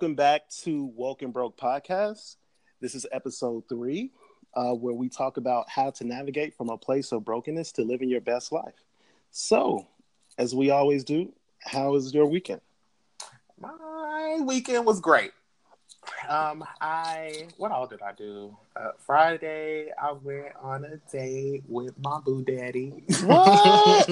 [0.00, 0.90] Welcome back to
[1.20, 2.36] and Broke Podcast.
[2.80, 4.12] This is episode three,
[4.54, 8.08] uh, where we talk about how to navigate from a place of brokenness to living
[8.08, 8.82] your best life.
[9.30, 9.86] So,
[10.38, 12.62] as we always do, how was your weekend?
[13.60, 15.32] My weekend was great.
[16.28, 18.56] Um, I what all did I do?
[18.76, 23.04] Uh, Friday, I went on a date with my boo daddy.
[23.24, 24.08] What?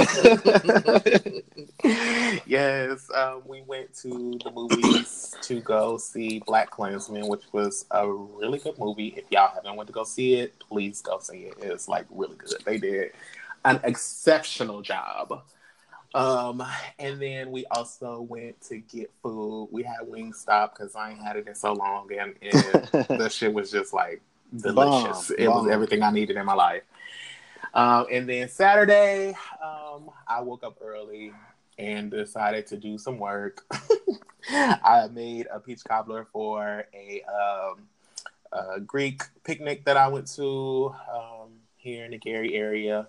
[2.47, 8.11] yes, um, we went to the movies to go see Black Klansman, which was a
[8.11, 9.15] really good movie.
[9.17, 11.55] If y'all haven't went to go see it, please go see it.
[11.61, 12.63] It's like really good.
[12.65, 13.13] They did
[13.65, 15.43] an exceptional job.
[16.15, 16.65] Um,
[16.99, 19.69] and then we also went to get food.
[19.71, 23.53] We had Wingstop because I ain't had it in so long, and, and the shit
[23.53, 24.23] was just like
[24.57, 25.29] delicious.
[25.29, 25.65] Bomb, it bomb.
[25.65, 26.83] was everything I needed in my life.
[27.75, 31.33] Um, and then Saturday, um, I woke up early
[31.79, 33.65] and decided to do some work.
[34.51, 37.89] I made a peach cobbler for a, um,
[38.53, 43.07] a Greek picnic that I went to um, here in the Gary area.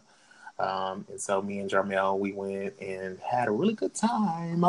[0.59, 4.65] Um, and so me and Jarmel, we went and had a really good time.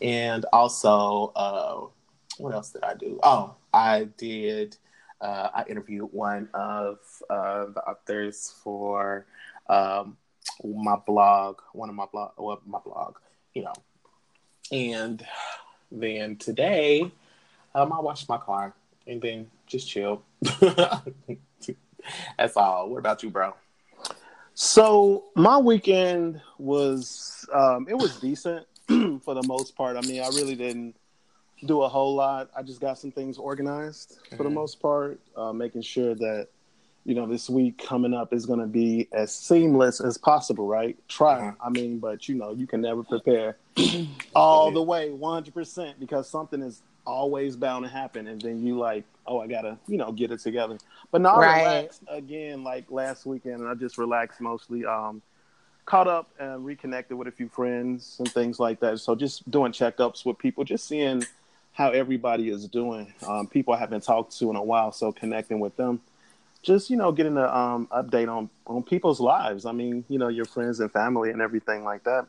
[0.00, 1.86] And also, uh,
[2.38, 3.18] what else did I do?
[3.22, 4.76] Oh, I did.
[5.20, 6.98] Uh, I interviewed one of
[7.30, 9.24] uh, the authors for
[9.68, 10.16] um,
[10.64, 13.16] my blog, one of my blog, well, my blog,
[13.54, 13.74] you know.
[14.70, 15.24] And
[15.90, 17.10] then today,
[17.74, 18.74] um, I washed my car
[19.06, 20.22] and then just chill.
[22.38, 22.90] That's all.
[22.90, 23.54] What about you, bro?
[24.54, 28.66] So my weekend was um, it was decent
[29.22, 29.96] for the most part.
[29.96, 30.96] I mean, I really didn't
[31.64, 32.50] do a whole lot.
[32.56, 36.48] I just got some things organized for the most part, uh, making sure that
[37.04, 40.66] you know this week coming up is going to be as seamless as possible.
[40.66, 40.96] Right?
[41.08, 41.40] Try.
[41.40, 41.56] Mhm.
[41.64, 43.56] I mean, but you know, you can never prepare
[44.34, 48.64] all the way, one hundred percent, because something is always bound to happen, and then
[48.64, 50.78] you like, oh, I gotta, you know, get it together.
[51.10, 54.84] But now I relaxed again, like last weekend, and I just relaxed mostly.
[54.84, 55.22] Um,
[55.84, 59.00] caught up and reconnected with a few friends and things like that.
[59.00, 61.24] So just doing checkups with people, just seeing
[61.72, 63.12] how everybody is doing.
[63.26, 66.00] Um, people I haven't talked to in a while, so connecting with them.
[66.62, 69.66] Just you know, getting an um, update on on people's lives.
[69.66, 72.26] I mean, you know, your friends and family and everything like that.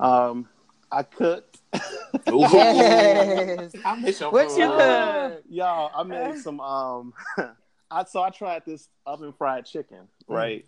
[0.00, 0.48] Um,
[0.90, 1.58] I cooked.
[2.26, 3.72] Yes.
[3.84, 4.58] I miss your What food.
[4.58, 5.42] you cook?
[5.50, 6.60] y'all, I made some.
[6.60, 7.12] Um,
[7.90, 10.64] I so I tried this oven fried chicken, right?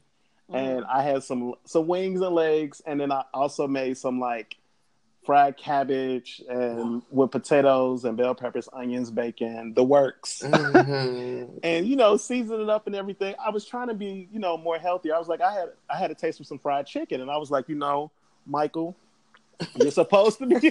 [0.50, 4.56] And I had some some wings and legs, and then I also made some like
[5.28, 10.42] fried cabbage and with potatoes and bell peppers, onions, bacon, the works.
[10.46, 11.60] Mhm.
[11.62, 13.34] and you know, season it up and everything.
[13.38, 15.12] I was trying to be, you know, more healthy.
[15.12, 17.36] I was like, I had I had a taste of some fried chicken, and I
[17.36, 18.10] was like, you know,
[18.46, 18.96] Michael,
[19.76, 20.54] you're supposed to be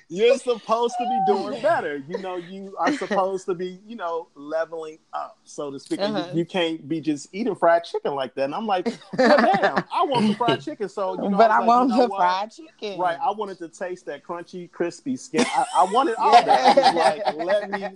[0.08, 2.02] you're supposed to be doing better.
[2.08, 6.00] You know, you are supposed to be, you know, leveling up, so to speak.
[6.00, 6.28] Uh-huh.
[6.32, 8.44] you, you can't be just eating fried chicken like that.
[8.44, 8.86] And I'm like,
[9.18, 10.88] well, damn, I want the fried chicken.
[10.88, 12.18] So, you know, but I, was like, want you know the what?
[12.18, 12.98] fried chicken.
[12.98, 15.44] Right, I wanted to taste that crunchy, crispy skin.
[15.46, 16.94] I, I wanted all that.
[16.94, 17.86] Like, let me.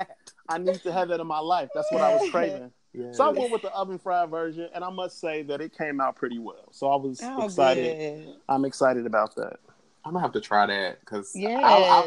[0.48, 1.68] I need to have that in my life.
[1.74, 2.72] That's what I was craving.
[2.98, 3.12] Yeah.
[3.12, 6.00] So I went with the oven fried version, and I must say that it came
[6.00, 6.68] out pretty well.
[6.72, 7.96] So I was Oh, excited.
[7.96, 8.34] good.
[8.48, 9.60] I'm excited about that.
[10.04, 11.62] I'm gonna have to try that because Yes.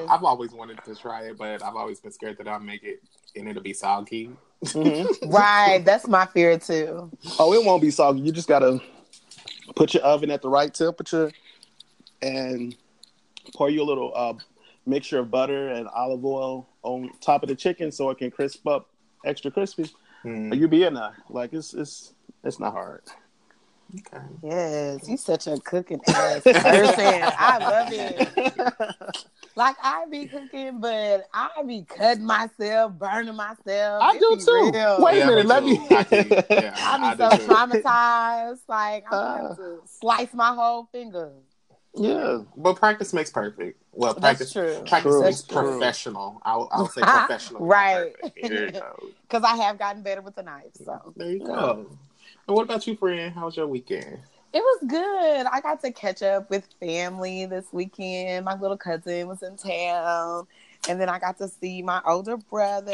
[0.10, 3.02] I've always wanted to try it, but I've always been scared that I'll make it
[3.36, 4.36] and it'll be soggy.
[4.64, 5.08] Mhm.
[5.32, 7.12] Right, that's my fear too.
[7.40, 8.20] Oh, it won't be soggy.
[8.22, 8.82] You just gotta
[9.76, 11.32] put your oven at the right temperature
[12.22, 12.76] and
[13.56, 14.34] pour your little uh,
[14.86, 18.68] mixture of butter and olive oil on top of the chicken so it can crisp
[18.68, 18.90] up
[19.26, 19.90] extra crispy.
[20.26, 21.16] Mm, You be in there.
[21.30, 22.14] Like it's it's
[22.44, 23.02] it's not hard.
[23.94, 24.24] okay.
[24.44, 27.24] Yes, you such a cooking ass person.
[27.38, 28.74] I love it.
[29.54, 34.02] Like I be cooking, but I be cutting myself, burning myself.
[34.02, 34.72] I It do too.
[34.74, 34.98] real.
[35.04, 36.16] Wait a minute, let me- I do.
[36.50, 38.60] Yeah, I be I so traumatized.
[38.70, 39.36] Like I Uh.
[39.50, 41.34] have to slice my whole finger.
[41.96, 42.40] Yeah.
[42.56, 43.82] But practice makes perfect.
[43.92, 44.84] Well, That's practice true.
[44.88, 45.22] practice True.
[45.24, 45.72] makes That's true.
[45.72, 46.42] professional.
[46.46, 47.66] I'll, I'll say professional.
[47.66, 48.14] Right.
[48.42, 48.96] There you go.
[49.30, 50.72] Because I have gotten better with the knife.
[50.84, 51.86] So There you go.
[52.48, 53.34] And what about you, friend?
[53.34, 54.20] How was your weekend?
[54.54, 55.46] it was good.
[55.46, 58.44] I got to catch up with family this weekend.
[58.44, 60.46] My little cousin was in town.
[60.90, 62.92] And then I got to see my older brother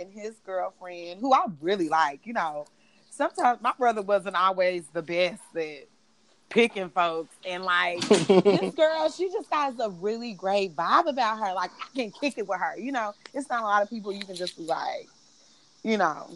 [0.00, 2.26] and his girlfriend, who I really like.
[2.26, 2.66] You know,
[3.10, 5.86] sometimes my brother wasn't always the best at
[6.54, 7.34] picking folks.
[7.44, 11.52] And like, this girl, she just has a really great vibe about her.
[11.52, 12.78] Like, I can kick it with her.
[12.78, 15.08] You know, it's not a lot of people you can just be like,
[15.82, 16.30] you know,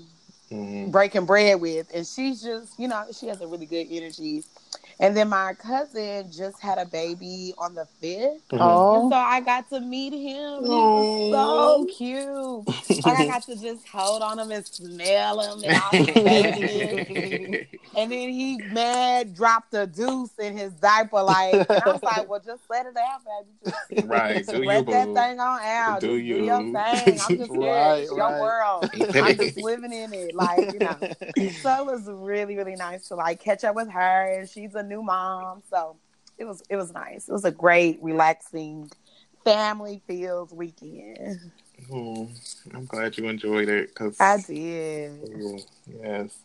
[0.51, 0.91] Mhm.
[0.91, 1.89] breaking bread with.
[1.95, 4.45] And she's just, you know, she has a really good energy.
[5.01, 8.41] And then my cousin just had a baby on the 5th.
[8.53, 8.59] Mhm.
[8.61, 9.03] Oh.
[9.03, 10.65] And so I got to meet him.
[10.65, 13.05] He was so cute.
[13.07, 17.67] Like I got to just hold on him and smell him and all his.
[17.97, 22.29] And then he mad dropped a deuce in his diaper, like and I was like,
[22.29, 23.75] Well just let it out, baby.
[23.97, 24.47] Just right.
[24.47, 25.15] Do you let that boo?
[25.15, 26.01] thing on out.
[26.01, 26.75] Do just do your thing.
[26.75, 27.61] I'm just here.
[27.61, 28.41] Right, your right.
[28.41, 28.91] world.
[28.95, 30.35] I'm just living in it.
[30.35, 30.97] Like, you know.
[31.63, 34.39] So it was really, really nice to like catch up with her.
[34.39, 35.63] And she's a new mom.
[35.71, 35.97] So
[36.39, 37.29] it was it was nice.
[37.29, 38.91] It was a great, relaxing,
[39.45, 41.39] family filled weekend.
[41.93, 42.29] Oh,
[42.75, 45.21] I'm glad you enjoyed it because I did.
[46.03, 46.37] yes.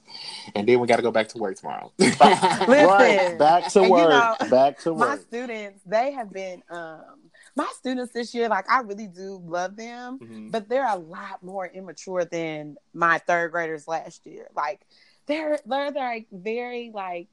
[0.54, 1.92] And then we got to go back to work tomorrow.
[2.00, 3.36] right.
[3.40, 4.10] Back to And you work.
[4.42, 5.10] know, Back to work.
[5.10, 7.19] My students, they have been um
[7.56, 10.19] my students this year, like I really do love them.
[10.19, 10.51] Mhm.
[10.51, 14.48] but they're a lot more immature than my third graders last year.
[14.56, 14.81] Like
[15.25, 17.28] they're they're like very like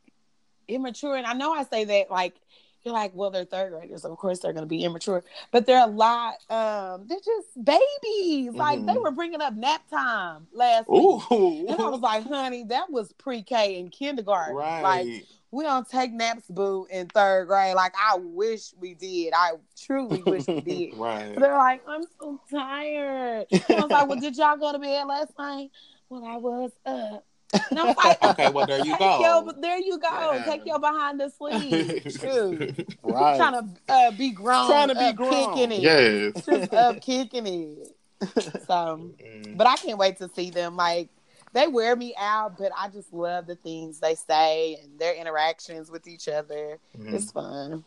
[0.70, 2.34] immature, and I know I say that like
[2.82, 5.84] you're like, well, they're third graders, of course they're going to be immature, but they're
[5.84, 6.36] a lot.
[6.48, 8.54] Um, they're just babies.
[8.54, 9.02] Like they Mhm.
[9.02, 11.20] were bringing up nap time last week.
[11.68, 14.56] And I was like, honey, that was pre-K and kindergarten.
[14.56, 14.82] right.
[14.82, 17.74] Like we don't take naps, boo, in third grade.
[17.74, 19.34] Like I wish we did.
[19.36, 20.94] I truly wish we did.
[20.98, 21.34] right.
[21.36, 23.46] They're like, I'm so tired.
[23.68, 25.70] And I was like, Well, did y'all go to bed last night?
[26.08, 27.24] Well, I was up.
[27.70, 29.20] And I was like, Okay, well, there you "Take go.
[29.20, 30.32] your- there you go.
[30.32, 30.44] Yeah.
[30.44, 32.02] Take your behind the sleeve.
[32.20, 32.96] Shoot.
[33.02, 33.36] Right.
[33.36, 34.68] Trying to uh, be grown.
[34.68, 35.30] Trying to be up grown.
[35.54, 35.80] Kicking it.
[35.82, 36.44] yes.
[36.46, 37.96] Just up kicking it.
[38.66, 39.56] So, Mm.
[39.56, 40.76] but I can't wait to see them.
[40.76, 41.08] Like,
[41.54, 45.90] they wear me out, but I just love the things they say and their interactions
[45.90, 46.78] with each other.
[46.98, 47.14] Mhm.
[47.14, 47.84] It's fun.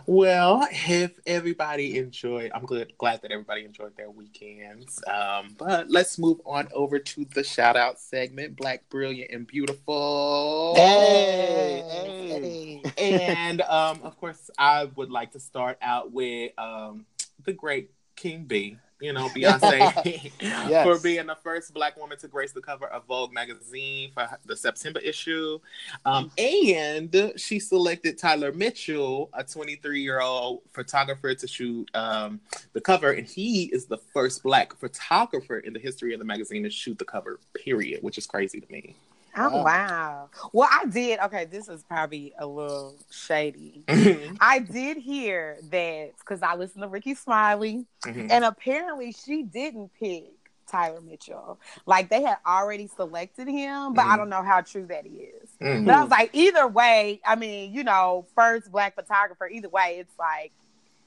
[0.07, 5.03] Well, if everybody enjoyed, I'm glad, glad that everybody enjoyed their weekends.
[5.07, 10.75] Um, but let's move on over to the shout out segment Black, Brilliant, and Beautiful.
[10.77, 12.83] Hey, hey.
[12.97, 17.05] and um, of course, I would like to start out with um,
[17.45, 18.79] the great King B.
[19.01, 20.87] You know, Beyonce, Yes.
[20.87, 24.57] for being the first Black woman to grace the cover of Vogue magazine for the
[24.57, 25.59] September issue.
[26.07, 32.41] Um, and she selected Tyler Mitchell, a 23 year old photographer, to shoot um,
[32.73, 33.11] the cover.
[33.11, 36.99] And he is the first Black photographer in the history of the magazine to shoot
[36.99, 38.97] the cover, period, which is crazy to me.
[39.37, 39.65] Oh Wow.
[39.65, 40.31] wow.
[40.53, 41.19] Well, I did.
[41.21, 43.83] Okay, this is probably a little shady.
[43.87, 44.37] Mhm.
[44.41, 48.31] I did hear that because I listened to Rickey Smiley, Mhm.
[48.31, 50.25] and apparently she didn't pick
[50.67, 51.61] Tyler Mitchell.
[51.87, 54.17] Like they had already selected him, but I Mhm.
[54.19, 55.51] don't know how true that is.
[55.61, 55.85] Mhm.
[55.85, 59.99] But I was like, either way, I mean, you know, first black photographer, either way,
[60.01, 60.53] it's like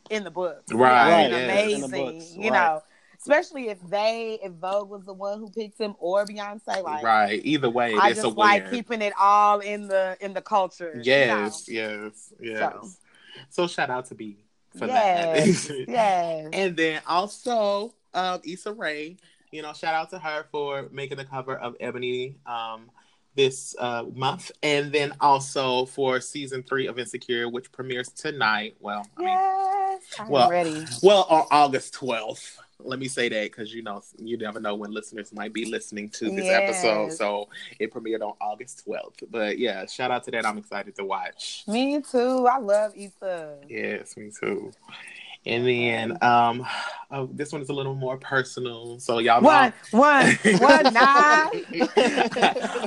[0.09, 0.63] in the books.
[0.71, 1.75] you know, Right, amazing.
[1.75, 2.53] In the books, You right.
[2.53, 2.83] know,
[3.19, 7.41] especially if they, if Vogue was the one who picked him or Beyonce, like right.
[7.43, 8.71] Either way, I it's just a like win.
[8.73, 10.93] keeping it all in the in the culture.
[10.95, 11.73] you Yes, know?
[11.73, 12.59] yes, yes.
[12.59, 12.89] So.
[13.49, 13.67] So.
[13.67, 14.37] shout out to B
[14.77, 15.85] for Yes, that.
[15.87, 16.49] yes.
[16.53, 19.17] And then also um Issa Rae,
[19.51, 22.89] you know, shout out to her for making the cover of Ebony um
[23.35, 24.51] this uh month.
[24.63, 28.75] And then also for season three of Insecure, which premieres tonight.
[28.79, 30.85] Well, I mean yes, I'm well, ready.
[31.03, 32.57] well on August 12th.
[32.81, 36.09] Let me say that because you know you never know when listeners might be listening
[36.11, 37.11] to this episode.
[37.11, 39.23] So it premiered on August 12th.
[39.29, 40.45] But yeah, shout out to that.
[40.45, 41.63] I'm excited to watch.
[41.67, 42.47] Me too.
[42.47, 43.57] I love Issa.
[43.67, 44.71] Yes, me too.
[45.45, 46.65] And then um
[47.11, 48.99] oh, this one is a little more personal.
[48.99, 51.49] So y'all know One, one, one, nine.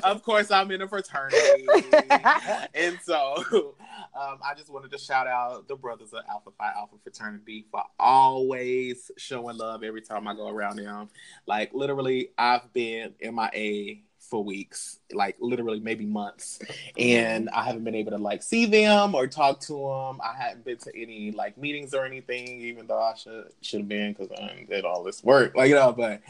[0.05, 1.67] of course I'm in a fraternity.
[2.75, 3.75] and so
[4.14, 7.83] um, I just wanted to shout out the brothers of Alpha Phi Alpha Fraternity for
[7.99, 11.09] always showing love every time I go around them.
[11.47, 16.59] Like literally, I've been in MIA for weeks, like literally maybe months,
[16.99, 20.21] and I haven't been able to like see them or talk to them.
[20.23, 23.88] I hadn't been to any like meetings or anything, even though I should should have
[23.88, 25.92] been because I did all this work, like you know.
[25.92, 26.21] But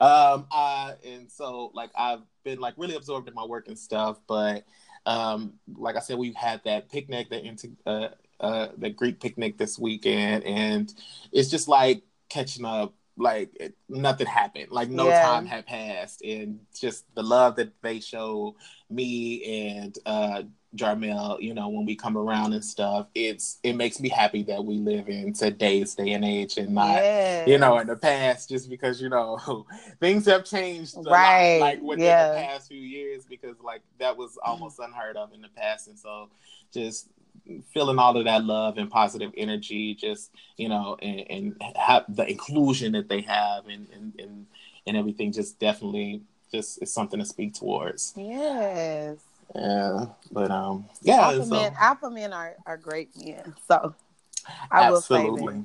[0.00, 4.18] um, I and so like I've been like really absorbed in my work and stuff,
[4.26, 4.64] but
[5.08, 8.10] um, like I said, we've had that picnic, that into uh,
[8.40, 10.94] uh, the Greek picnic this weekend, and
[11.32, 12.94] it's just like catching up.
[13.20, 14.70] Like it, nothing happened.
[14.72, 15.20] Like no Yeah.
[15.20, 18.56] time had passed, and just the love that they show
[18.90, 20.44] me and uh,
[20.76, 24.64] Jarmel, you know, when we come around and stuff, it's it makes me happy that
[24.64, 27.48] we live in today's day and age and not Yes.
[27.48, 29.66] you know, in the past, just because you know
[30.00, 32.28] things have changed, a lot, Right, like within yeah.
[32.30, 35.98] the past few years, because like that was almost unheard of in the past, and
[35.98, 36.28] so
[36.72, 37.08] just
[37.72, 42.28] feeling all of that love and positive energy, just you know, and, and have the
[42.30, 44.46] inclusion that they have, and and and,
[44.86, 46.20] and everything, just definitely
[46.52, 48.12] just is something to speak towards.
[48.16, 49.16] Yes.
[49.54, 53.54] Yeah, but um, yeah, alpha so- men, alpha men are, are great men.
[53.66, 53.94] So
[54.70, 55.64] I will say that.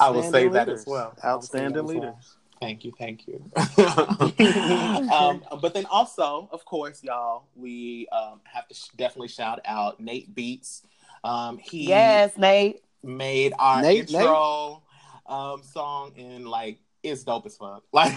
[0.00, 1.14] I will say Outstanding that as well.
[1.24, 2.12] Outstanding I will say that as well.
[2.12, 2.36] leaders.
[2.60, 3.42] Thank you, thank you.
[5.12, 10.00] um, but then also, of course, y'all, we um, have to sh- definitely shout out
[10.00, 10.82] Nate Beats.
[11.22, 12.82] Um, he Yes, Nate.
[13.02, 14.82] made our Nate- intro
[15.26, 17.82] um, song in like it's dope as fuck.
[17.92, 18.14] Like,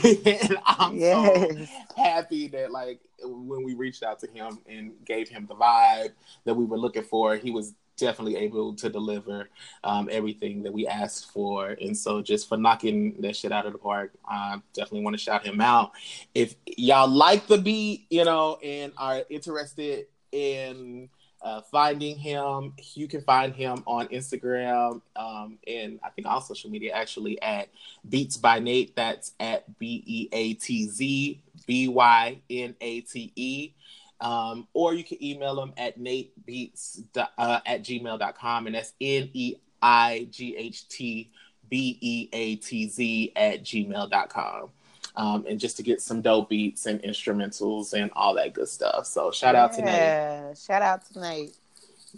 [0.65, 1.65] I'm so
[1.95, 6.11] happy that like when we reached out to him and gave him the vibe
[6.45, 9.49] that we were looking for, he was definitely able to deliver
[9.83, 11.75] um, everything that we asked for.
[11.81, 15.21] And so just for knocking that shit out of the park, I definitely want to
[15.21, 15.91] shout him out.
[16.33, 21.09] If y'all like the beat, you know, and are interested in
[21.41, 26.69] uh, finding him, you can find him on Instagram um, and I think all social
[26.69, 27.69] media actually at
[28.07, 28.95] Beats by Nate.
[28.95, 33.73] That's at B E A T Z B Y N A T E.
[34.21, 39.55] Um, or you can email him at natebeats uh, at gmail.com and that's N E
[39.81, 41.31] I G H T
[41.69, 44.69] B E A T Z at gmail.com.
[45.15, 49.05] Um, and just to get some dope beats and instrumentals and all that good stuff.
[49.05, 49.95] So shout out to Nate.
[49.95, 51.55] Yeah, Shout out to Nate.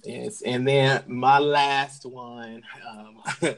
[0.03, 3.21] Yes, and then my last one um,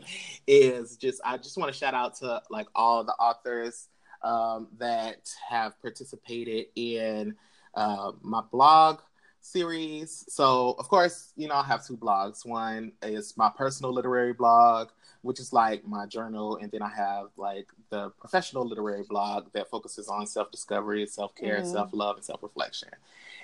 [0.48, 3.88] is just I just want to shout out to like all the authors
[4.24, 7.36] um, that have participated in
[7.76, 9.02] uh, my blog
[9.42, 10.26] series.
[10.30, 12.46] So of course, you know I have two blogs.
[12.46, 14.90] One is my personal literary blog,
[15.24, 19.70] which is like my journal, and then I have like the professional literary blog that
[19.70, 21.66] focuses on self discovery, self care, Mhm.
[21.68, 22.90] self love, and self reflection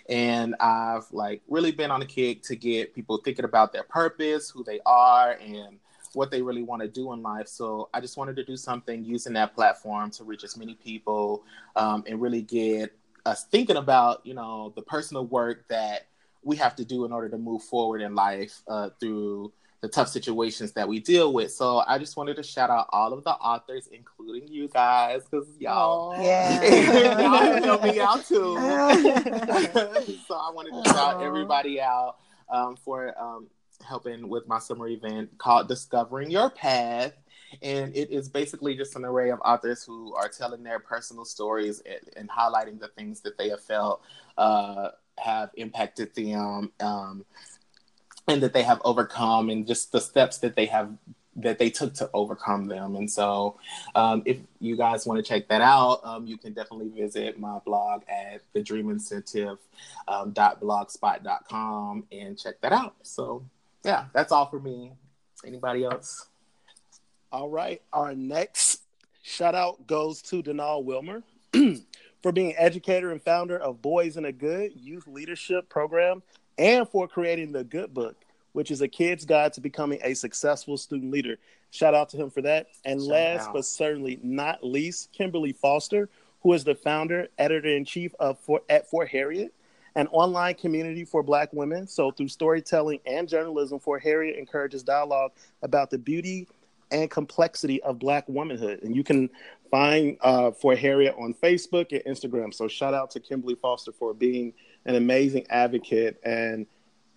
[0.10, 4.50] and I've like really been on the kick to get people thinking about their purpose,
[4.50, 5.80] who they are, and
[6.14, 7.48] what they really want to do in life.
[7.48, 11.44] So I just wanted to do something using that platform to reach as many people
[11.76, 12.96] um, and really get
[13.26, 16.08] us thinking about, you know, the personal work that
[16.44, 20.10] we have to do in order to move forward in life uh, through the tough
[20.10, 21.52] situations that we deal with.
[21.54, 25.48] So I just wanted to shout out all of the authors, including you guys, because
[25.60, 26.62] y'all Yeah.
[27.20, 28.56] y'all have helped me out too.
[30.28, 31.24] so I wanted to shout Aw.
[31.26, 32.18] everybody out
[32.50, 33.48] um, for um,
[33.88, 37.14] helping with my summer event called Discovering Your Path.
[37.64, 41.82] And it is basically just an array of authors who are telling their personal stories
[41.86, 44.02] and, and highlighting the things that they have felt
[44.38, 47.26] uh, have impacted them um,
[48.30, 50.92] and that they have overcome and just the steps that they have
[51.36, 52.96] that they took to overcome them.
[52.96, 53.58] And so,
[53.96, 57.60] um, if you guys want to check that out, um, you can definitely visit my
[57.60, 59.58] blog at the Dream Incentive
[60.08, 62.96] um, dot blogspot.com and check that out.
[63.04, 63.46] So,
[63.84, 64.92] yeah, that's all for me.
[65.46, 66.28] Anybody else?
[67.32, 67.82] All right.
[67.94, 68.82] Our next
[69.24, 71.24] shout out goes to Denal Wilmer
[72.22, 76.22] for being educator and founder of Boys in a Good Youth Leadership Program
[76.60, 78.18] and for creating the Good Book,
[78.52, 81.38] which is a kid's guide to becoming a successful student leader.
[81.72, 82.68] Shout out to him for that.
[82.86, 83.54] And Shout last out.
[83.54, 86.10] but certainly not least, Kimberly Foster,
[86.42, 89.54] who is the founder, editor in chief of for, at For Harriet,
[89.96, 91.88] an online community for Black women.
[91.88, 96.48] So through storytelling and journalism, For Harriet encourages dialogue about the beauty
[96.92, 98.82] and complexity of Black womanhood.
[98.82, 99.30] And you can
[99.70, 102.54] find uh, For Harriet on Facebook and Instagram.
[102.54, 104.54] So shout out to Kimberly Foster for being
[104.90, 106.66] an amazing advocate and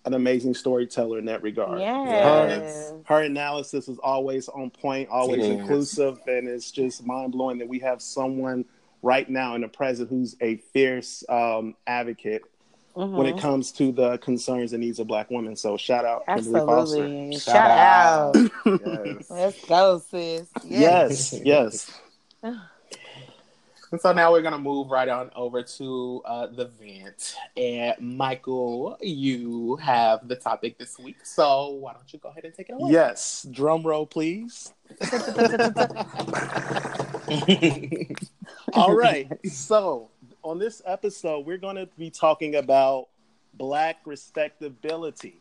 [0.05, 1.79] an amazing storyteller in that regard.
[1.79, 2.93] Yes.
[3.05, 5.59] Her analysis is always on point, always It is.
[5.59, 8.65] inclusive, and it's just mind blowing that we have someone
[9.01, 12.43] right now in the present who's a fierce um, advocate
[12.93, 15.55] when it comes to the concerns and needs of Black women.
[15.55, 17.03] So shout out Kimberly Foster.
[17.03, 17.39] Absolutely.
[17.39, 18.35] Shout Shout, out.
[18.65, 19.29] Yes.
[19.31, 20.47] Let's go, sis.
[20.63, 21.99] Yes, yes.
[23.93, 27.35] And so now we're gonna move right on over to uh, the vent.
[27.55, 32.55] And Michael, you have the topic this week, so why don't you go ahead and
[32.55, 32.91] take it away?
[32.91, 33.45] Yes.
[33.51, 34.73] Drum roll, please.
[38.73, 39.31] All right.
[39.47, 40.09] So,
[40.41, 43.09] on this episode, we're going to be talking about
[43.53, 45.39] Black respectability.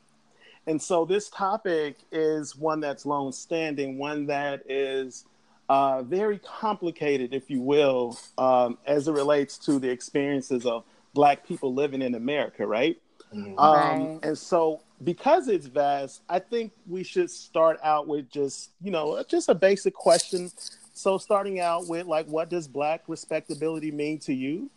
[0.66, 5.24] And so, this topic is one that's long standing, one that is
[5.72, 11.46] uh, very complicated, if you will, um, as it relates to the experiences of Black
[11.46, 13.00] people living in America, right?
[13.32, 13.58] Mhm.
[13.58, 14.20] Um, Right.
[14.22, 19.24] And so, because it's vast, I think we should start out with just, you know,
[19.26, 20.50] just a basic question.
[20.92, 24.70] So, starting out with, like, what does Black respectability mean to you?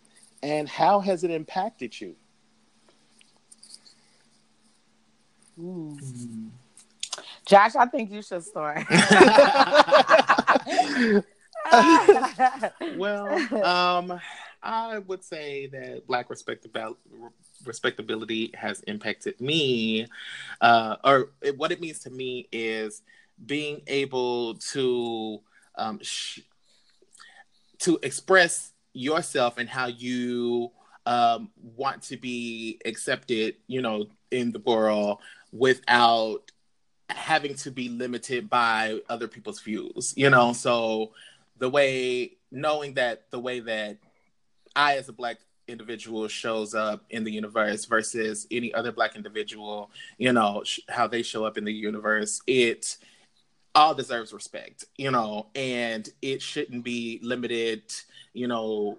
[0.43, 2.15] And how has it impacted you?
[5.59, 6.51] Mm.
[7.45, 8.85] Josh, I think you should start.
[12.95, 14.19] well, um,
[14.63, 16.99] I would say that Black respectability
[17.65, 20.07] respectability has impacted me,
[20.61, 23.01] uh, or what it means to me is
[23.45, 25.41] being able to
[25.75, 26.41] um, sh-
[27.79, 30.71] to express yourself and how you
[31.05, 35.19] um, want to be accepted, you know, in the world
[35.51, 36.51] without
[37.09, 40.53] having to be limited by other people's views, you know.
[40.53, 41.11] So
[41.57, 43.97] the way knowing that the way that
[44.75, 49.89] I as a black individual shows up in the universe versus any other black individual,
[50.17, 52.97] you know, sh- how they show up in the universe, it
[53.73, 57.83] all deserves respect, you know, and it shouldn't be limited,
[58.33, 58.97] you know,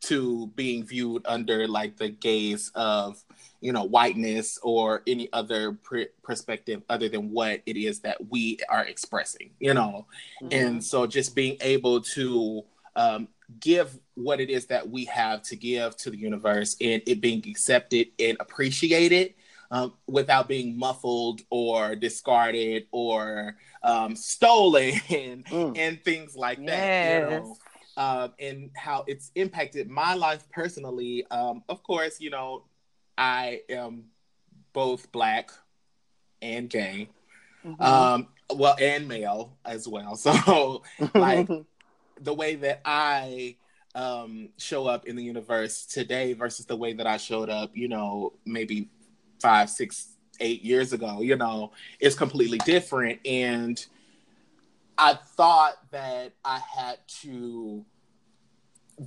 [0.00, 3.22] to being viewed under like the gaze of
[3.60, 8.58] you know whiteness or any other pr- perspective other than what it is that we
[8.68, 10.06] are expressing you know
[10.42, 10.48] mm-hmm.
[10.52, 12.64] and so just being able to
[12.96, 13.28] um,
[13.60, 17.42] give what it is that we have to give to the universe and it being
[17.48, 19.34] accepted and appreciated
[19.70, 25.78] um, without being muffled or discarded or um, stolen and, mm.
[25.78, 27.56] and things like that you know
[27.98, 31.26] um, and how it's impacted my life personally.
[31.32, 32.64] Um, of course, you know,
[33.18, 34.04] I am
[34.72, 35.50] both black
[36.40, 37.10] and gay,
[37.66, 37.82] mm-hmm.
[37.82, 40.16] um, well, and male as well.
[40.16, 40.82] So,
[41.14, 41.48] like,
[42.20, 43.56] the way that I
[43.94, 47.88] um, show up in the universe today versus the way that I showed up, you
[47.88, 48.88] know, maybe
[49.40, 53.18] five, six, eight years ago, you know, is completely different.
[53.26, 53.84] And
[54.96, 57.84] I thought that I had to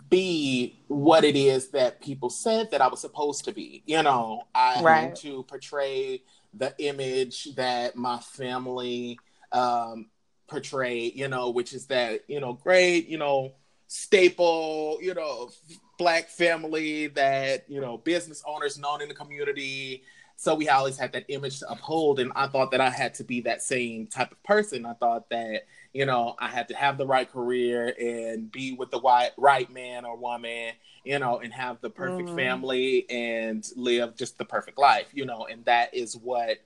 [0.10, 3.84] be what it is that people said that I was supposed to be.
[3.86, 5.02] You know, I right.
[5.02, 6.24] had to portray
[6.54, 9.20] the image that my family
[9.52, 10.08] um,
[10.48, 13.54] portrayed, you know, which is that, you know, great, you know,
[13.88, 15.50] staple, you know,
[15.98, 20.04] black family that, you know, business owners known in the community,
[20.42, 23.24] so we always had that image to uphold and i thought that i had to
[23.24, 26.98] be that same type of person i thought that you know i had to have
[26.98, 30.74] the right career and be with the right, right man or woman
[31.04, 32.38] you know and have the perfect mm-hmm.
[32.38, 36.58] family and live just the perfect life you know and that is what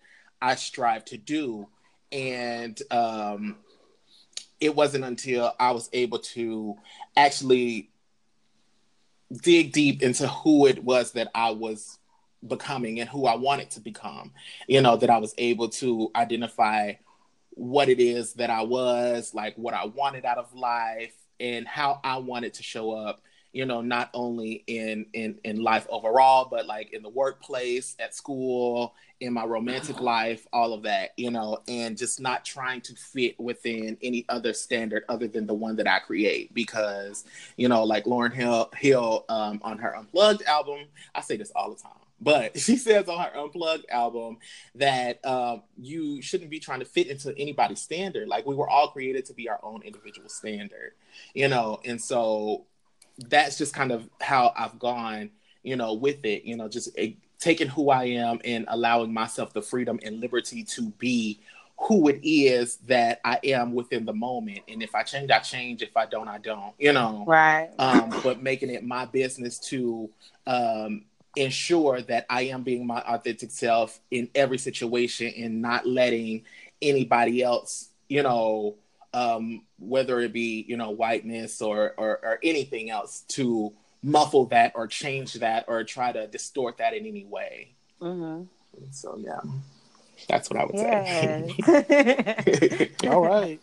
[0.42, 1.68] i strive to do
[2.12, 3.56] and um
[4.60, 6.76] it wasn't until i was able to
[7.18, 7.90] actually
[9.42, 11.98] dig deep into who it was that i was
[12.48, 14.32] becoming and who I wanted to become.
[14.68, 16.94] You know, that I was able to identify
[17.56, 22.00] what it is that I was, like what I wanted out of life and how
[22.04, 23.22] I wanted to show up,
[23.54, 28.14] you know, not only in in in life overall, but like in the workplace, at
[28.14, 32.94] school, in my romantic life, all of that, you know, and just not trying to
[32.96, 36.54] fit within any other standard other than the one that I create.
[36.54, 37.24] Because,
[37.56, 40.80] you know, like Lauryn Hill Hill um, on her Unplugged album,
[41.14, 44.38] I say this all the time but she says on her Unplugged album
[44.76, 48.28] that uh, you shouldn't be trying to fit into anybody's standard.
[48.28, 50.94] Like we were all created to be our own individual standard,
[51.34, 51.80] you know.
[51.86, 52.66] And so
[53.30, 55.32] that's just kind of how I've gone,
[55.64, 56.44] you know, with it.
[56.44, 60.64] You know, just a, taking who I am and allowing myself the freedom and liberty
[60.64, 61.40] to be
[61.78, 64.60] who it is that I am within the moment.
[64.68, 65.82] And if I change, I change.
[65.82, 66.74] If I don't, I don't.
[66.80, 67.70] You know, right.
[67.78, 70.10] Um, but making it my business to
[70.48, 71.04] um,
[71.36, 76.44] ensure that I am being my authentic self in every situation and not letting
[76.82, 78.76] anybody else, you know,
[79.14, 84.74] um, whether it be, you know, whiteness or, or, or anything else to muffle that
[84.76, 87.74] or change that or try to distort that in any way.
[88.02, 88.44] Mm-hmm.
[88.92, 89.40] So, yeah,
[90.28, 92.92] that's what I would say.
[93.08, 93.60] All right.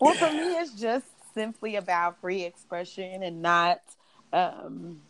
[0.00, 3.80] well, for me, it's just simply about free expression and not
[4.32, 5.00] um,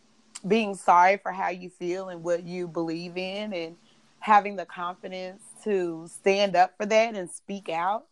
[0.47, 3.75] being sorry for how you feel and what you believe in and
[4.19, 8.05] having the confidence to stand up for that and speak out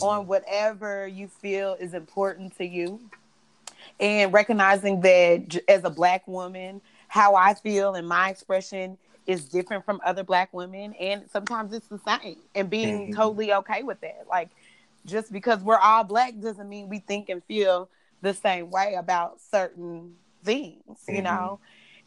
[0.00, 0.28] on mm-hmm.
[0.28, 3.00] whatever you feel is important to you
[4.00, 9.84] and recognizing that as a black woman how i feel and my expression is different
[9.84, 13.14] from other black women and sometimes it's the same and being mm-hmm.
[13.14, 14.50] totally okay with that like
[15.04, 17.88] just because we're all black doesn't mean we think and feel
[18.20, 21.16] the same way about certain things mm-hmm.
[21.16, 21.58] you know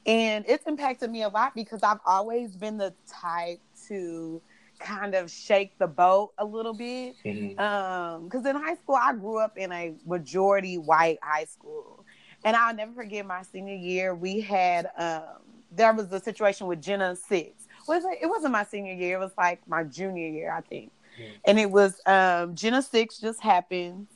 [0.06, 4.42] and it's impacted me a lot because I've always been the type to
[4.80, 7.16] kind of shake the boat a little bit.
[7.26, 7.60] Mm-hmm.
[7.60, 12.06] Um, because in high school, I grew up in a majority white high school,
[12.44, 14.14] and I'll never forget my senior year.
[14.14, 17.68] We had um, there was a situation with Jena Six.
[17.88, 18.20] Was it?
[18.22, 19.18] It wasn't my senior year.
[19.18, 20.92] It was like my junior year, I think.
[21.20, 21.32] Mm-hmm.
[21.46, 24.08] And it was um, Jena Six just happened,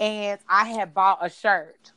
[0.00, 1.92] and I had bought a shirt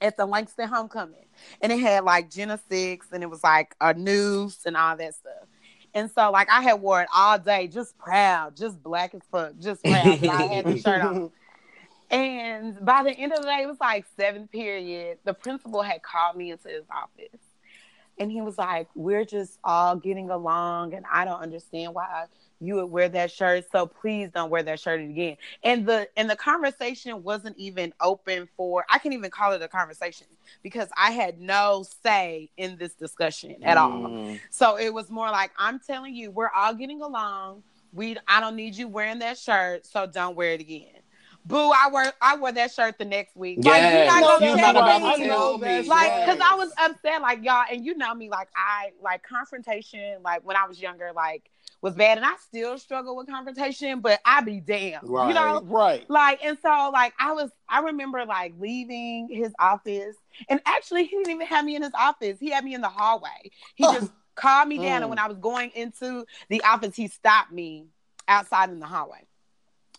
[0.00, 1.26] at the Langston homecoming,
[1.60, 5.14] and it had like Jena Six, and it was like a noose and all that
[5.14, 5.48] stuff.
[5.94, 9.52] And so, like, I had wore it all day, just proud, just black as fuck,
[9.58, 10.06] just proud.
[10.06, 11.30] I had the shirt on.
[12.10, 15.18] And by the end of the day, it was like seventh period.
[15.24, 17.40] The principal had called me into his office,
[18.18, 22.26] and he was like, "We're just all getting along, and I don't understand why
[22.60, 23.64] you would wear that shirt.
[23.70, 25.36] So please don't wear that shirt again.
[25.62, 29.68] And the and the conversation wasn't even open for I can't even call it a
[29.68, 30.26] conversation
[30.62, 33.80] because I had no say in this discussion at mm.
[33.80, 34.38] all.
[34.50, 37.62] So it was more like I'm telling you, we're all getting along.
[37.92, 40.88] We I don't need you wearing that shirt, so don't wear it again.
[41.46, 43.60] Boo, I wear I wore that shirt the next week.
[43.62, 45.88] Yeah, like, you're not gonna tell about me.
[45.88, 46.28] Like, yes.
[46.28, 50.44] cause I was upset, like y'all, and you know me, like I like confrontation, like
[50.44, 51.48] when I was younger, like
[51.82, 55.28] was bad, and I still struggle with confrontation, but I be damn, right.
[55.28, 56.08] you know, right?
[56.08, 60.16] Like, and so like I was, I remember like leaving his office,
[60.48, 62.88] and actually he didn't even have me in his office; he had me in the
[62.88, 63.50] hallway.
[63.74, 65.02] He just called me down, mm.
[65.02, 67.86] and when I was going into the office, he stopped me
[68.28, 69.26] outside in the hallway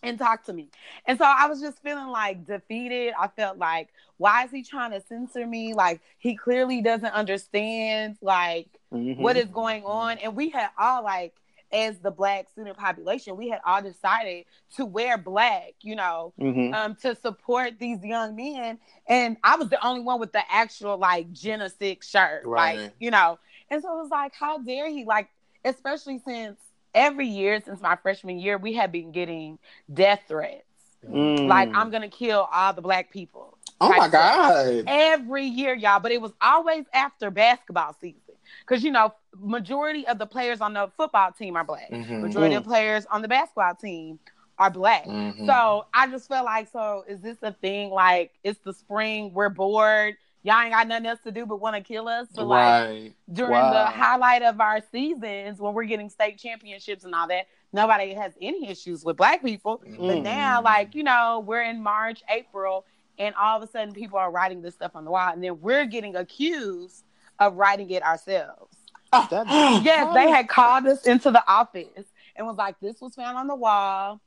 [0.04, 0.70] and talked to me.
[1.06, 3.14] And so I was just feeling like defeated.
[3.20, 5.74] I felt like, why is he trying to censor me?
[5.74, 9.22] Like he clearly doesn't understand like mm-hmm.
[9.22, 10.18] what is going on.
[10.20, 11.34] And we had all like
[11.72, 16.74] as the black student population, we had all decided to wear black, you know, mm-hmm.
[16.74, 18.78] um, to support these young men.
[19.08, 22.78] And I was the only one with the actual like Jena Six shirt, right.
[22.80, 23.40] like, you know.
[23.70, 25.04] And so it was like, how dare he?
[25.04, 25.30] Like,
[25.66, 26.58] especially since
[26.94, 29.60] every year since my freshman year, we have been getting
[29.94, 30.64] death threats.
[31.08, 31.48] Mm.
[31.48, 33.58] Like, I'm gonna kill all the black people.
[33.80, 34.86] Oh my god!
[34.88, 38.22] Every year, y'all, but it was always after basketball season
[38.62, 41.92] because you know majority of the players on the football team are black.
[41.92, 42.22] Mm-hmm.
[42.22, 42.60] Majority mm.
[42.60, 44.20] of players on the basketball team
[44.60, 45.06] are black.
[45.06, 45.46] Mm-hmm.
[45.46, 47.90] So I just felt like, so is this a thing?
[47.90, 50.16] Like it's the spring, we're bored.
[50.44, 52.28] Y'all ain't got nothing else to do but want to kill us.
[52.34, 52.90] So right.
[52.90, 53.74] like during wow.
[53.74, 58.34] the highlight of our seasons when we're getting state championships and all that, nobody has
[58.42, 59.84] any issues with black people.
[59.86, 59.98] Mm.
[59.98, 62.86] But now, like, you know, we're in March, April,
[63.20, 65.60] and all of a sudden people are writing this stuff on the wall, and then
[65.60, 67.04] we're getting accused
[67.40, 68.76] of writing it ourselves.
[69.14, 69.28] Oh,
[69.84, 73.48] yes, they had called us into the office and was like, "This was found on
[73.48, 74.20] the wall.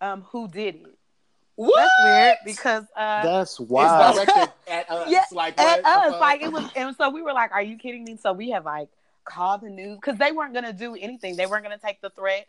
[0.00, 0.98] Um, who did it?"
[1.56, 1.74] What?
[1.76, 4.16] That's weird because uh, that's wild.
[4.16, 5.10] It's directed at us.
[5.10, 6.20] Yeah, like at us.
[6.20, 8.64] Like it was, and so we were like, "Are you kidding me?" So we have
[8.64, 8.88] like
[9.24, 11.36] called the news because they weren't gonna do anything.
[11.36, 12.46] They weren't gonna take the threat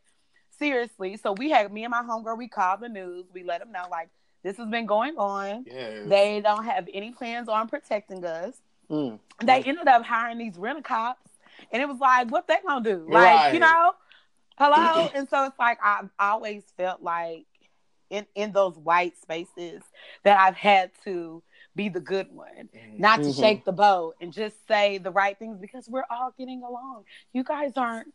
[0.59, 1.17] seriously.
[1.17, 2.37] So we had me and my homegirl.
[2.37, 3.25] We called the news.
[3.33, 4.09] We let them know like
[4.43, 5.65] this has been going on.
[5.65, 6.07] Yes.
[6.07, 8.61] They don't have any plans on protecting us.
[8.89, 9.19] Mm.
[9.43, 11.29] They ended up hiring these rent cops,
[11.71, 13.05] and it was like, what they gonna do?
[13.09, 13.53] Like, right.
[13.53, 13.93] you know,
[14.57, 15.09] hello.
[15.13, 17.45] and so it's like I've always felt like
[18.09, 19.81] in in those white spaces
[20.23, 21.43] that I've had to
[21.75, 22.99] be the good one, mm-hmm.
[22.99, 23.41] not to mm-hmm.
[23.41, 27.03] shake the boat and just say the right things because we're all getting along.
[27.31, 28.13] You guys aren't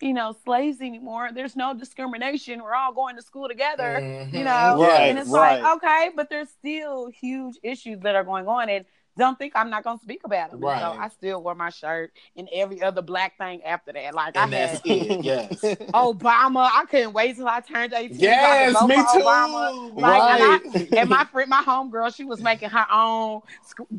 [0.00, 1.30] you know, slaves anymore.
[1.32, 2.62] There's no discrimination.
[2.62, 4.36] We're all going to school together, mm-hmm.
[4.36, 4.82] you know.
[4.82, 5.62] Right, and it's right.
[5.62, 8.68] like, okay, but there's still huge issues that are going on.
[8.68, 8.84] And
[9.16, 10.56] don't think I'm not gonna speak about it.
[10.56, 10.80] Right.
[10.80, 14.14] So I still wore my shirt and every other black thing after that.
[14.14, 15.60] Like and I had it, yes.
[15.94, 16.68] Obama.
[16.72, 18.18] I couldn't wait till I turned 18.
[18.18, 19.02] Yes, me too.
[19.20, 19.94] Obama.
[19.94, 20.60] Like, right.
[20.64, 23.42] and, I, and my friend, my homegirl, she was making her own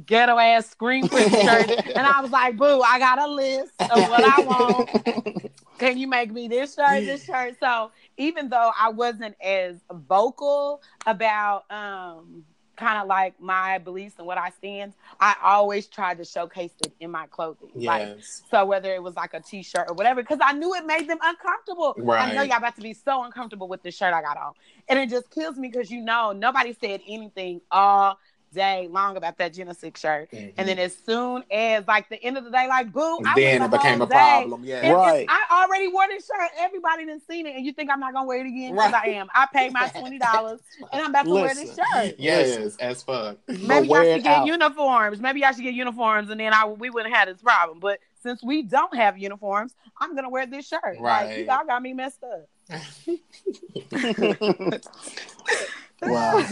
[0.06, 1.70] ghetto ass screen print shirt.
[1.96, 5.52] and I was like, boo, I got a list of what I want.
[5.78, 7.56] Can you make me this shirt, this shirt?
[7.60, 12.44] So even though I wasn't as vocal about um
[12.76, 16.94] kind of like my beliefs and what I stand, I always tried to showcase it
[17.00, 17.70] in my clothing.
[17.76, 18.10] Yes.
[18.10, 21.08] Like, so whether it was like a t-shirt or whatever, because I knew it made
[21.10, 21.96] them uncomfortable.
[21.98, 22.30] Right.
[22.30, 24.54] I know y'all about to be so uncomfortable with the shirt I got on.
[24.88, 28.20] And it just kills me because you know nobody said anything all
[28.56, 30.32] day long about that Jena Six shirt.
[30.32, 30.50] Mm-hmm.
[30.58, 33.72] And then as soon as like the end of the day, like boom, then it
[33.72, 34.64] became a problem.
[34.64, 34.92] Yeah.
[34.92, 35.28] right.
[35.30, 36.50] I already wore this shirt.
[36.60, 37.56] Everybody didn't seen it.
[37.56, 38.74] And you think I'm not gonna wear it again?
[38.74, 39.10] Because right.
[39.10, 39.28] I am.
[39.36, 41.46] I paid my twenty dollars and I'm about to Listen.
[41.46, 42.16] wear this shirt.
[42.18, 42.82] Yes, Listen.
[42.82, 43.38] as fuck.
[43.48, 44.48] Maybe I should get out.
[44.48, 45.20] uniforms.
[45.20, 47.80] Maybe I should get uniforms and then I we wouldn't have this problem.
[47.80, 50.98] But since we don't have uniforms, I'm gonna wear this shirt.
[51.00, 51.28] Right.
[51.28, 52.50] Like, you all got me messed up.
[56.02, 56.44] wow.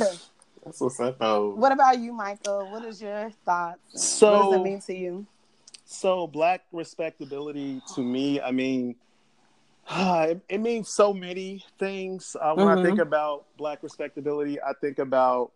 [0.66, 1.50] That's what's up, though.
[1.50, 2.70] What about you, Michael?
[2.72, 3.80] What is your thoughts?
[3.94, 5.26] So, what does it mean to you?
[5.86, 8.96] So, black respectability to me, I mean,
[9.92, 12.36] it, it means so many things.
[12.40, 12.80] Uh, when mm-hmm.
[12.80, 13.08] I think mm-hmm.
[13.08, 15.52] about black respectability, I think about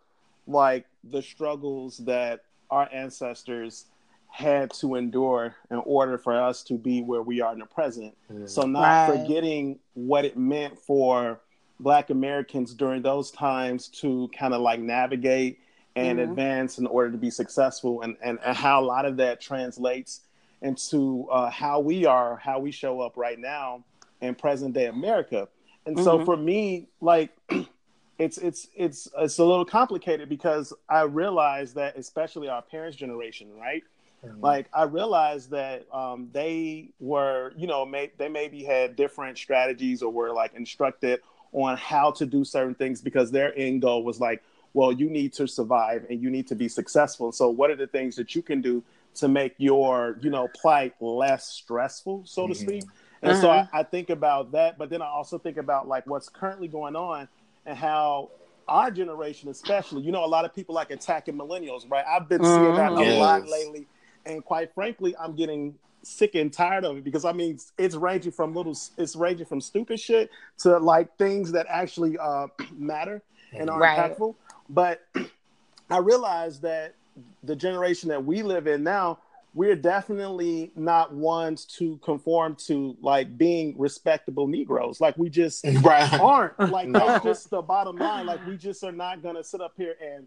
[0.46, 3.86] like the struggles that our ancestors
[4.30, 8.14] had to endure in order for us to be where we are in the present.
[8.30, 8.46] Mm-hmm.
[8.46, 9.20] So, not right.
[9.20, 11.40] forgetting what it meant for
[11.80, 15.60] Black Americans during those times to kind of like navigate
[15.96, 16.22] and Mhm.
[16.30, 20.20] advance in order to be successful, and, and and how a lot of that translates
[20.62, 23.84] into uh, how we are, how we show up right now
[24.20, 25.48] in present day America.
[25.86, 26.24] And so Mhm.
[26.24, 27.30] for me, like
[28.18, 33.48] it's it's it's it's a little complicated because I realize that especially our parents' generation,
[33.56, 33.82] right?
[34.24, 34.40] Mhm.
[34.42, 40.02] Like I realized that um, they were, you know, may, they maybe had different strategies
[40.02, 41.20] or were like instructed
[41.52, 44.42] on how to do certain things because their end goal was like,
[44.74, 47.32] well, you need to survive and you need to be successful.
[47.32, 48.84] So what are the things that you can do
[49.14, 52.54] to make your, you know, plight less stressful, so to Mhm.
[52.54, 52.84] speak?
[53.22, 53.50] And so Uh-huh.
[53.50, 56.96] I, I think about that, but then I also think about like what's currently going
[56.96, 57.28] on
[57.66, 58.30] and how
[58.68, 62.04] our generation, especially, you know, a lot of people like attacking millennials, right?
[62.06, 62.96] I've been seeing that Mhm.
[62.96, 63.88] a lot lately,
[64.26, 68.32] and quite frankly, I'm getting sick and tired of it because I mean, it's ranging
[68.32, 73.22] from little, it's ranging from stupid shit to like things that actually uh, matter
[73.54, 73.98] and are Right.
[74.16, 74.34] impactful.
[74.68, 75.02] But
[75.90, 76.94] I realize that
[77.42, 79.18] the generation that we live in now,
[79.54, 85.00] we're definitely not ones to conform to like being respectable Negroes.
[85.00, 86.12] Like we just right.
[86.20, 86.58] aren't.
[86.70, 87.00] Like No.
[87.00, 88.26] that's just the bottom line.
[88.26, 90.26] Like we just are not gonna sit up here and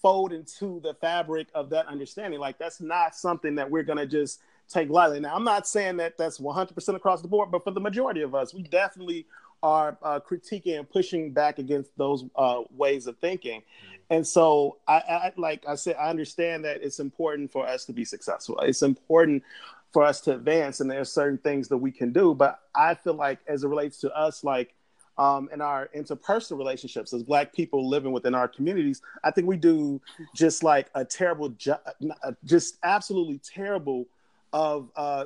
[0.00, 2.38] fold into the fabric of that understanding.
[2.38, 5.20] Like that's not something that we're gonna just take lightly.
[5.20, 8.34] Now I'm not saying that that's 100% across the board, but for the majority of
[8.34, 9.26] us, we definitely
[9.62, 13.62] are uh, critiquing and pushing back against those uh, ways of thinking.
[14.10, 17.92] And so I, I like I said, I understand that it's important for us to
[17.92, 18.58] be successful.
[18.60, 19.42] It's important
[19.92, 22.34] for us to advance, and there's certain things that we can do.
[22.34, 24.74] But I feel like as it relates to us, like
[25.18, 29.56] um, in our interpersonal relationships as Black people living within our communities, I think we
[29.56, 30.00] do
[30.34, 31.80] just like a terrible, jo-
[32.22, 34.06] uh, just absolutely terrible
[34.52, 34.90] of.
[34.96, 35.24] Uh,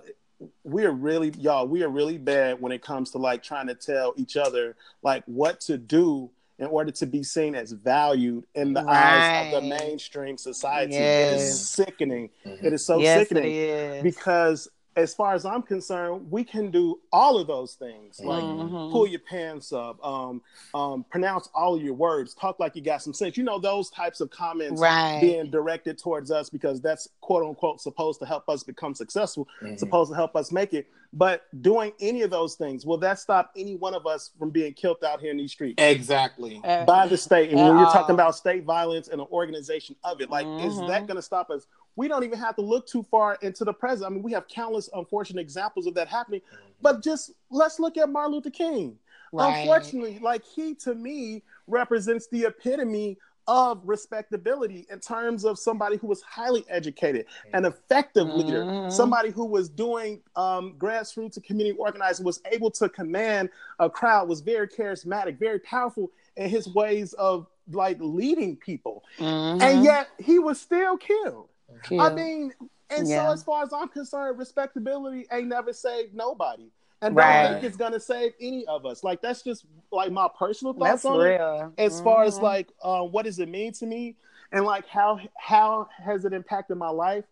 [0.65, 1.69] we are really y'all.
[1.69, 5.23] We are really bad when it comes to like trying to tell each other like
[5.27, 9.69] what to do in order to be seen as valued in the eyes of the
[9.69, 10.95] mainstream society.
[10.95, 11.41] It Yes.
[11.43, 12.29] is sickening.
[12.45, 12.65] Mhm.
[12.65, 14.03] It is so yes, sickening it is.
[14.03, 18.21] because as far as I'm concerned, we can do all of those things.
[18.21, 18.91] Like Mhm.
[18.91, 20.43] pull your pants up, um,
[20.75, 23.37] um, pronounce all of your words, talk like you got some sense.
[23.37, 25.21] You know those types of comments right.
[25.21, 29.79] being directed towards us because that's quote unquote supposed to help us become successful, Mhm.
[29.79, 30.87] supposed to help us make it.
[31.15, 34.73] But doing any of those things, will that stop any one of us from being
[34.73, 35.83] killed out here in these streets?
[35.83, 36.61] Exactly.
[36.65, 37.51] Uh, by the state.
[37.51, 40.75] And At when you're talking about state violence and an organization of it, like, is
[40.75, 40.89] Mhm.
[40.89, 41.67] that going to stop us?
[41.97, 44.11] We don't even have to look too far into the present.
[44.11, 46.41] I mean, we have countless unfortunate examples of that happening.
[46.81, 48.99] But just let's look at Martin Luther King.
[49.33, 49.61] right.
[49.61, 56.07] Unfortunately, like he to me represents the epitome of respectability in terms of somebody who
[56.07, 58.93] was highly educated, an effective leader, Mhm.
[58.93, 63.51] somebody who was doing um, grassroots and community organizing, was able to command
[63.81, 69.61] a crowd, was very charismatic, very powerful in his ways of like leading people, Mhm.
[69.63, 71.49] and yet he was still killed.
[71.91, 72.53] I mean,
[72.91, 73.27] and Yeah.
[73.27, 76.71] so as far as I'm concerned, respectability ain't never saved nobody.
[77.01, 77.43] And Right.
[77.43, 79.03] don't think it's gonna save any of us.
[79.03, 81.39] Like that's just like my personal thoughts that's on it.
[81.39, 81.73] real.
[81.79, 84.17] As far as like uh, what does it mean to me,
[84.53, 87.25] and like how how has it impacted my life?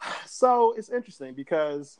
[0.26, 1.98] So it's interesting because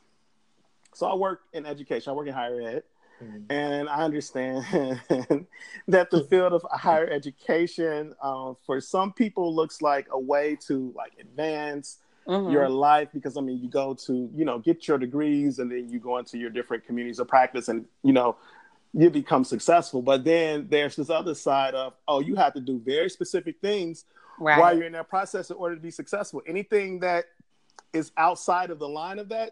[0.93, 2.11] so I work in education.
[2.11, 2.83] I work in higher ed,
[3.23, 3.45] Mhm.
[3.49, 4.65] and I understand
[5.87, 10.91] that the field of higher education um, for some people looks like a way to
[10.95, 12.51] like advance Mhm.
[12.51, 15.89] your life because I mean you go to you know get your degrees and then
[15.89, 18.35] you go into your different communities of practice and you know
[18.93, 20.01] you become successful.
[20.01, 24.05] But then there's this other side of oh you have to do very specific things
[24.39, 24.59] right.
[24.59, 26.41] while you're in that process in order to be successful.
[26.47, 27.25] Anything that
[27.93, 29.51] is outside of the line of that,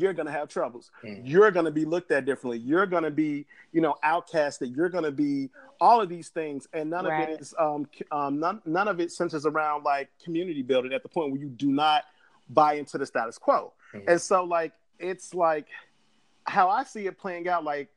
[0.00, 0.90] you're gonna have troubles.
[1.02, 1.22] Mhm.
[1.24, 2.58] You're gonna be looked at differently.
[2.58, 4.74] You're gonna be, you know, outcasted.
[4.76, 8.62] You're gonna be all of these things, and none of it is um, um none
[8.64, 12.04] none of it centers around like community building at the point where you do not
[12.50, 13.72] buy into the status quo.
[13.92, 14.04] Mhm.
[14.08, 15.66] And so like it's like
[16.44, 17.64] how I see it playing out.
[17.64, 17.88] Like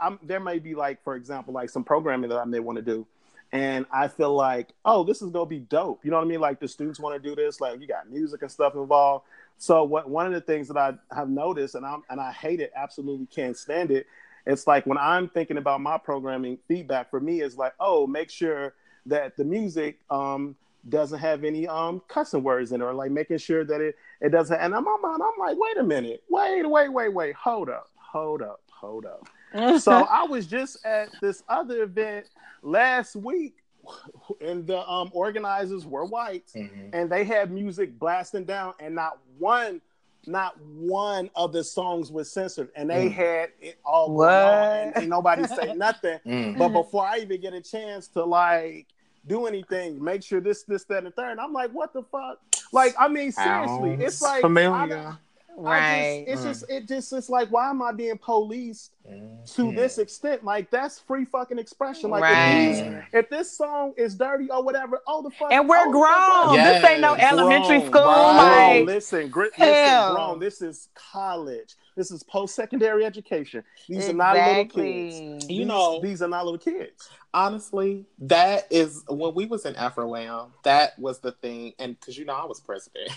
[0.00, 2.82] I'm, there may be like for example like some programming that I may want to
[2.82, 3.06] do,
[3.52, 6.04] and I feel like oh this is gonna be dope.
[6.04, 6.40] You know what I mean?
[6.40, 7.60] Like the students want to do this.
[7.60, 9.26] Like you got music and stuff involved.
[9.58, 12.32] So what one of the things that I have noticed and I am and I
[12.32, 14.06] hate it, absolutely can't stand it.
[14.46, 18.30] It's like when I'm thinking about my programming feedback for me is like oh make
[18.30, 18.74] sure
[19.06, 20.56] that the music um
[20.88, 24.30] doesn't have any um cussing words in it or like making sure that it it
[24.30, 27.88] doesn't and I'm on I'm like wait a minute wait wait wait wait hold up
[27.96, 29.28] hold up hold up
[29.80, 32.26] so I was just at this other event
[32.62, 33.56] last week,
[34.40, 36.90] and the um, organizers were white, Mhm.
[36.92, 39.80] and they had music blasting down, and not one,
[40.26, 43.12] not one of the songs was censored, and they Mm.
[43.12, 44.28] had it all What?
[44.28, 46.18] going on, and ain't nobody say nothing.
[46.26, 46.58] Mm.
[46.58, 48.86] But before I even get a chance to like
[49.26, 50.02] do anything.
[50.02, 51.32] Make sure this, this, that, and third.
[51.32, 52.38] And I'm like, what the fuck?
[52.72, 55.18] Like, I mean, seriously, it's like I familiar.
[55.56, 56.24] Don't- I Right.
[56.28, 56.44] just, it's Mm.
[56.60, 59.76] just it just it's like why am I being policed to Mhm.
[59.76, 60.44] this extent?
[60.44, 62.10] Like that's free fucking expression.
[62.10, 63.04] Like Right.
[63.12, 65.50] if, if this song is dirty or whatever, oh the fuck.
[65.52, 66.56] And we're oh, the fuck- grown.
[66.58, 68.02] This ain't no elementary Grown, school.
[68.02, 68.36] grown.
[68.36, 69.66] Like, listen, grit, Hell.
[70.10, 70.38] listen, grown.
[70.40, 71.74] This is college.
[71.96, 73.64] This is post secondary education.
[73.88, 74.74] These are not little kids.
[75.16, 75.54] exactly.
[75.54, 77.08] You These- know- these are not little kids.
[77.32, 81.72] honestly, that is when we was in AfroLam, that was the thing.
[81.78, 83.10] And because you know I was president,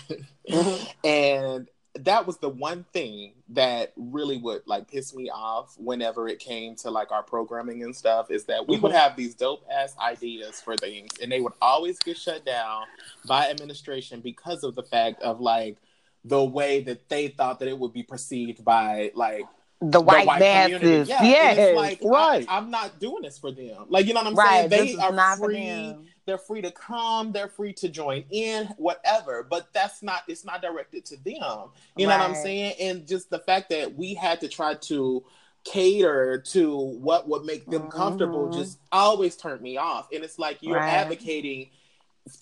[1.04, 6.38] and that was the one thing that really would like piss me off whenever it
[6.38, 8.96] came to like our programming and stuff is that we would Mhm.
[8.96, 12.84] have these dope ass ideas for things and they would always get shut down
[13.26, 15.78] by administration because of the fact of like
[16.24, 19.46] the way that they thought that it would be perceived by like
[19.80, 20.86] the white, community.
[20.86, 21.08] masses.
[21.08, 21.58] Yeah, yes.
[21.58, 22.44] it's like Right.
[22.48, 23.86] I, am not doing this for them.
[23.88, 24.70] Like you know what I'm right.
[24.70, 24.96] saying?
[24.96, 25.94] They are free.
[26.26, 27.32] They're free to come.
[27.32, 29.42] They're free to join in, whatever.
[29.48, 30.22] But that's not.
[30.28, 31.70] It's not directed to them.
[31.96, 32.74] You know what I'm saying?
[32.80, 35.24] And just the fact that we had to try to
[35.64, 38.54] cater to what would make them comfortable Mhm.
[38.54, 40.08] just always turned me off.
[40.12, 40.88] And it's like you're Right.
[40.92, 41.70] advocating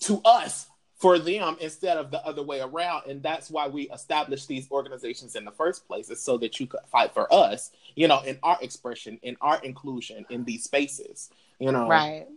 [0.01, 0.67] to us
[0.99, 3.03] for them instead of the other way around.
[3.07, 6.67] And that's why we established these organizations in the first place, is so that you
[6.67, 11.29] could fight for us, you know, in our expression, in our inclusion in these spaces,
[11.59, 11.87] you know.
[11.87, 12.27] Right.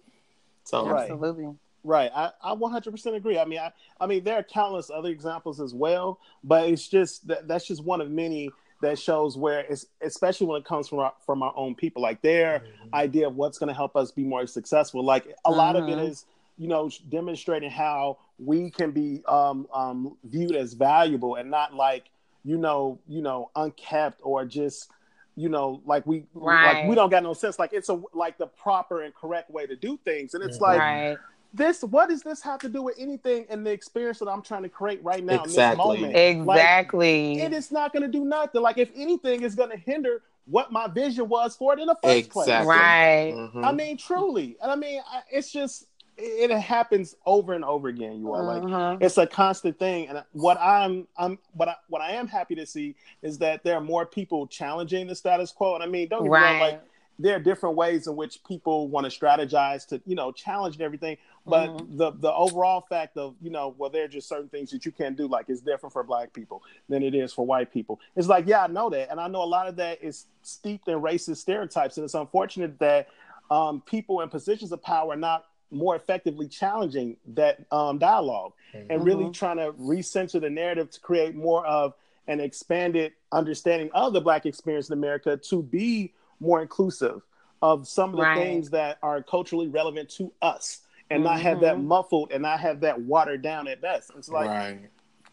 [0.64, 1.10] So Right.
[1.10, 1.54] Absolutely.
[1.84, 2.12] Right.
[2.14, 3.36] I, I 100% agree.
[3.36, 7.26] I mean, I, I mean, there are countless other examples as well, but it's just
[7.26, 11.00] that that's just one of many that shows where it's especially when it comes from
[11.00, 12.94] our, from our own people, like their Mm-hmm.
[12.94, 15.04] idea of what's going to help us be more successful.
[15.04, 16.08] Like a lot of it Mhm.
[16.08, 16.24] is,
[16.58, 22.04] you know, demonstrating how we can be um, um, viewed as valuable and not like,
[22.44, 24.90] you know, you know, unkept or just,
[25.36, 27.58] you know, like we like we don't got no sense.
[27.58, 30.62] Like it's a like the proper and correct way to do things, and it's Mhm.
[30.62, 31.16] like right.
[31.54, 34.62] this what does this have to do with anything in the experience that I'm trying
[34.64, 35.96] to create right now Exactly.
[35.96, 36.46] in this moment?
[36.46, 37.40] Like, Exactly.
[37.40, 38.60] it is not going to do nothing.
[38.60, 41.96] Like if anything, is going to hinder what my vision was for it in the
[42.02, 42.48] first place.
[42.48, 42.68] Exactly.
[42.68, 43.32] right.
[43.36, 43.64] Mhm.
[43.64, 48.18] I mean, truly, and I mean, I- it's just it, happens over and over again.
[48.18, 49.02] You are like Mhm.
[49.02, 52.66] it's a constant thing, and what I'm I'm what I what I am happy to
[52.66, 55.74] see is that there are more people challenging the status quo.
[55.74, 56.82] And I mean, don't get me wrong, like
[57.18, 60.82] there are different ways in which people want to strategize to you know challenge and
[60.82, 61.96] everything but Mhm.
[61.98, 64.92] the the overall fact of you know well there are just certain things that you
[64.92, 68.28] can't do like it's different for black people than it is for white people it's
[68.28, 71.00] like yeah i know that and i know a lot of that is steeped in
[71.00, 73.08] racist stereotypes and it's unfortunate that
[73.50, 78.52] um, people in positions of power are not more effectively challenging that um, dialogue
[78.90, 79.32] and really Mhm.
[79.32, 81.94] trying to recenter the narrative to create more of
[82.28, 87.22] an expanded understanding of the black experience in america to be more inclusive
[87.62, 88.34] of some of the Right.
[88.36, 91.84] things that are culturally relevant to us and not have that Mhm.
[91.84, 94.10] muffled and not have that watered down at best.
[94.16, 94.90] It's like right.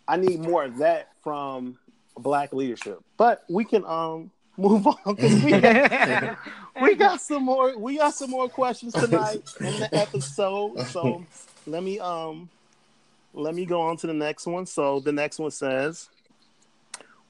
[0.08, 1.78] I need more of that from
[2.18, 3.00] black leadership.
[3.18, 6.38] But we can um move on because we got,
[6.82, 10.80] we got some more we got some more questions tonight in the episode.
[10.88, 11.24] So
[11.66, 12.50] let me um
[13.34, 14.66] let me go on to the next one.
[14.66, 16.10] So the next one says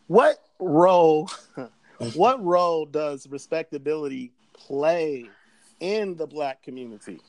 [0.08, 1.30] what role
[2.14, 5.26] what role does respectability play
[5.80, 7.20] in the black community?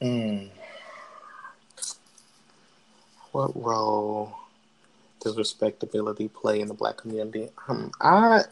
[0.00, 0.50] Mm.
[3.30, 4.41] What role
[5.22, 7.48] does respectability play in the black community?
[7.68, 8.42] Um, I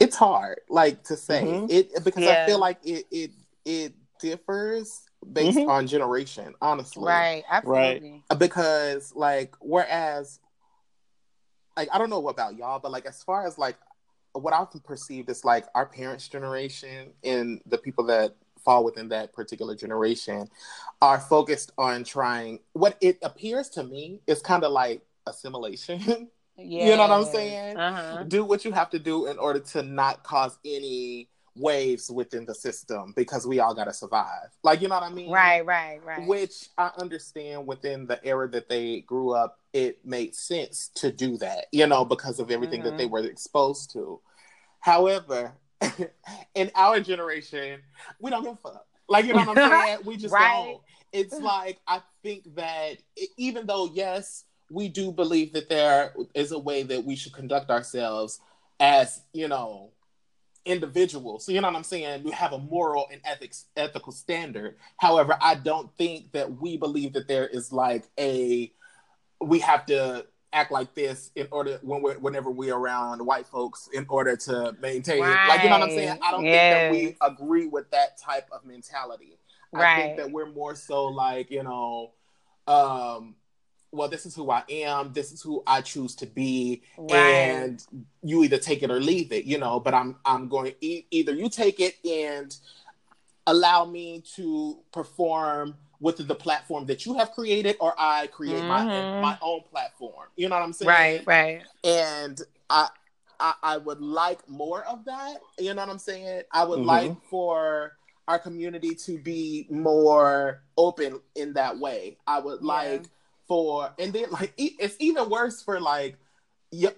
[0.00, 1.70] it's hard, like to say Mhm.
[1.70, 3.30] it because I feel like it it
[3.64, 5.68] it differs based Mhm.
[5.68, 7.04] on generation, honestly.
[7.04, 7.44] right.
[7.48, 8.22] Absolutely.
[8.38, 10.40] because like whereas
[11.76, 13.76] like I don't know about y'all, but like as far as like
[14.32, 18.34] what I can perceive is like our parents' generation and the people that
[18.64, 20.48] fall within that particular generation
[21.00, 26.28] are focused on trying what it appears to me is kind of like assimilation.
[26.58, 27.78] You know what I'm saying?
[27.78, 28.24] Uh-huh.
[28.24, 32.54] do what you have to do in order to not cause any waves within the
[32.54, 34.48] system because we all got to survive.
[34.62, 35.30] Like, you know what I mean?
[35.30, 35.64] Right.
[35.64, 36.04] Right.
[36.04, 36.28] Right.
[36.28, 41.38] Which I understand within the era that they grew up, it made sense to do
[41.38, 43.10] that, you know, because of everything that they Mhm.
[43.10, 44.20] were exposed to.
[44.80, 45.54] However,
[46.54, 47.80] in our generation,
[48.20, 48.86] we don't give a fuck.
[49.08, 49.98] Like, you know what I'm saying?
[50.04, 50.42] We just Right.
[50.66, 50.80] don't.
[51.12, 56.52] It's like, I think that e- even though, yes, we do believe that there is
[56.52, 58.40] a way that we should conduct ourselves
[58.80, 59.90] as, you know,
[60.64, 61.44] individuals.
[61.44, 62.22] So you know what I'm saying?
[62.22, 64.76] We have a moral and ethics ethical standard.
[64.96, 68.72] However, I don't think that we believe that there is like a
[69.40, 73.88] we have to act like this in order when we're whenever we're around white folks
[73.92, 75.48] in order to maintain right.
[75.48, 76.18] like you know what I'm saying?
[76.22, 76.92] I don't yes.
[76.92, 79.38] think that we agree with that type of mentality.
[79.72, 79.96] Right.
[79.96, 82.12] I think that we're more so like, you know,
[82.66, 83.34] um,
[83.92, 87.12] well, this is who I am, this is who I choose to be, right.
[87.12, 87.84] and
[88.22, 89.78] you either take it or leave it, you know.
[89.78, 92.56] But I'm I'm going e- either you take it and
[93.46, 98.68] allow me to perform with the platform that you have created, or I create mm-hmm.
[98.68, 100.28] my my own platform.
[100.36, 100.88] You know what I'm saying?
[100.88, 101.62] Right, right.
[101.84, 102.40] And
[102.70, 102.88] I,
[103.38, 105.36] I, I would like more of that.
[105.58, 106.42] You know what I'm saying?
[106.50, 106.88] I would mm-hmm.
[106.88, 107.92] like for
[108.26, 112.16] our community to be more open in that way.
[112.26, 112.66] I would yeah.
[112.66, 113.04] like
[113.46, 116.18] for, and then like it's even worse for like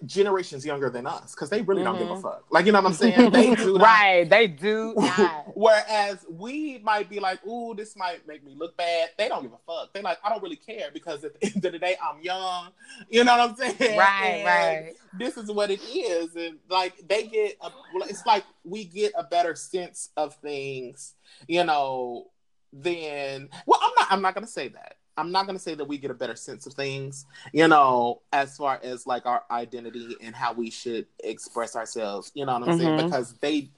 [0.06, 1.92] generations younger than us because they really mm-hmm.
[1.92, 2.22] don't give a mm-hmm.
[2.22, 2.44] fuck.
[2.50, 3.30] Like you know what I'm saying?
[3.30, 4.28] They do right.
[4.28, 4.94] They do.
[5.54, 9.52] Whereas we might be like, "Ooh, this might make me look bad." They don't give
[9.52, 9.92] a fuck.
[9.92, 12.68] They're like, I don't really care because at the end of the day, I'm young.
[13.10, 13.98] You know what I'm saying?
[13.98, 14.24] Right.
[14.24, 14.94] And right.
[15.18, 17.70] This is what it is, and like they get, a,
[18.08, 21.14] it's like we get a better sense of things.
[21.48, 22.28] You know,
[22.72, 24.12] Then, well, I'm not.
[24.12, 26.36] I'm not gonna say that I'm not going to say that we get a better
[26.36, 31.06] sense of things, you know, as far as like our identity and how we should
[31.22, 32.80] express ourselves, you know what I'm mm-hmm.
[32.80, 33.04] saying?
[33.04, 33.70] Because they,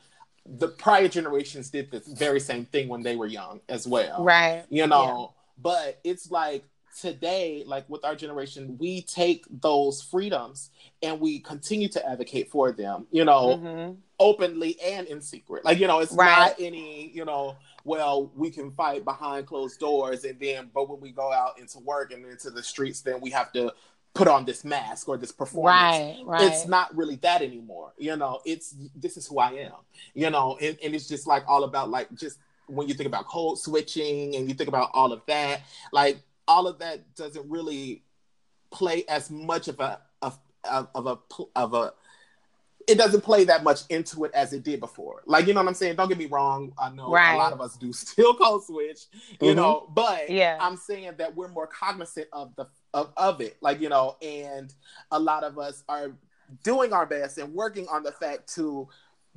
[0.47, 4.25] the prior generations did the very same thing when they were young as well.
[4.25, 4.65] Right.
[4.71, 5.63] You know, yeah.
[5.63, 6.65] but it's like
[7.01, 10.71] today, like with our generation, we take those freedoms
[11.03, 13.95] and we continue to advocate for them, you know, mm-hmm.
[14.19, 15.65] openly and in secret.
[15.65, 16.39] Like, you know, it's right.
[16.39, 17.57] not any, you know,
[17.87, 21.79] well, we can fight behind closed doors, and then, but when we go out into
[21.79, 23.73] work and into the streets, then we have to
[24.13, 25.97] put on this mask or this performance.
[25.97, 26.43] Right, right.
[26.43, 27.93] It's not really that anymore.
[27.97, 29.73] You know, it's this is who I am.
[30.15, 33.27] You know, and, and it's just like all about like just when you think about
[33.27, 35.61] code switching and you think about all of that,
[35.93, 36.19] like
[36.49, 38.03] all of that doesn't really
[38.73, 41.19] play as much of a of, of a
[41.55, 41.93] of a
[42.87, 45.23] it doesn't play that much into it as it did before.
[45.27, 45.97] Like, you know what I'm saying?
[45.97, 46.73] Don't get me wrong.
[46.79, 47.35] I know right.
[47.35, 49.07] a lot of us do still code switch,
[49.41, 49.57] you mm-hmm.
[49.57, 50.57] know, but yeah.
[50.61, 53.57] I'm saying that we're more cognizant of the of, of it.
[53.61, 54.73] Like, you know, and
[55.11, 56.13] a lot of us are
[56.63, 58.89] doing our best and working on the fact to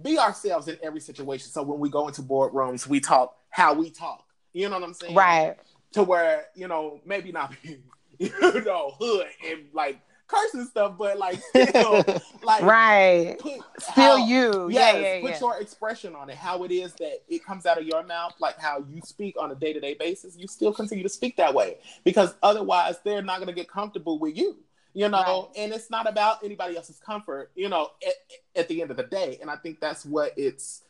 [0.01, 1.49] be ourselves in every situation.
[1.49, 4.25] So when we go into boardrooms, we talk how we talk.
[4.53, 5.15] You know what I'm saying?
[5.15, 5.55] Right.
[5.93, 7.79] To where, you know, maybe not be,
[8.19, 12.03] you know, hood and like cursing stuff, but like still,
[12.43, 13.35] like right,
[13.79, 15.39] still how, you, yes, yeah, yeah, put yeah.
[15.39, 16.37] your expression on it.
[16.37, 19.51] How it is that it comes out of your mouth, like how you speak on
[19.51, 20.37] a day to day basis.
[20.37, 24.19] You still continue to speak that way because otherwise they're not going to get comfortable
[24.19, 24.57] with you.
[24.93, 25.63] You know, right.
[25.63, 27.51] and it's not about anybody else's comfort.
[27.55, 28.13] You know, at,
[28.61, 30.83] at the end of the day, and I think that's what it's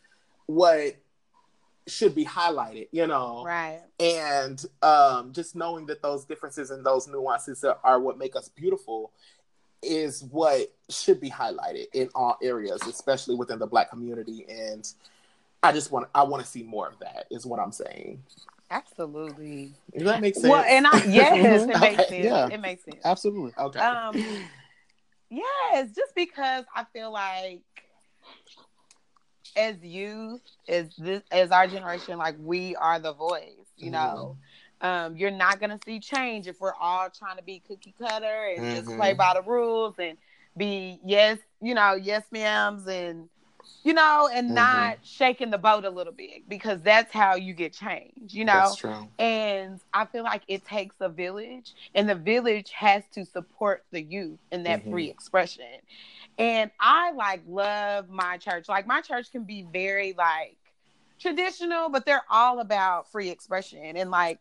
[0.46, 0.96] what
[1.90, 3.44] should be highlighted, you know.
[3.46, 3.82] Right.
[4.00, 8.50] And um, just knowing that those differences and those nuances are, are, what make us
[8.50, 9.12] beautiful
[9.82, 14.46] is what should be highlighted in all areas, especially within the black community.
[14.50, 14.88] And
[15.64, 18.24] I just want I want to see more of that is what I'm saying.
[18.72, 19.74] Absolutely.
[19.98, 20.48] Does that make sense?
[20.48, 22.24] Well, and I yes, it makes sense.
[22.26, 22.48] Yeah.
[22.52, 22.98] It makes sense.
[23.04, 23.54] Absolutely.
[23.58, 23.80] Okay.
[23.80, 24.16] Um
[25.30, 27.62] yes, just because I feel like
[29.56, 33.54] as youth, as this, as our generation, like we are the voice.
[33.78, 34.38] You know,
[34.82, 34.88] mm-hmm.
[34.88, 38.66] um, you're not gonna see change if we're all trying to be cookie cutter and
[38.66, 38.76] mm-hmm.
[38.76, 40.18] just play by the rules and
[40.58, 43.30] be yes, you know, yes ma'ams and
[43.84, 44.56] you know, and mm-hmm.
[44.56, 48.74] not shaking the boat a little bit because that's how you get change, you know.
[49.18, 54.02] And I feel like it takes a village, and the village has to support the
[54.02, 55.12] youth in that free mm-hmm.
[55.12, 55.66] expression.
[56.40, 58.70] And I like love my church.
[58.70, 60.58] Like my church can be very like
[61.20, 63.98] traditional, but they're all about free expression.
[63.98, 64.40] And like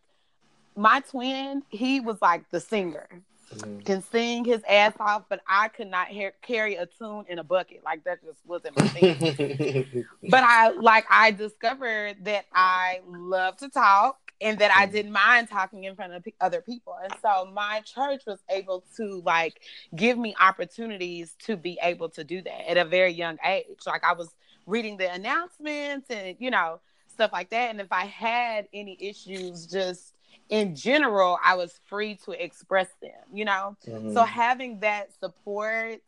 [0.76, 3.08] my twin, he was like the singer.
[3.52, 3.80] Mm-hmm.
[3.80, 7.44] Can sing his ass off, but I could not hear, carry a tune in a
[7.44, 7.82] bucket.
[7.82, 10.04] Like that just wasn't my thing.
[10.28, 14.92] but I like I discovered that I love to talk and that I mm.
[14.92, 16.96] didn't mind talking in front of p- other people.
[17.02, 19.60] And so my church was able to like
[19.94, 23.78] give me opportunities to be able to do that at a very young age.
[23.86, 24.34] Like I was
[24.66, 29.66] reading the announcements and you know stuff like that and if I had any issues
[29.66, 30.14] just
[30.48, 33.76] in general, I was free to express them, you know?
[33.86, 34.14] Mm-hmm.
[34.14, 36.00] So having that support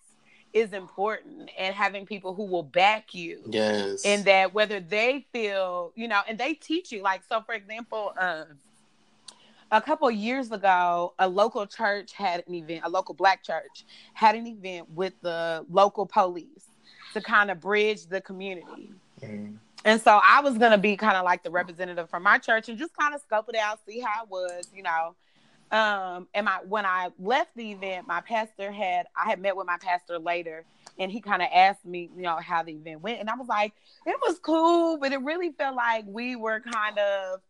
[0.53, 3.41] is important and having people who will back you.
[3.47, 4.05] Yes.
[4.05, 7.03] And that whether they feel, you know, and they teach you.
[7.03, 8.47] Like, so for example, um,
[9.71, 13.85] a couple years ago, a local church had an event, a local black church
[14.15, 16.67] had an event with the local police
[17.15, 18.93] to kind of bridge the community.
[19.23, 19.57] Mm.
[19.85, 22.69] And so I was going to be kind of like the representative from my church
[22.69, 25.15] and just kind of scope it out, see how it was, you know.
[25.71, 29.67] Um, and my when I left the event, my pastor had I had met with
[29.67, 30.65] my pastor later,
[30.99, 33.49] and he kind of asked me, you know, how the event went, and I was
[33.49, 33.73] like,
[34.07, 37.41] it was cool, but it really felt like we were kind of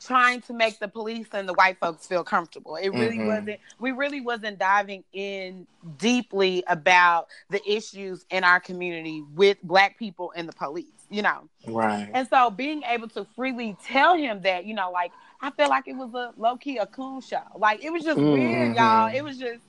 [0.00, 2.76] trying to make the police and the white folks feel comfortable.
[2.76, 3.28] It really mm-hmm.
[3.28, 5.66] wasn't we really wasn't diving in
[5.98, 11.48] deeply about the issues in our community with black people and the police, you know.
[11.66, 12.10] Right.
[12.12, 15.12] And so being able to freely tell him that, you know, like
[15.42, 17.42] I felt like it was a low key a coon show.
[17.56, 18.32] Like it was just mm-hmm.
[18.32, 19.14] weird, y'all.
[19.14, 19.62] It was just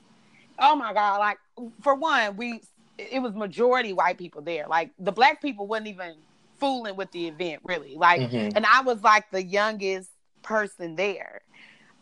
[0.60, 1.38] oh my god, like
[1.82, 2.62] for one, we
[2.98, 4.66] it was majority white people there.
[4.68, 6.16] Like the black people wasn't even
[6.60, 7.96] fooling with the event really.
[7.96, 8.56] Like mm-hmm.
[8.56, 10.10] and I was like the youngest
[10.44, 11.42] person there.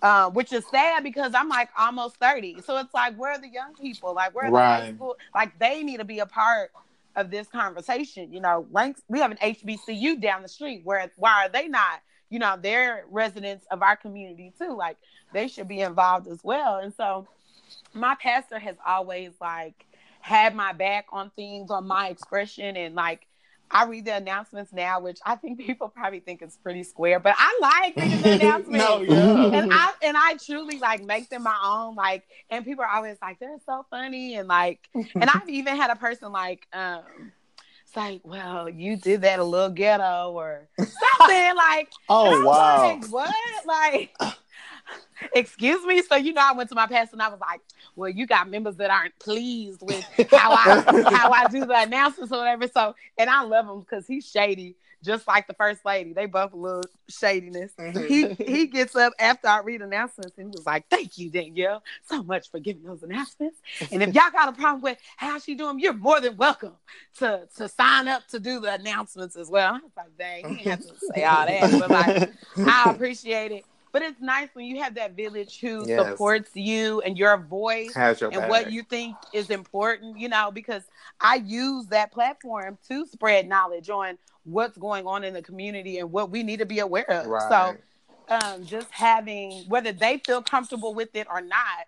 [0.01, 2.61] Uh, which is sad because I'm like almost 30.
[2.61, 4.13] So it's like, where are the young people?
[4.13, 4.79] Like, where are right.
[4.79, 5.17] the high school?
[5.35, 6.71] Like, they need to be a part
[7.17, 8.31] of this conversation.
[8.31, 10.81] You know, Lanks, we have an HBCU down the street.
[10.85, 11.99] Where why are they not?
[12.29, 14.75] You know, they're residents of our community too.
[14.75, 14.97] Like,
[15.33, 16.77] they should be involved as well.
[16.77, 17.27] And so,
[17.93, 19.85] my pastor has always like
[20.21, 23.25] had my back on things, on my expression, and like
[23.71, 27.35] I read the announcements now, which I think people probably think is pretty square, but
[27.37, 28.85] I like reading the announcements.
[28.85, 29.59] no, yeah.
[29.59, 31.95] And I and I truly like make them my own.
[31.95, 35.91] Like, and people are always like, they're so funny, and like, and I've even had
[35.91, 37.31] a person like, um,
[37.89, 41.89] it's like, well, you did that a little ghetto or something like.
[42.07, 42.83] Oh wow!
[42.83, 43.65] Like, what?
[43.65, 44.15] Like,
[45.33, 46.03] excuse me.
[46.03, 47.61] So you know, I went to my pastor and I was like,
[47.95, 52.31] well, you got members that aren't pleased with how I how I do the announcements
[52.31, 52.67] or whatever.
[52.67, 56.13] So, and I love him because he's shady, just like the first lady.
[56.13, 57.71] They both a little shadiness.
[57.79, 58.05] Mm-hmm.
[58.05, 61.83] He he gets up after I read announcements and he was like, "Thank you, Danielle,
[62.05, 63.59] so much for giving those announcements.
[63.91, 66.73] And if y'all got a problem with how she doing, you're more than welcome
[67.17, 70.63] to to sign up to do the announcements as well." I was like, "Dang, he
[70.63, 73.65] didn't have to say all that," but like, I appreciate it.
[73.91, 76.05] But it's nice when you have that village who yes.
[76.05, 78.49] supports you and your voice your and back.
[78.49, 80.83] what you think is important, you know, because
[81.19, 86.11] I use that platform to spread knowledge on what's going on in the community and
[86.11, 87.27] what we need to be aware of.
[87.27, 87.49] Right.
[87.49, 87.77] So
[88.29, 91.87] um, just having whether they feel comfortable with it or not,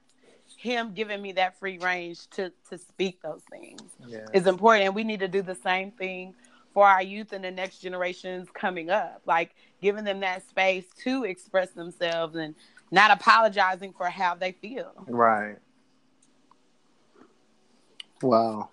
[0.57, 4.27] him giving me that free range to to speak those things yes.
[4.33, 4.85] is important.
[4.85, 6.33] And we need to do the same thing
[6.73, 9.21] for our youth and the next generations coming up.
[9.25, 12.55] Like giving them that space to express themselves and
[12.91, 14.91] not apologizing for how they feel.
[15.07, 15.57] Right.
[18.21, 18.69] Wow.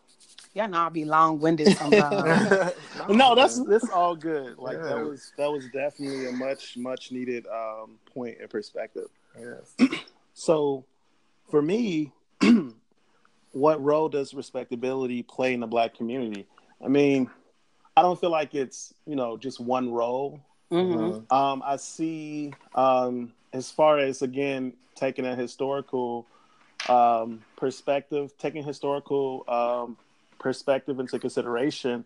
[0.55, 2.73] Yeah, know I'll be long winded sometimes.
[3.09, 4.59] no, that's that's all good.
[4.59, 4.85] Like yeah.
[4.85, 9.09] that was that was definitely a much much needed um, point and perspective.
[9.39, 9.75] Yes.
[10.35, 10.85] so,
[11.51, 12.13] for me,
[13.53, 16.47] what role does respectability play in the Black community?
[16.85, 17.31] I mean,
[17.97, 20.41] I don't feel like it's you know just one role.
[20.71, 21.33] Mm-hmm.
[21.33, 26.27] Um, I see um, as far as again taking a historical
[26.89, 29.97] um, perspective, taking historical um,
[30.39, 32.05] perspective into consideration.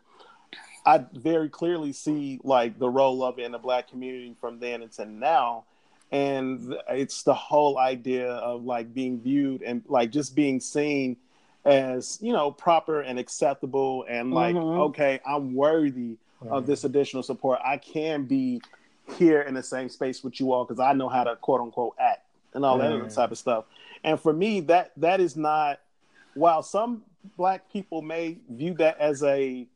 [0.84, 4.82] I very clearly see like the role of it in the black community from then
[4.82, 5.64] until now.
[6.10, 11.16] And it's the whole idea of like being viewed and like just being seen
[11.64, 14.80] as you know proper and acceptable and like mm-hmm.
[14.80, 16.52] okay i'm worthy mm-hmm.
[16.52, 18.60] of this additional support i can be
[19.16, 21.94] here in the same space with you all because i know how to quote unquote
[21.98, 22.24] act
[22.54, 23.04] and all mm-hmm.
[23.04, 23.64] that type of stuff
[24.04, 25.80] and for me that that is not
[26.34, 27.02] while some
[27.36, 29.66] black people may view that as a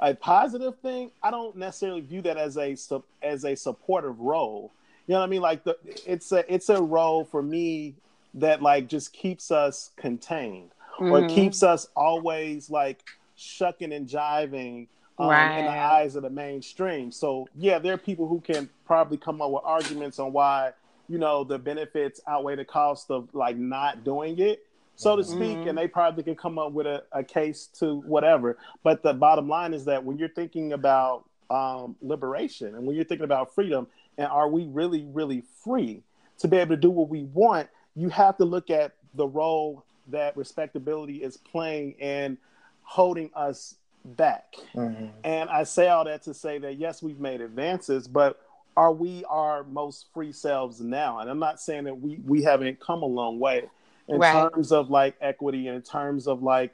[0.00, 2.76] a positive thing i don't necessarily view that as a
[3.22, 4.72] as a supportive role
[5.06, 7.94] you know what i mean like the it's a it's a role for me
[8.34, 11.12] that like just keeps us contained mm-hmm.
[11.12, 13.02] or keeps us always like
[13.36, 14.86] shucking and jiving
[15.22, 15.58] um, right.
[15.58, 17.12] in the eyes of the mainstream.
[17.12, 20.72] So yeah, there are people who can probably come up with arguments on why
[21.08, 24.64] you know the benefits outweigh the cost of like not doing it,
[24.96, 25.68] so to speak, mm-hmm.
[25.68, 28.58] and they probably can come up with a, a case to whatever.
[28.82, 33.04] But the bottom line is that when you're thinking about um, liberation and when you're
[33.04, 33.86] thinking about freedom,
[34.18, 36.02] and are we really really free
[36.38, 37.68] to be able to do what we want?
[37.94, 42.38] You have to look at the role that respectability is playing in
[42.82, 44.54] holding us back.
[44.74, 45.06] Mm-hmm.
[45.24, 48.40] And I say all that to say that yes, we've made advances, but
[48.76, 51.18] are we our most free selves now?
[51.18, 53.64] And I'm not saying that we we haven't come a long way
[54.08, 54.50] in right.
[54.50, 56.72] terms of like equity and in terms of like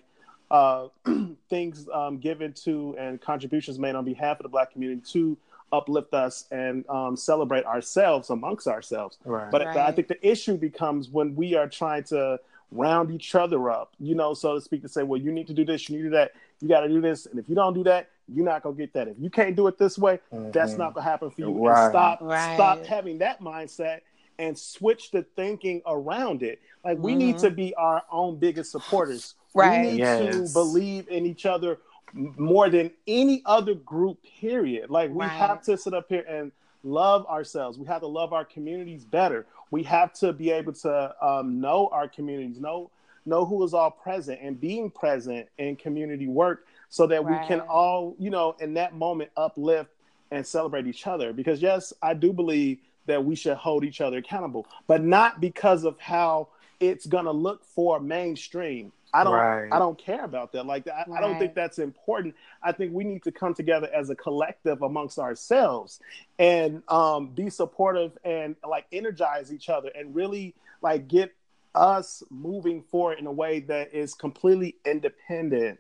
[0.51, 0.89] uh,
[1.51, 5.37] things um, given to and contributions made on behalf of the Black community to
[5.73, 9.19] uplift us and um, celebrate ourselves amongst ourselves.
[9.25, 9.51] Right.
[9.51, 9.77] But right.
[9.77, 14.15] I think the issue becomes when we are trying to round each other up, you
[14.15, 16.09] know, so to speak, to say, well, you need to do this, you need to
[16.09, 18.63] do that, you got to do this, and if you don't do that, you're not
[18.63, 19.09] gonna get that.
[19.09, 20.51] If you can't do it this way, mm-hmm.
[20.51, 21.51] that's not gonna happen for you.
[21.51, 21.85] Right.
[21.85, 22.55] And stop, right.
[22.55, 24.01] stop having that mindset,
[24.39, 26.61] and switch the thinking around it.
[26.85, 29.35] Like we need to be our own biggest supporters.
[29.55, 29.81] Right.
[29.81, 30.35] We need Yes.
[30.35, 31.79] to believe in each other
[32.13, 34.19] more than any other group.
[34.41, 34.91] Period.
[34.91, 35.29] Like we Right.
[35.29, 36.53] have to sit up here and
[36.85, 37.79] love ourselves.
[37.79, 39.47] We have to love our communities better.
[39.71, 42.91] We have to be able to um, know our communities, know
[43.29, 47.61] know who is all present, and being present in community work, so that we can
[47.61, 49.91] all, you know, in that moment uplift
[50.31, 51.33] and celebrate each other.
[51.33, 55.85] Because yes, I do believe that we should hold each other accountable, but not because
[55.85, 56.49] of how
[56.81, 58.93] it's gonna look for mainstream.
[59.13, 59.69] I don't Right.
[59.73, 60.67] I don't care about that.
[60.67, 62.35] Like I, I don't think that's important.
[62.63, 66.01] I think we need to come together as a collective amongst ourselves
[66.39, 71.35] and um, be supportive and like energize each other and really like get
[71.75, 75.79] us moving forward in a way that is completely independent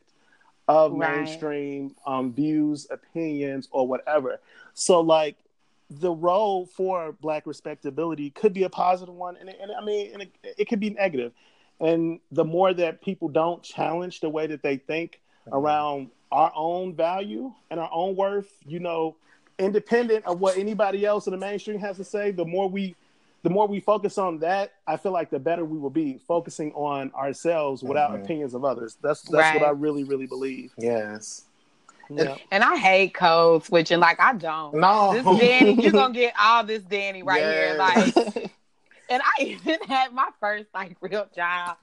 [0.68, 1.14] of Right.
[1.14, 4.41] mainstream um, views, opinions, or whatever.
[4.74, 5.36] So like
[5.91, 10.22] the role for black respectability could be a positive one and, and i mean and
[10.22, 11.32] it, it could be negative.
[11.32, 11.32] negative
[11.80, 15.20] and the more that people don't challenge the way that they think
[15.53, 19.16] around our own value and our own worth you know
[19.59, 22.95] independent of what anybody else in the mainstream has to say the more we
[23.43, 26.72] the more we focus on that i feel like the better we will be focusing
[26.72, 28.24] on ourselves without Mhm.
[28.24, 31.45] opinions of others that's that's what i really really believe Yes.
[32.11, 32.36] yeah.
[32.51, 34.01] And I hate code switching.
[34.01, 34.74] Like I don't.
[34.74, 35.12] No.
[35.12, 37.76] This Danny, you're gonna get all this Danny right here.
[37.78, 38.16] Like
[39.11, 41.76] and I even had my first like real job.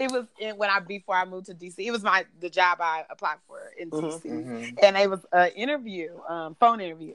[0.00, 1.74] It was in, when I before I moved to DC.
[1.78, 4.02] It was my the job I applied for in Mhm.
[4.02, 4.78] DC, Mhm.
[4.82, 7.14] and it was an interview, um, phone interview.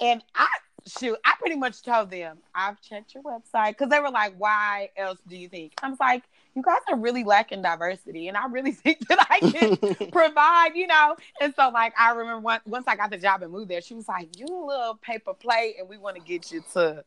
[0.00, 0.46] And I
[0.86, 4.90] shoot, I pretty much told them I've checked your website because they were like, "Why
[4.96, 6.24] else do you think?" I was like,
[6.54, 10.86] "You guys are really lacking diversity, and I really think that I can provide, you
[10.86, 13.80] know." And so, like, I remember once, once I got the job and moved there,
[13.80, 17.04] she was like, "You a little paper plate, and we want to get you to."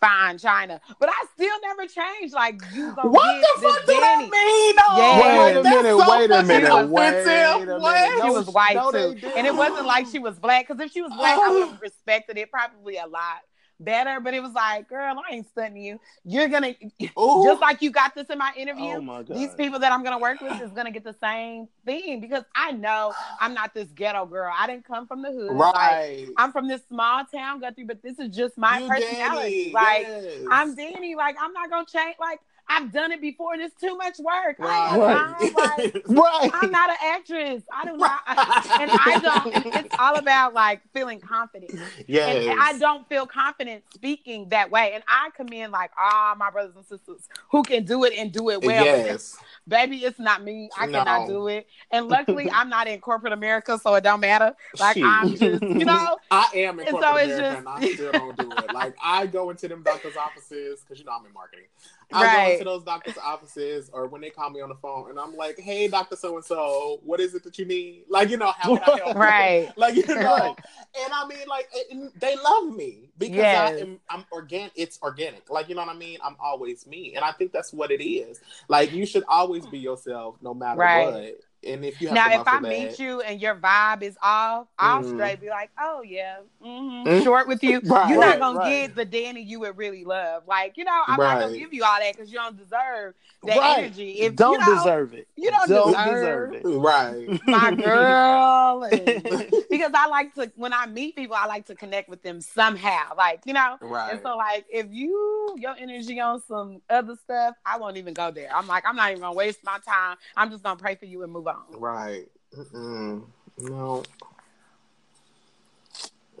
[0.00, 2.34] Fine China, but I still never changed.
[2.34, 4.28] Like you gonna What the fuck do Danny.
[4.28, 4.76] that mean?
[4.76, 5.38] No, Yeah.
[5.38, 7.80] Wait a minute, so wait a minute, wait a minute.
[7.80, 8.22] What?
[8.24, 10.68] She was white no, too, and it wasn't like she was black.
[10.68, 13.40] Because if she was black, I would have respected it probably a lot
[13.80, 14.20] better.
[14.20, 16.00] But it was like, girl, I ain't stunning you.
[16.24, 16.74] You're gonna
[17.18, 17.44] Ooh.
[17.44, 18.94] just like you got this in my interview.
[18.96, 21.68] oh my god These people that I'm gonna work with is gonna get the same
[21.84, 24.52] thing because I know I'm not this ghetto girl.
[24.56, 25.52] I didn't come from the hood.
[25.52, 26.26] Like, right.
[26.36, 29.60] I'm from this small town, Guthrie, but this is just my You personality.
[29.64, 30.32] Danny, Like yes.
[30.50, 31.14] I'm Danny.
[31.14, 32.16] Like I'm not gonna change.
[32.20, 34.58] Like I've done it before, and it's too much work.
[34.58, 34.90] Right.
[34.90, 35.52] time.
[35.54, 37.62] Like, right I'm not an actress.
[37.72, 38.20] I do not,
[38.80, 39.66] and I don't.
[39.76, 41.72] It's all about like feeling confident,
[42.06, 42.46] yes.
[42.46, 44.92] and I don't feel confident speaking that way.
[44.94, 48.50] And I commend like all my brothers and sisters who can do it and do
[48.50, 48.84] it well.
[48.84, 49.36] Yes.
[49.68, 50.68] baby, it's not me.
[50.76, 50.98] I No.
[51.04, 51.66] cannot do it.
[51.90, 54.54] And luckily, I'm not in corporate America, so it don't matter.
[54.78, 54.96] Like.
[54.98, 58.12] I'm just, you know, I am in And so corporate America, just- and I still
[58.12, 58.74] don't do it.
[58.74, 61.66] Like I go into them doctors' offices because you know I'm in marketing.
[62.12, 62.52] I go Right.
[62.52, 65.58] into those doctors' offices, or when they call me on the phone, and I'm like,
[65.58, 68.04] "Hey, Doctor So and So, what is it that you need?
[68.08, 69.20] Like, you know, how can I help?" you?
[69.20, 69.72] right?
[69.76, 70.56] Like, you know,
[71.02, 73.54] and I mean, like, and they love me because Yes.
[73.54, 74.00] I am.
[74.08, 74.72] I'm organic.
[74.76, 75.50] It's organic.
[75.50, 76.18] Like, you know what I mean?
[76.24, 78.40] I'm always me, and I think that's what it is.
[78.68, 80.86] Like, you should always be yourself, no matter Right.
[80.86, 81.40] what.
[81.66, 84.16] And if you have Now, to if I muscle meet you and your vibe is
[84.22, 85.14] off, I'll Mhm.
[85.14, 87.22] straight be like, "Oh yeah, hmm Mm.
[87.24, 87.80] short with you.
[87.84, 88.86] Right, You're right, not gonna right.
[88.88, 90.44] get the Danny you would really love.
[90.46, 93.14] Like, you know, I'm not gonna give you all that because you don't deserve
[93.44, 93.78] that Right.
[93.84, 94.20] energy.
[94.20, 97.40] If don't you know, deserve it you don't deserve- deserve it right?
[97.46, 99.22] my girl, and-
[99.70, 103.14] because I like to when I meet people, I like to connect with them somehow.
[103.16, 103.76] Like, you know.
[103.80, 104.12] Right.
[104.12, 108.30] And so, like, if you your energy on some other stuff, I won't even go
[108.30, 108.48] there.
[108.54, 110.16] I'm like, I'm not even gonna waste my time.
[110.36, 111.55] I'm just gonna pray for you and move on.
[111.70, 112.26] Right.
[112.56, 113.24] Mm-mm.
[113.58, 114.02] No.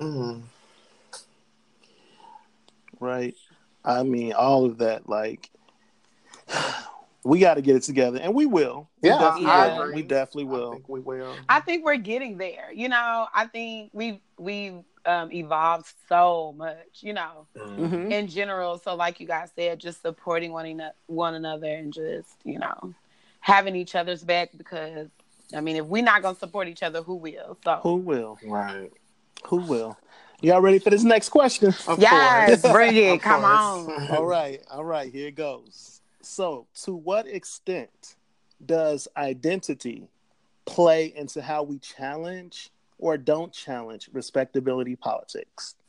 [0.00, 0.42] Mm.
[3.00, 3.34] right?
[3.84, 5.50] I mean, all of that, like,
[7.24, 8.88] we got to get it together, and we will.
[9.00, 9.92] We Yeah, definitely I will.
[9.94, 10.72] We definitely I will.
[10.72, 11.36] think we will.
[11.48, 12.70] I think we're getting there.
[12.74, 17.00] You know, I think we've we've um, evolved so much.
[17.00, 17.78] You know, Mm.
[17.78, 18.10] Mhm.
[18.12, 18.78] in general.
[18.78, 22.94] So, like you guys said, just supporting one eno- one another and just you know
[23.46, 25.08] having each other's back because.
[25.54, 27.56] I mean, if we're not gonna support each other, who will?
[27.62, 28.36] So, Who will?
[28.44, 28.90] Right.
[29.46, 29.96] Who will?
[30.40, 31.72] Y'all ready for this next question?
[31.86, 32.72] Of yes, course.
[32.72, 33.22] bring it.
[33.22, 34.00] Come course.
[34.00, 34.08] on.
[34.16, 35.12] all right, all right.
[35.12, 36.00] Here it goes.
[36.20, 38.16] So, to what extent
[38.64, 40.08] does identity
[40.64, 45.76] play into how we challenge or don't challenge respectability politics?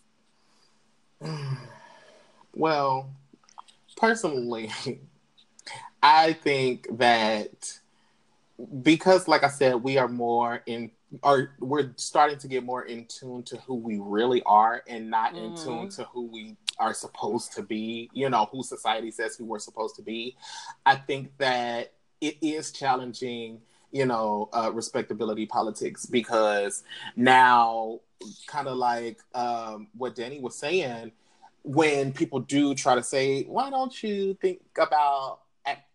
[2.55, 3.11] Well,
[3.97, 4.71] personally,
[6.01, 7.79] I think that
[8.81, 10.91] because, like I said, we are more in
[11.23, 15.33] are we're starting to get more in tune to who we really are and not
[15.33, 15.45] mm-hmm.
[15.45, 19.45] in tune to who we are supposed to be, you know, who society says who
[19.45, 20.35] we're supposed to be.
[20.85, 26.83] I think that it is challenging, you know, uh, respectability politics because
[27.15, 27.99] now,
[28.47, 31.11] kind of like um, what Danny was saying,
[31.63, 35.39] when people do try to say, why don't you think about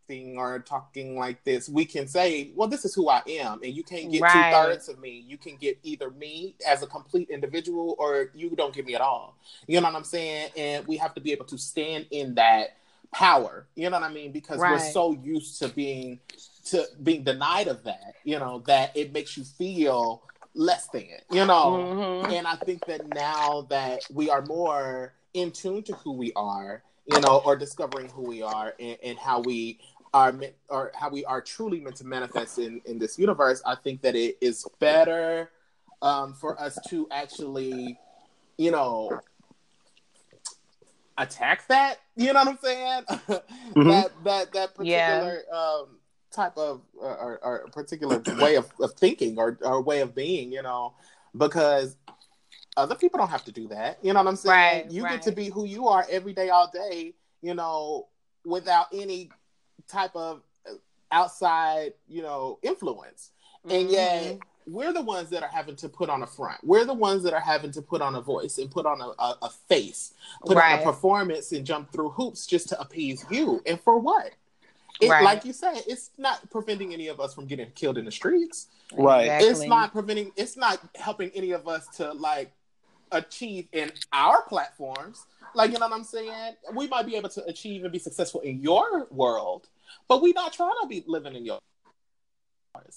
[0.03, 3.61] acting or talking like this, we can say, well, this is who I am.
[3.63, 4.33] And you can't get right.
[4.33, 5.25] two thirds of me.
[5.27, 9.01] You can get either me as a complete individual or you don't get me at
[9.01, 9.37] all.
[9.67, 10.51] You know what I'm saying?
[10.57, 12.77] And we have to be able to stand in that
[13.13, 13.67] power.
[13.75, 14.33] You know what I mean?
[14.33, 14.73] Because right.
[14.73, 16.21] we're so used to being
[16.67, 20.23] to being denied of that, you know, that it makes you feel
[20.55, 22.23] less than, you know.
[22.25, 22.33] Mm-hmm.
[22.33, 26.83] And I think that now that we are more in tune to who we are,
[27.07, 29.81] you know, or discovering who we are and, and how we
[30.15, 33.75] are meant or how we are truly meant to manifest in in this universe i
[33.75, 35.51] think that it is better
[36.03, 37.99] um, for us to actually
[38.59, 39.21] you know
[41.19, 43.89] attack that you know what i'm saying mm-hmm.
[43.89, 45.57] that that that particular yeah.
[45.57, 45.87] um,
[46.33, 50.63] type of or, or particular way of, of thinking or, or way of being you
[50.63, 50.95] know
[51.37, 51.97] because
[52.77, 55.13] other people don't have to do that you know what i'm saying right, you right.
[55.13, 58.09] get to be who you are every day all day you know
[58.45, 59.31] without any
[59.93, 60.43] type of
[61.11, 63.31] outside, you know, influence.
[63.67, 63.77] Mm-hmm.
[63.77, 66.59] And yet we're the ones that are having to put on a front.
[66.65, 69.09] We're the ones that are having to put on a voice and put on a,
[69.23, 70.15] a, a face,
[70.45, 70.75] put right.
[70.75, 73.63] on a performance and jump through hoops just to appease you.
[73.67, 74.31] And for what?
[75.01, 75.25] It, right.
[75.25, 78.69] Like you said, it's not preventing any of us from getting killed in the streets.
[78.97, 79.25] Right.
[79.25, 79.49] Exactly.
[79.49, 80.33] It's not preventing.
[80.37, 82.53] It's not helping any of us to like
[83.11, 85.27] achieve in our platforms.
[85.55, 86.55] Like, you know what I'm saying?
[86.75, 89.69] We might be able to achieve and be successful in your world,
[90.09, 91.59] but we're not trying to be living in your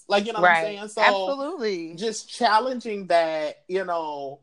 [0.08, 0.74] like you know right.
[0.74, 0.88] what I'm saying?
[0.88, 4.40] So absolutely just challenging that, you know,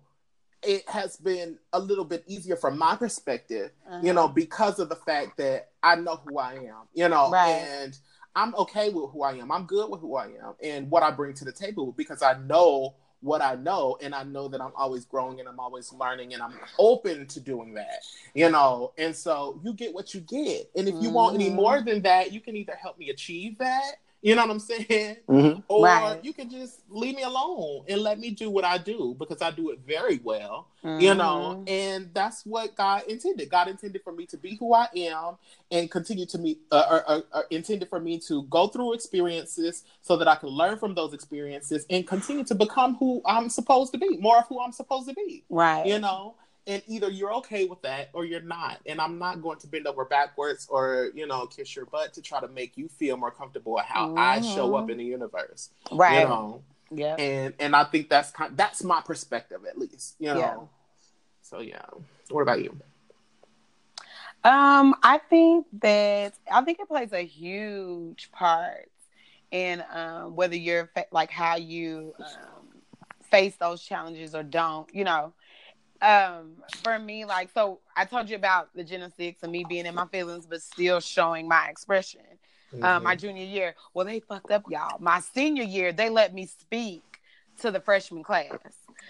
[0.62, 4.02] it has been a little bit easier from my perspective, uh-huh.
[4.04, 7.50] you know, because of the fact that I know who I am, you know, right.
[7.50, 7.98] and
[8.36, 9.52] I'm okay with who I am.
[9.52, 12.38] I'm good with who I am and what I bring to the table because I
[12.46, 16.34] know what I know, and I know that I'm always growing and I'm always learning,
[16.34, 18.04] and I'm open to doing that,
[18.34, 18.92] you know.
[18.98, 21.14] And so you get what you get, and if you mm-hmm.
[21.14, 21.56] want any mm-hmm.
[21.56, 23.94] more than that, you can either help me achieve that,
[24.24, 25.18] you know what I'm saying?
[25.34, 25.62] Mm-hmm.
[25.68, 26.20] Or right.
[26.24, 29.50] you can just leave me alone and let me do what I do because I
[29.50, 31.00] do it very well, mm-hmm.
[31.00, 31.58] you know.
[31.58, 31.70] Mm-hmm.
[31.70, 33.50] And that's what God intended.
[33.50, 35.38] God intended for me to be who I am
[35.72, 39.84] and continue to meet, uh, or, or, or intended for me to go through experiences
[40.02, 43.92] so that I can learn from those experiences and continue to become who I'm supposed
[43.94, 45.46] to be, more of who I'm supposed to be.
[45.50, 45.86] Right.
[45.88, 46.36] You know?
[46.66, 48.80] And either you're okay with that or you're not.
[48.86, 52.22] And i'm not going to bend over backwards or you know kiss your butt to
[52.22, 54.18] try to make you feel more comfortable how mm-hmm.
[54.18, 54.92] i show up mm-hmm.
[54.92, 56.22] in the universe right.
[56.22, 56.62] you know?
[56.92, 60.40] Yeah and and i think that's kind that's my perspective at least you know?
[60.40, 60.56] Yeah.
[61.42, 61.86] so yeah.
[62.30, 62.72] What about you?
[64.44, 68.90] Um i think that i think it plays a huge part
[69.52, 72.82] in um whether you're like how you um,
[73.32, 75.34] face those challenges or don't you know
[76.04, 76.52] um
[76.84, 79.96] for me like so i told you about the gen 6 and me being in
[79.96, 82.22] my feelings but still showing my expression
[82.74, 82.84] mm-hmm.
[82.84, 83.76] um my junior year.
[83.94, 85.00] Well they fucked up y'all.
[85.00, 87.04] My senior year they let me speak
[87.62, 88.52] to the freshman class.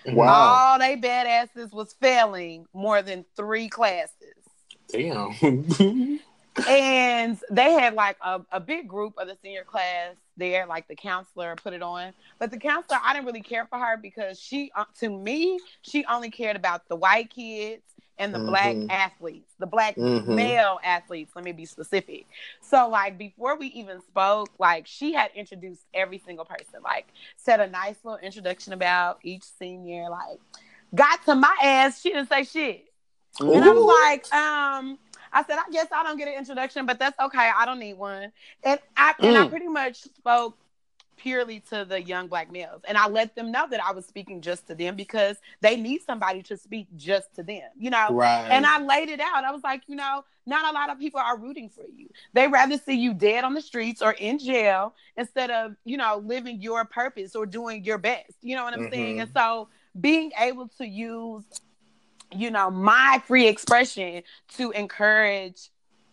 [0.05, 0.27] Wow.
[0.27, 4.35] All they badasses was failing more than three classes.
[4.89, 5.31] Damn
[6.67, 10.95] and they had like a, a big group of the senior class there like the
[10.95, 14.71] counselor put it on but the counselor i didn't really care for her because she
[14.75, 17.83] uh, to me she only cared about the white kids
[18.19, 18.49] and the mm-hmm.
[18.49, 20.35] black athletes the black mm-hmm.
[20.35, 22.25] male athletes let me be specific
[22.61, 27.59] so like before we even spoke like she had introduced every single person like said
[27.59, 30.39] a nice little introduction about each senior like
[30.93, 32.85] got to my ass she didn't say shit
[33.41, 33.53] Ooh.
[33.53, 34.99] and I'm like um
[35.33, 37.49] I said, I guess I don't get an introduction, but that's okay.
[37.55, 38.31] I don't need one.
[38.63, 39.27] And I mm.
[39.27, 39.49] and I mm.
[39.49, 40.57] pretty much spoke
[41.23, 42.81] purely to the young black males.
[42.85, 46.01] And I let them know that I was speaking just to them because they need
[46.03, 48.07] somebody to speak just to them, you know?
[48.11, 48.47] Right.
[48.49, 49.45] And I laid it out.
[49.45, 52.09] I was like, you know, not a lot of people are rooting for you.
[52.33, 56.21] They rather see you dead on the streets or in jail instead of, you know,
[56.25, 58.33] living your purpose or doing your best.
[58.41, 58.93] You know what I'm mm-hmm.
[58.93, 59.19] saying?
[59.21, 59.69] And so
[59.99, 61.43] being able to use
[62.35, 64.23] you know, my free expression
[64.55, 65.69] to encourage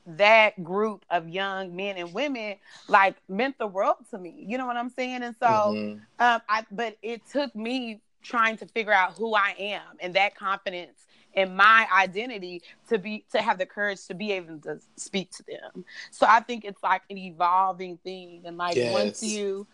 [0.06, 2.56] that group of young men and women
[2.88, 4.44] like meant the world to me.
[4.46, 5.22] You know what I'm saying?
[5.22, 5.98] And so, mm-hmm.
[6.18, 10.34] um, I but it took me trying to figure out who I am and that
[10.34, 15.30] confidence in my identity to be to have the courage to be able to speak
[15.32, 15.84] to them.
[16.10, 18.92] So I think it's like an evolving thing, and like yes.
[18.92, 19.66] once you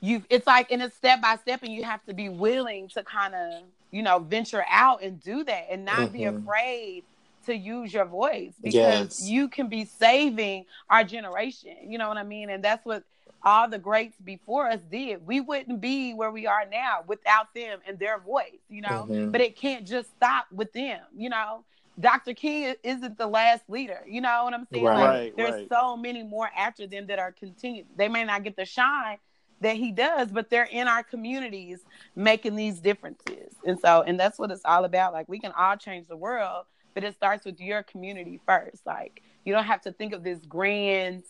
[0.00, 3.02] you it's like in a step by step and you have to be willing to
[3.02, 6.12] kind of you know venture out and do that and not mm-hmm.
[6.12, 7.04] be afraid
[7.44, 9.22] to use your voice because yes.
[9.22, 13.04] you can be saving our generation you know what i mean and that's what
[13.42, 17.78] all the greats before us did we wouldn't be where we are now without them
[17.86, 19.30] and their voice you know mm-hmm.
[19.30, 21.62] but it can't just stop with them you know
[21.98, 22.34] Dr.
[22.34, 24.00] King isn't the last leader.
[24.06, 24.84] You know what I'm saying?
[24.84, 25.68] Right, like, there's right.
[25.70, 27.86] so many more after them that are continued.
[27.96, 29.16] They may not get the shine,
[29.60, 31.80] that he does, but they're in our communities
[32.14, 33.54] making these differences.
[33.66, 35.12] And so, and that's what it's all about.
[35.12, 38.84] Like, we can all change the world, but it starts with your community first.
[38.86, 41.22] Like, you don't have to think of this grand,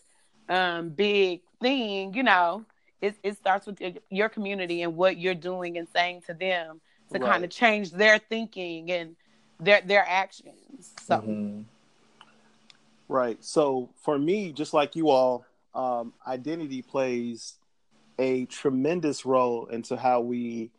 [0.49, 2.65] um, big thing, you know.
[3.03, 3.79] It, it starts with
[4.11, 6.81] your community and what you're doing and saying to them
[7.13, 7.31] to right.
[7.31, 9.17] kind of change their thinking and
[9.61, 10.93] their their actions.
[11.05, 11.63] So, mm-hmm.
[13.09, 13.43] right.
[13.45, 17.55] So for me, just like you all, um, identity plays
[18.19, 20.71] a tremendous role into how we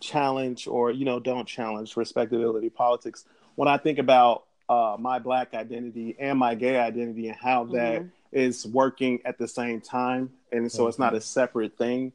[0.00, 3.24] challenge or you know don't challenge respectability politics
[3.54, 8.00] when i think about uh, my black identity and my gay identity and how that
[8.00, 8.08] mm-hmm.
[8.32, 10.88] is working at the same time and so mm-hmm.
[10.88, 11.16] it's not mm-hmm.
[11.16, 12.12] a separate thing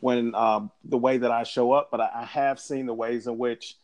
[0.00, 3.26] when um, the way that i show up but i, I have seen the ways
[3.26, 3.76] in which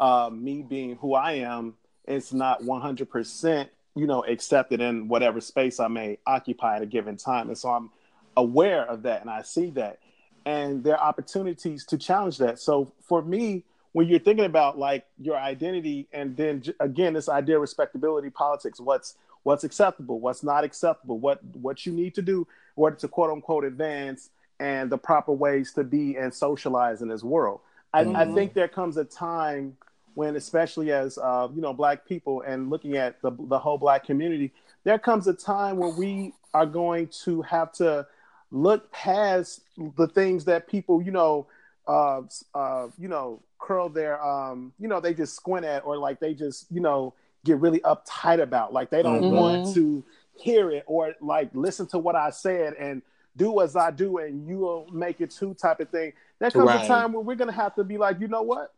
[0.00, 1.74] uh, me being who i am
[2.06, 7.16] is not 100% you know accepted in whatever space i may occupy at a given
[7.16, 7.90] time and so i'm
[8.38, 9.98] aware of that and I see that.
[10.46, 12.58] And there are opportunities to challenge that.
[12.58, 17.56] So for me, when you're thinking about like your identity and then again this idea
[17.56, 22.46] of respectability politics, what's what's acceptable, what's not acceptable, what what you need to do
[22.76, 24.30] what to quote unquote advance
[24.60, 27.60] and the proper ways to be and socialize in this world.
[27.92, 28.16] I, mm-hmm.
[28.16, 29.76] I think there comes a time
[30.14, 34.04] when, especially as uh, you know, black people and looking at the the whole black
[34.04, 34.52] community,
[34.84, 38.06] there comes a time where we are going to have to
[38.50, 39.60] look past
[39.96, 41.46] the things that people, you know,
[41.86, 42.22] uh,
[42.54, 46.34] uh, you know, curl their, um, you know, they just squint at, or like they
[46.34, 48.72] just, you know, get really uptight about.
[48.72, 49.36] Like they don't mm-hmm.
[49.36, 53.02] want to hear it or like listen to what I said and
[53.36, 56.12] do as I do and you will make it too type of thing.
[56.38, 56.84] There comes right.
[56.84, 58.72] a time where we're gonna have to be like, you know what?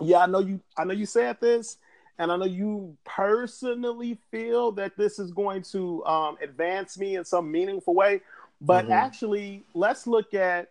[0.00, 0.60] Yeah, I know you.
[0.78, 1.76] I know you said this,
[2.18, 7.24] and I know you personally feel that this is going to um, advance me in
[7.24, 8.22] some meaningful way.
[8.60, 8.92] But mm-hmm.
[8.92, 10.68] actually, let's look at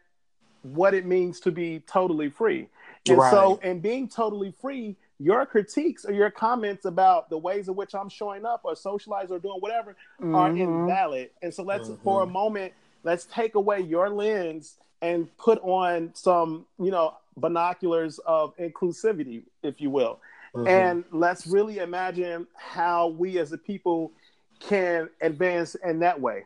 [0.61, 2.67] what it means to be totally free.
[3.07, 3.31] And right.
[3.31, 7.95] so, and being totally free, your critiques or your comments about the ways in which
[7.95, 10.35] I'm showing up or socializing or doing whatever mm-hmm.
[10.35, 11.31] are invalid.
[11.41, 12.03] And so, let's mm-hmm.
[12.03, 12.73] for a moment,
[13.03, 19.79] let's take away your lens and put on some, you know, binoculars of inclusivity, if
[19.79, 20.19] you will.
[20.53, 20.67] Mm-hmm.
[20.67, 24.11] And let's really imagine how we as a people
[24.59, 26.45] can advance in that way.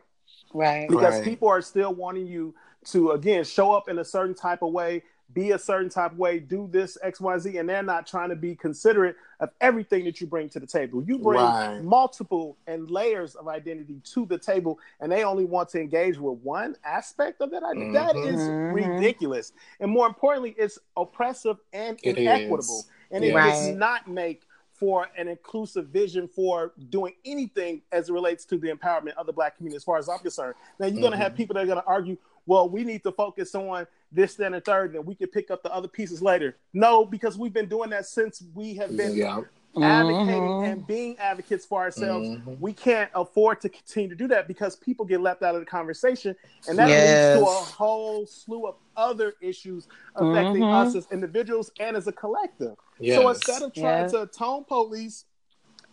[0.54, 0.88] Right.
[0.88, 1.24] Because right.
[1.24, 2.54] people are still wanting you
[2.86, 5.02] to again show up in a certain type of way,
[5.32, 8.28] be a certain type of way, do this X, Y, Z, and they're not trying
[8.28, 11.02] to be considerate of everything that you bring to the table.
[11.02, 11.82] You bring right.
[11.82, 16.38] multiple and layers of identity to the table, and they only want to engage with
[16.38, 17.86] one aspect of that identity.
[17.86, 17.92] Mm-hmm.
[17.94, 18.74] That is mm-hmm.
[18.74, 19.52] ridiculous.
[19.80, 22.80] And more importantly, it's oppressive and it inequitable.
[22.80, 22.88] Is.
[23.10, 23.50] And it right.
[23.50, 24.42] does not make
[24.84, 29.32] for an inclusive vision for doing anything as it relates to the empowerment of the
[29.32, 30.56] black community, as far as I'm concerned.
[30.78, 31.00] Now, you're mm-hmm.
[31.00, 33.86] going to have people that are going to argue, well, we need to focus on
[34.12, 36.58] this, then, and third, and we can pick up the other pieces later.
[36.74, 39.40] No, because we've been doing that since we have been yeah
[39.82, 40.70] advocating mm-hmm.
[40.70, 42.54] and being advocates for ourselves, mm-hmm.
[42.60, 45.66] we can't afford to continue to do that because people get left out of the
[45.66, 46.34] conversation,
[46.68, 47.36] and that yes.
[47.36, 50.88] leads to a whole slew of other issues affecting mm-hmm.
[50.88, 52.76] us as individuals and as a collective.
[52.98, 53.20] Yes.
[53.20, 54.12] So instead of trying yes.
[54.12, 55.24] to tone police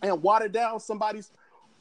[0.02, 1.30] and water down somebody's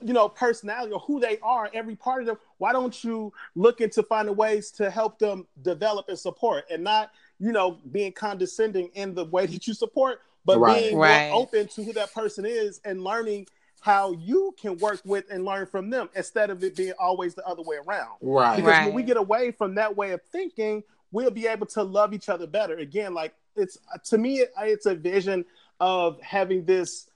[0.03, 3.81] you know personality or who they are every part of them why don't you look
[3.81, 8.89] into finding ways to help them develop and support and not you know being condescending
[8.95, 10.81] in the way that you support but right.
[10.81, 11.29] being right.
[11.29, 13.45] more open to who that person is and learning
[13.81, 17.45] how you can work with and learn from them instead of it being always the
[17.47, 18.11] other way around.
[18.21, 18.55] Right.
[18.55, 18.85] Because right.
[18.85, 22.29] when we get away from that way of thinking, we'll be able to love each
[22.29, 22.77] other better.
[22.77, 25.45] Again, like it's to me, it's a vision
[25.79, 27.07] of having this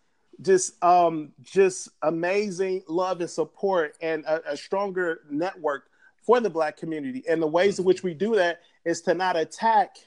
[0.42, 5.90] just um just amazing love and support and a, a stronger network
[6.26, 7.24] for the black community.
[7.30, 9.98] And the ways in which we do that is to not attack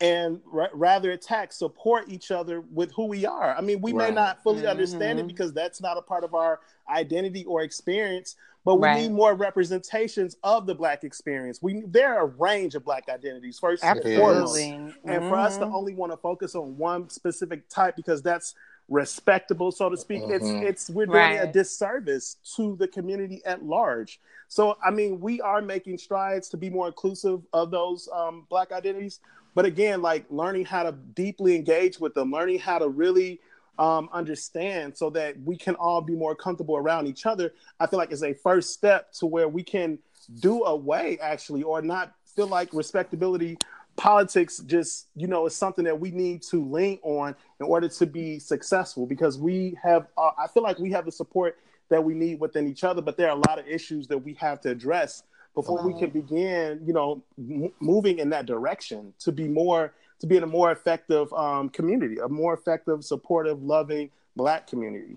[0.00, 3.56] and r- rather attack, support each other with who we are.
[3.56, 4.08] I mean, we right.
[4.08, 4.68] may not fully mm-hmm.
[4.68, 9.02] understand it because that's not a part of our identity or experience, but we right.
[9.02, 11.60] need more representations of the black experience.
[11.62, 15.08] We there are a range of black identities first and foremost, mm-hmm.
[15.08, 15.74] and for us to mm-hmm.
[15.74, 18.54] only want to focus on one specific type because that's
[18.88, 20.22] respectable, so to speak.
[20.22, 20.30] Mhm.
[20.30, 24.20] It's it's we're doing a disservice to the community at large.
[24.48, 28.72] So I mean, we are making strides to be more inclusive of those um, Black
[28.72, 29.20] identities.
[29.58, 33.40] But again, like learning how to deeply engage with them, learning how to really
[33.76, 37.98] um, understand so that we can all be more comfortable around each other, I feel
[37.98, 39.98] like is a first step to where we can
[40.38, 43.58] do away actually or not feel like respectability
[43.96, 48.06] politics just you know is something that we need to lean on in order to
[48.06, 52.14] be successful because we have uh, i feel like we have the support that we
[52.14, 54.70] need within each other but there are a lot of issues that we have to
[54.70, 55.24] address
[55.60, 60.26] before we can begin you know m- moving in that direction to be more to
[60.26, 65.16] be in a more effective um, community a more effective supportive loving black community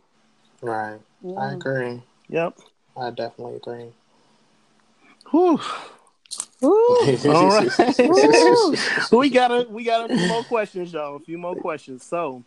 [0.64, 1.00] Right.
[1.38, 2.02] I agree.
[2.28, 2.58] yep
[2.98, 3.86] I definitely agree.
[5.32, 5.60] Whew.
[6.64, 7.18] Ooh.
[7.30, 7.98] All right.
[8.00, 8.76] Woo.
[9.18, 11.16] we got a we got a few more questions, y'all.
[11.16, 12.04] A few more questions.
[12.04, 12.44] So,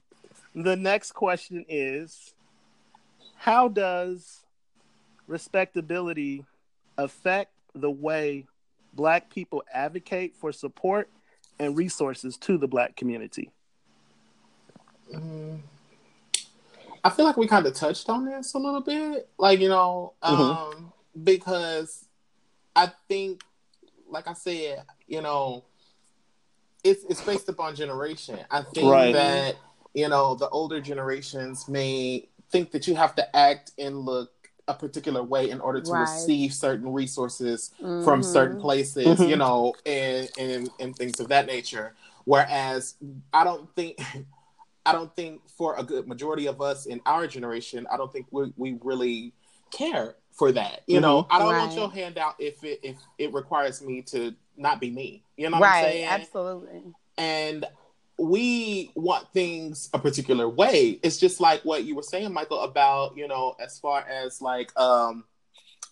[0.54, 2.34] the next question is,
[3.36, 4.44] how does
[5.26, 6.44] respectability
[6.98, 8.46] affect the way
[8.92, 11.10] Black people advocate for support
[11.58, 13.50] and resources to the Black community?
[15.12, 15.60] Mm.
[17.02, 20.14] I feel like we kind of touched on this a little bit, like you know,
[20.22, 20.92] um, Mhm.
[21.24, 22.06] because
[22.74, 23.42] I think,
[24.08, 25.64] like I said, you know,
[26.82, 28.38] it's it's based upon generation.
[28.50, 29.12] I think Right.
[29.12, 29.56] that
[29.92, 34.32] you know the older generations may think that you have to act and look
[34.66, 36.00] a particular way in order to Right.
[36.00, 37.70] receive certain resources
[38.02, 38.24] from Mhm.
[38.24, 39.28] certain places, Mhm.
[39.28, 41.94] you know, and, and and things of that nature.
[42.24, 42.94] Whereas
[43.32, 44.00] I don't think
[44.86, 48.26] I don't think for a good majority of us in our generation, I don't think
[48.30, 49.32] we, we really
[49.70, 50.82] care for that.
[50.86, 51.76] You know, I don't want Right.
[51.76, 55.22] your handout if it if it requires me to not be me.
[55.36, 55.82] You know what I'm Right.
[55.82, 56.04] saying?
[56.08, 56.82] Absolutely.
[57.18, 57.64] and
[58.18, 61.00] we want things a particular way.
[61.02, 64.70] It's just like what you were saying, Michael, about you know, as far as like
[64.78, 65.24] um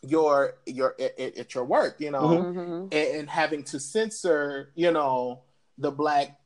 [0.02, 2.54] your your at, at at your work, you know, Mhm.
[2.54, 2.82] Mhm.
[2.92, 5.40] and, and having to censor, you know,
[5.78, 6.38] the black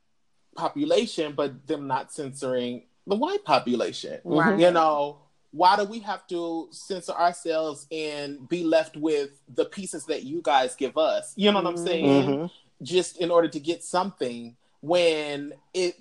[0.54, 4.20] population, but them not censoring the white population.
[4.24, 4.58] Right.
[4.58, 5.18] You know,
[5.52, 10.40] why do we have to censor ourselves and be left with the pieces that you
[10.42, 11.32] guys give us?
[11.36, 11.84] You know what I'm Mhm.
[11.86, 12.28] saying?
[12.30, 12.50] Mhm.
[12.82, 14.54] just in order to get something
[14.86, 15.96] when it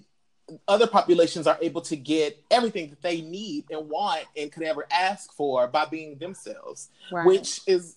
[0.68, 4.86] other populations are able to get everything that they need and want and could ever
[4.92, 7.26] ask for by being themselves Right.
[7.26, 7.96] which is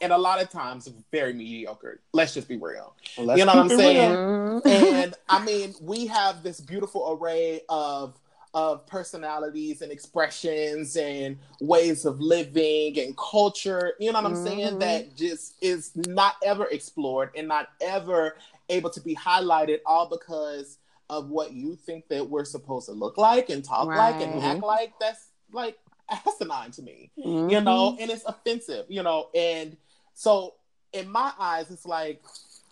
[0.00, 3.60] and a lot of times very mediocre let's just be real Let's You know what
[3.60, 4.10] I'm saying?
[4.10, 4.62] real.
[4.66, 8.18] And i mean we have this beautiful array of
[8.54, 14.76] of personalities and expressions and ways of living and culture you know what i'm saying
[14.76, 14.80] Mhm.
[14.80, 18.36] that just is not ever explored and not ever
[18.68, 23.16] able to be highlighted all because of what you think that we're supposed to look
[23.16, 24.42] like and talk like and Right.
[24.56, 25.78] act like that's like
[26.26, 27.64] asinine to me you Mhm.
[27.64, 29.28] know, and it's offensive, you know.
[29.34, 29.76] And
[30.14, 30.54] so,
[30.92, 32.22] in my eyes, it's like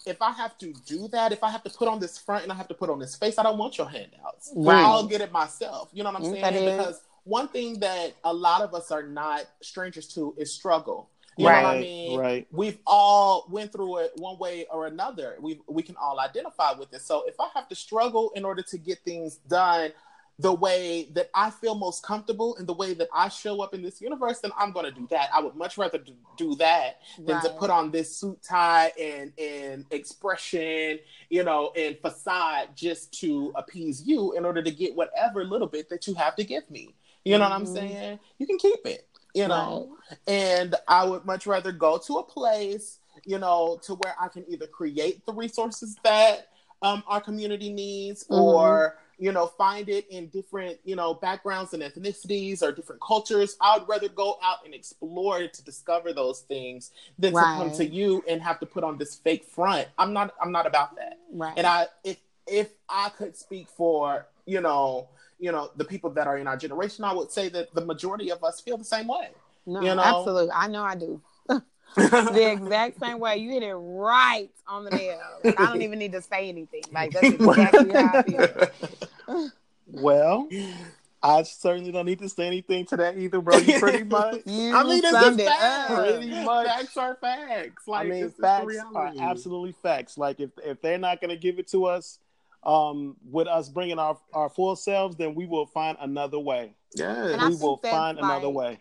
[0.07, 2.53] if I have to do that, if I have to put on this front and
[2.53, 4.53] I have to put on this face, I don't want your handouts.
[4.55, 4.85] Right.
[4.85, 5.91] I'll get it myself.
[5.93, 6.65] You know what I'm Mm, saying?
[6.65, 11.09] Because one thing that a lot of us are not strangers to is struggle.
[11.37, 12.19] You know what I Right, mean?
[12.21, 12.49] right.
[12.51, 15.37] We've all went through it one way or another.
[15.41, 17.03] We we can all identify with it.
[17.03, 19.93] So if I have to struggle in order to get things done
[20.39, 23.83] the way that I feel most comfortable and the way that I show up in
[23.83, 25.31] this universe, then I'm going to do that.
[25.33, 25.99] I would much rather
[26.37, 30.99] do, that than to put on this suit tie and and expression,
[31.31, 35.89] you know, and facade just to appease you in order to get whatever little bit
[35.91, 36.95] that you have to give me.
[37.25, 37.73] You know what I'm Mhm.
[37.73, 38.19] saying?
[38.39, 39.09] You can keep it.
[39.35, 39.97] You know,
[40.29, 44.45] and I would much rather go to a place, you know, to where I can
[44.49, 46.49] either create the resources that
[46.83, 48.37] um, our community needs Mhm.
[48.39, 53.57] or, you know, find it in different, you know, backgrounds and ethnicities or different cultures.
[53.61, 57.85] I would rather go out and explore to discover those things than to come to
[57.85, 59.89] you and have to put on this fake front.
[59.99, 61.19] I'm not I'm not about that.
[61.33, 61.55] Right.
[61.57, 65.09] And I if if I could speak for, you know,
[65.39, 68.31] you know, the people that are in our generation, I would say that the majority
[68.31, 69.29] of us feel the same way.
[69.67, 70.03] no, you know?
[70.03, 70.53] absolutely.
[70.53, 71.21] I know I do.
[71.97, 73.37] the exact same way.
[73.37, 75.21] You hit it right on the nail.
[75.45, 76.83] Like, I don't even need to say anything.
[76.93, 79.51] Like that's exactly how I feel.
[79.87, 80.49] Well,
[81.23, 83.59] I certainly don't need to say anything to that either, bro.
[83.59, 84.41] You pretty much.
[84.47, 85.91] You I mean, it's summed just it facts.
[85.91, 85.99] up.
[85.99, 86.67] Pretty much.
[86.67, 87.87] Facts are facts.
[87.87, 90.17] Like, I mean, it's facts are absolutely facts.
[90.17, 92.19] Like if if they're not going to give it to us,
[92.65, 96.75] um, with us bringing our our full selves, then we will find another way.
[96.95, 98.79] Yeah, we will that's find another way.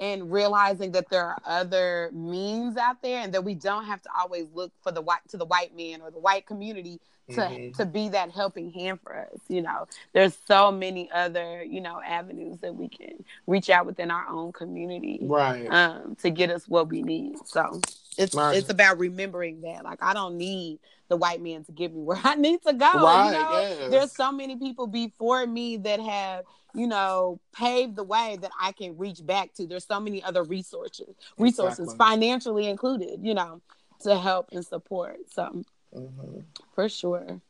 [0.00, 4.08] and realizing that there are other means out there and that we don't have to
[4.18, 7.76] always look for the white to the white man or the white community to Mhm.
[7.76, 12.00] to be that helping hand for us you know there's so many other you know
[12.00, 15.66] avenues that we can reach out within our own community Right.
[15.70, 17.80] um to get us what we need so
[18.20, 18.56] it's Right.
[18.56, 22.18] it's about remembering that like i don't need the white man to get me where
[22.24, 23.90] i need to go Right, you know yes.
[23.90, 26.44] there's so many people before me that have
[26.74, 30.42] you know paved the way that i can reach back to there's so many other
[30.44, 31.08] resources
[31.38, 31.96] resources Exactly.
[32.06, 33.60] financially included you know
[34.00, 35.62] to help and support so
[35.96, 36.44] Mhm.
[36.74, 37.40] for sure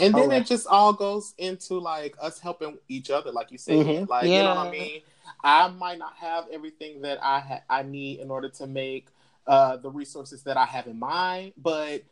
[0.00, 0.42] And then Alright.
[0.42, 3.76] it just all goes into like us helping each other, like you said.
[3.76, 4.08] Mhm.
[4.08, 5.02] Like you know what I mean.
[5.44, 9.08] I might not have everything that I ha- I need in order to make
[9.46, 12.02] uh, the resources that I have in mind, but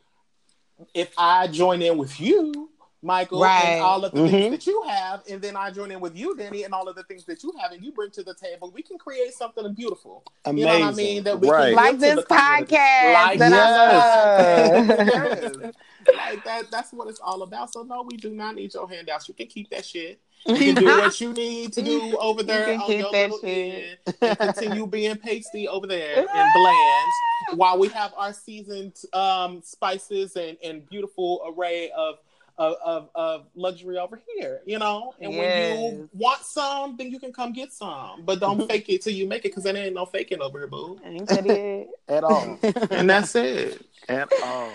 [0.93, 2.69] if I join in with you,
[3.03, 3.63] Michael, Right.
[3.65, 4.29] and all of the Mhm.
[4.29, 6.95] things that you have, and then I join in with you, Denny, and all of
[6.95, 9.73] the things that you have, and you bring to the table, we can create something
[9.73, 10.23] beautiful.
[10.45, 10.57] Amazing.
[10.59, 11.23] You know what I mean?
[11.23, 11.67] That we can right.
[11.69, 14.13] give like this podcast Like that yes.
[14.13, 15.07] I love.
[15.07, 15.73] Yes.
[16.15, 17.73] like that that's what it's all about.
[17.73, 19.27] So no, we do not need your handouts.
[19.27, 20.19] You can keep that shit.
[20.47, 23.11] You can do what you need to do over You there can on keep your
[23.11, 23.99] that little shit.
[24.05, 27.11] end and continue being pasty over there and bland
[27.55, 32.17] while we have our seasoned um, spices and, and beautiful array of
[32.57, 35.13] of, of of luxury over here, you know.
[35.19, 39.01] And when you want some, then you can come get some, but don't fake it
[39.01, 40.99] till you make it, because there ain't no faking over here, boo.
[41.03, 41.89] Ain't that it?
[42.07, 42.59] At all.
[42.91, 43.83] And that's it.
[44.09, 44.69] At all.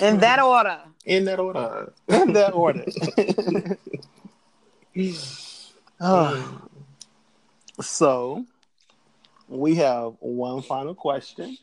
[0.00, 0.80] In that order.
[1.04, 1.92] In that order.
[2.08, 2.84] In that order.
[6.00, 6.62] Ah,
[7.80, 8.44] so
[9.48, 11.56] we have one final question.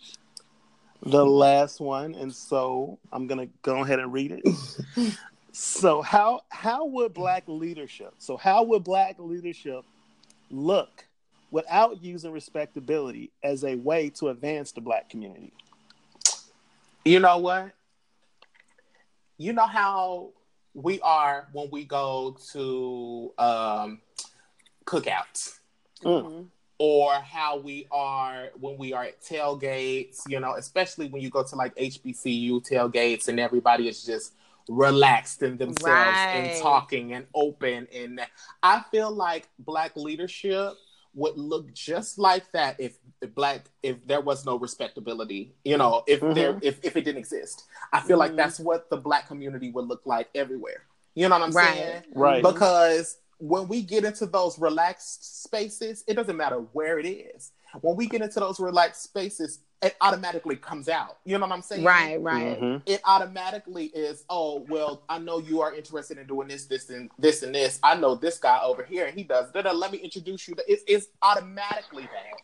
[1.04, 5.14] The last one, and so I'm gonna go ahead and read it.
[5.52, 9.84] so how how would black leadership so how would black leadership
[10.52, 11.06] look
[11.50, 15.52] without using respectability as a way to advance the black community?
[17.04, 17.72] You know what?
[19.38, 20.32] You know how
[20.78, 24.02] we are when we go to um,
[24.86, 25.56] cookouts,
[26.04, 26.46] Mm.
[26.78, 30.20] or how we are when we are at tailgates.
[30.28, 34.34] You know, especially when you go to like HBCU tailgates and everybody is just
[34.70, 36.32] relaxed in themselves Right.
[36.36, 37.88] and talking and open.
[37.92, 38.22] And
[38.62, 40.74] I feel like black leadership
[41.18, 43.00] would look just like that if
[43.34, 47.64] black if there was no respectability you know if there if, if it didn't exist
[47.92, 48.38] i feel like Mhm.
[48.38, 50.84] that's what the black community would look like everywhere
[51.16, 51.76] you know what i'm Right.
[51.76, 52.44] saying Right.
[52.44, 57.52] because when we get into those relaxed spaces it doesn't matter where it is
[57.82, 61.18] when we get into those relaxed spaces it automatically comes out.
[61.26, 61.84] You know what i'm saying?
[61.84, 62.60] Right, right.
[62.60, 62.82] Mhm.
[62.86, 67.12] it automatically is oh well i know you are interested in doing this this and
[67.20, 67.80] this and this.
[67.84, 70.56] I know this guy over here and he does da, da, let me introduce you.
[70.56, 72.42] To, it's, it's automatically that.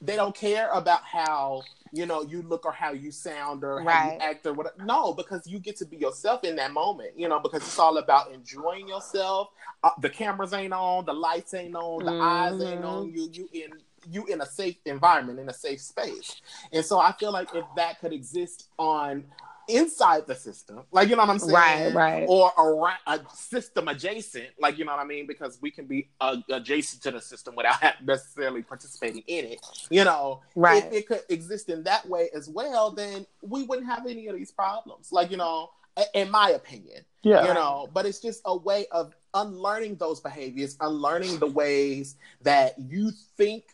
[0.00, 1.62] They don't care about how
[1.92, 4.78] you know you look or how you sound or how you act or what.
[4.84, 7.98] no because you get to be yourself in that moment you know because it's all
[7.98, 9.48] about enjoying yourself.
[9.82, 13.48] Uh, the cameras ain't on the lights ain't on the eyes ain't on you you
[13.52, 13.70] in
[14.10, 16.40] you in a safe environment in a safe space
[16.72, 19.24] and so I feel like if that could exist on
[19.68, 22.26] inside the system, like you know what I'm saying, Right, right.
[22.28, 26.08] or around a system adjacent, like you know what I mean, because we can be
[26.20, 29.66] uh, adjacent to the system without necessarily participating in it.
[29.90, 30.84] You know, Right.
[30.84, 34.36] if it could exist in that way as well, then we wouldn't have any of
[34.36, 35.10] these problems.
[35.10, 35.70] Like you know,
[36.14, 37.48] in my opinion, Yeah.
[37.48, 42.74] you know but it's just a way of unlearning those behaviors unlearning the ways that
[42.78, 43.64] you think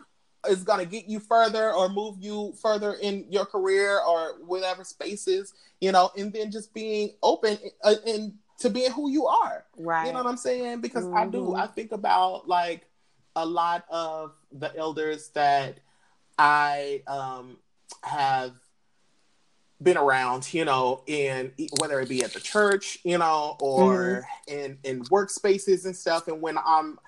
[0.49, 4.85] is going to get you further or move you further in your career or whatever
[4.85, 9.65] spaces you know and then just being open uh, and to being who you are
[9.77, 10.07] Right.
[10.07, 11.59] you know what i'm saying because i do Mhm.
[11.61, 12.87] i think about like
[13.37, 15.79] a lot of the elders that
[16.39, 17.59] i um
[18.03, 18.53] have
[19.83, 24.79] been around, you know, in whether it be at the church, you know, or in
[24.85, 26.29] in workspaces and stuff.
[26.29, 27.01] And when I'm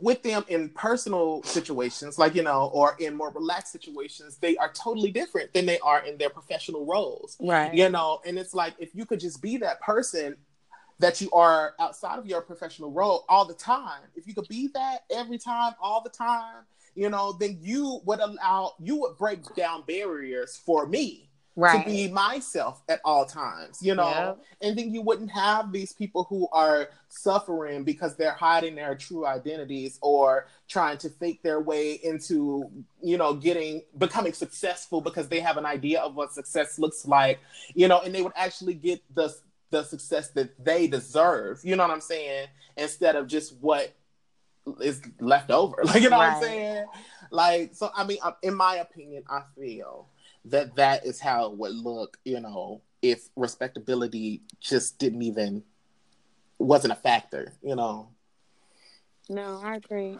[0.00, 4.72] with them in personal situations, like you know, or in more relaxed situations, they are
[4.72, 7.74] totally different than they are in their professional roles, right.
[7.74, 8.20] you know.
[8.26, 10.36] And it's like if you could just be that person
[10.98, 14.68] that you are outside of your professional role all the time, if you could be
[14.74, 16.64] that every time, all the time,
[16.94, 21.25] you know, then you would allow you would break down barriers for me
[21.58, 21.86] Right.
[21.86, 24.38] to be myself at all times, you know, Yep.
[24.60, 29.24] and then you wouldn't have these people who are suffering because they're hiding their true
[29.26, 32.70] identities or trying to fake their way into,
[33.02, 37.40] you know, getting becoming successful because they have an idea of what success looks like,
[37.74, 39.34] you know, and they would actually get the
[39.70, 43.94] the success that they deserve, you know what I'm saying, instead of just what
[44.80, 45.76] is left over.
[45.84, 46.26] Like you know Right.
[46.28, 46.86] what I'm saying?
[47.30, 47.90] Like so.
[47.96, 50.08] I mean, uh, in my opinion, I feel
[50.46, 52.18] that that is how it would look.
[52.24, 55.62] You know, if respectability just didn't even
[56.58, 57.52] wasn't a factor.
[57.62, 58.08] You know.
[59.28, 60.18] No, I agree.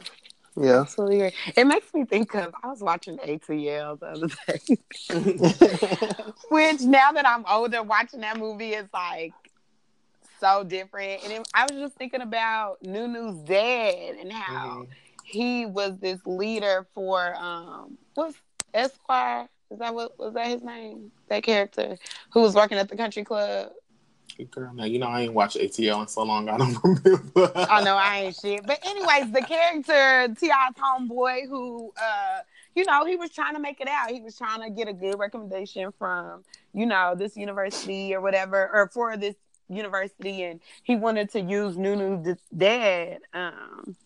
[0.57, 0.81] Yeah.
[0.81, 1.39] Absolutely agree.
[1.57, 4.61] It makes me think of I was watching ATL the other day.
[6.51, 9.35] Which now that I'm older, watching that movie is like
[10.41, 11.23] so different.
[11.25, 14.89] And it, I was just thinking about New-New's dad and how Mhm.
[15.25, 18.37] he was this leader for um what's
[18.75, 19.49] Esquire?
[19.71, 21.11] Is that what was that his name?
[21.29, 21.97] That character
[22.33, 23.71] who was working at the country club.
[24.51, 26.49] Girl, now you know I ain't watched ATL in so long.
[26.49, 27.53] I don't remember.
[27.55, 28.67] Oh no, I ain't shit.
[28.67, 32.41] But anyways, the character T.I.'s homeboy who uh
[32.77, 34.11] you know, he was trying to make it out.
[34.11, 36.45] He was trying to get a good recommendation from,
[36.75, 39.35] you know, this university or whatever, or for this
[39.69, 43.97] university, and he wanted to use New-New's dad um,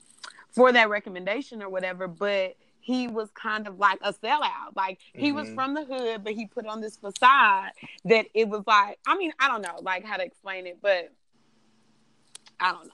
[0.53, 2.07] for that recommendation or whatever.
[2.07, 4.74] But he was kind of like a sellout.
[4.74, 5.55] Like he was Mhm.
[5.55, 7.73] from the hood, but he put on this facade
[8.07, 11.12] that it was like, I mean, I don't know, like how to explain it, but
[12.59, 12.93] I don't know.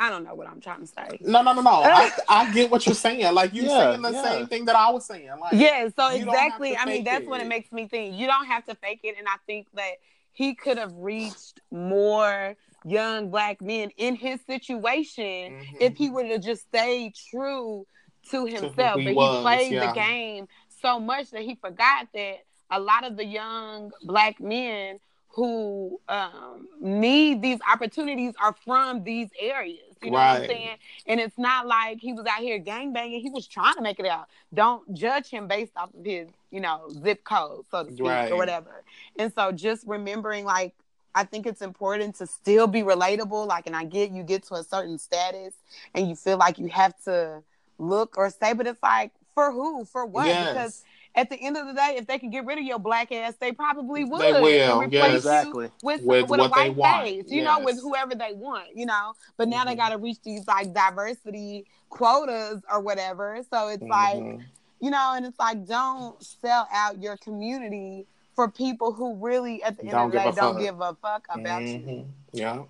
[0.00, 1.18] I don't know what I'm trying to say.
[1.20, 1.70] No, no, no, no.
[1.70, 3.34] I, I get what you're saying.
[3.34, 4.22] Like you're Yeah, saying the yeah.
[4.22, 5.28] same thing that I was saying.
[5.40, 6.76] Like Yeah, so you don't have exactly.
[6.76, 7.48] I mean, fake that's what it it.
[7.48, 8.16] makes me think.
[8.16, 9.92] You don't have to fake it, and I think that
[10.32, 15.80] he could have reached more young black men in his situation Mhm.
[15.80, 17.86] if he would have just stayed true
[18.30, 19.00] to himself.
[19.00, 19.86] he but was, he played yeah.
[19.88, 20.48] the game
[20.80, 25.00] so much that he forgot that a lot of the young black men
[25.30, 29.78] who um, need these opportunities are from these areas.
[30.02, 30.76] You know what I'm saying?
[31.06, 33.20] And it's not like he was out here gangbanging.
[33.20, 34.28] He was trying to make it out.
[34.54, 38.30] Don't judge him based off of his, you know, zip code, so to speak, Right.
[38.32, 38.84] or whatever.
[39.18, 40.74] And so just remembering, like,
[41.14, 43.46] I think it's important to still be relatable.
[43.46, 45.54] Like, and I get you get to a certain status
[45.94, 47.42] and you feel like you have to
[47.78, 49.84] look or say, but it's like, for who?
[49.84, 50.26] For what?
[50.26, 50.52] Yes.
[50.52, 50.82] Because
[51.14, 53.34] at the end of the day, if they can get rid of your black ass,
[53.40, 54.20] they probably would.
[54.20, 55.14] They will, and yes.
[55.16, 55.70] Exactly.
[55.82, 58.66] with, With with, a what they white want, face, you know, with whoever they want,
[58.74, 59.14] you know.
[59.36, 59.78] But now they Mhm.
[59.78, 63.40] got to reach these like diversity quotas or whatever.
[63.50, 64.44] So it's like, Mhm.
[64.80, 69.76] you know, and it's like, don't sell out your community for people who really, at
[69.76, 70.58] the end Don't of the day, don't fuck.
[70.58, 71.78] give a fuck about you.
[71.78, 72.06] Mhm.
[72.32, 72.62] Yeah.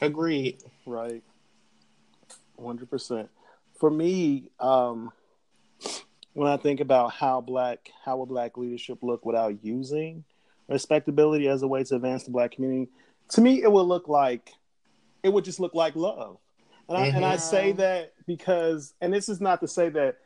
[0.00, 0.62] Agreed.
[0.86, 1.22] Right.
[2.56, 3.30] One hundred percent.
[3.80, 5.10] For me, um,
[6.34, 10.22] when I think about how black how will black leadership look without using
[10.68, 12.90] respectability as a way to advance the black community,
[13.30, 14.50] to me it would look like
[15.22, 16.36] it would just look like love.
[16.88, 17.76] And I, and I say Mhm.
[17.78, 20.18] that because and this is not to say that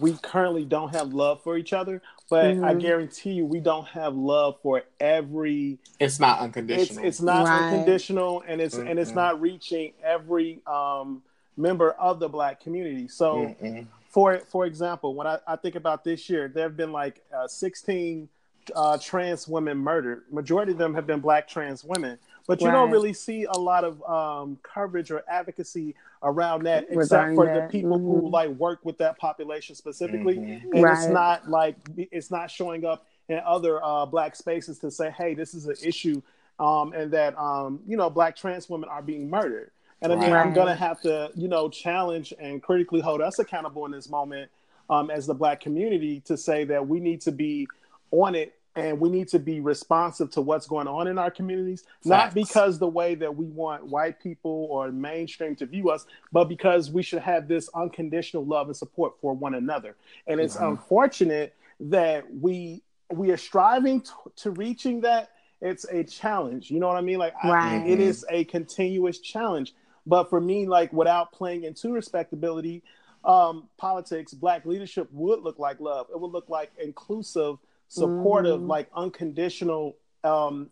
[0.00, 2.80] we currently don't have love for each other, but I Mhm.
[2.80, 7.04] guarantee you we don't have love for every It's not unconditional.
[7.04, 7.62] it's not Right.
[7.62, 11.22] unconditional and it's and it's not reaching every um
[11.58, 13.08] member of the black community.
[13.08, 13.86] So Mm-mm.
[14.08, 17.46] for for example when I, I think about this year there have been like uh,
[17.48, 18.28] 16
[18.74, 20.24] uh, trans women murdered.
[20.30, 22.18] Majority of them have been black trans women.
[22.46, 26.96] But you don't really see a lot of um, coverage or advocacy around that except
[27.12, 28.32] Regarding for the people who Mhm.
[28.32, 30.36] like work with that population specifically.
[30.36, 30.62] Mhm.
[30.72, 35.10] and it's not like it's not showing up in other uh, black spaces to say
[35.10, 36.22] hey this is an issue
[36.58, 39.70] um, and that um, you know black trans women are being murdered
[40.02, 43.84] and i mean i'm gonna have to you know challenge and critically hold us accountable
[43.86, 44.50] in this moment
[44.90, 47.68] um, as the black community to say that we need to be
[48.10, 51.84] on it and we need to be responsive to what's going on in our communities
[52.04, 56.44] not because the way that we want white people or mainstream to view us but
[56.44, 59.96] because we should have this unconditional love and support for one another.
[60.26, 60.68] And it's Mhm.
[60.70, 65.30] unfortunate that we we are striving to, to reaching that.
[65.62, 66.70] It's a challenge.
[66.70, 67.18] You know what i mean?
[67.18, 67.48] Like I-
[67.86, 69.74] it is a continuous challenge
[70.08, 72.82] but for me like without playing into respectability
[73.24, 77.56] um politics black leadership would look like love it would look like inclusive
[77.88, 78.68] supportive Mhm.
[78.68, 80.70] like unconditional um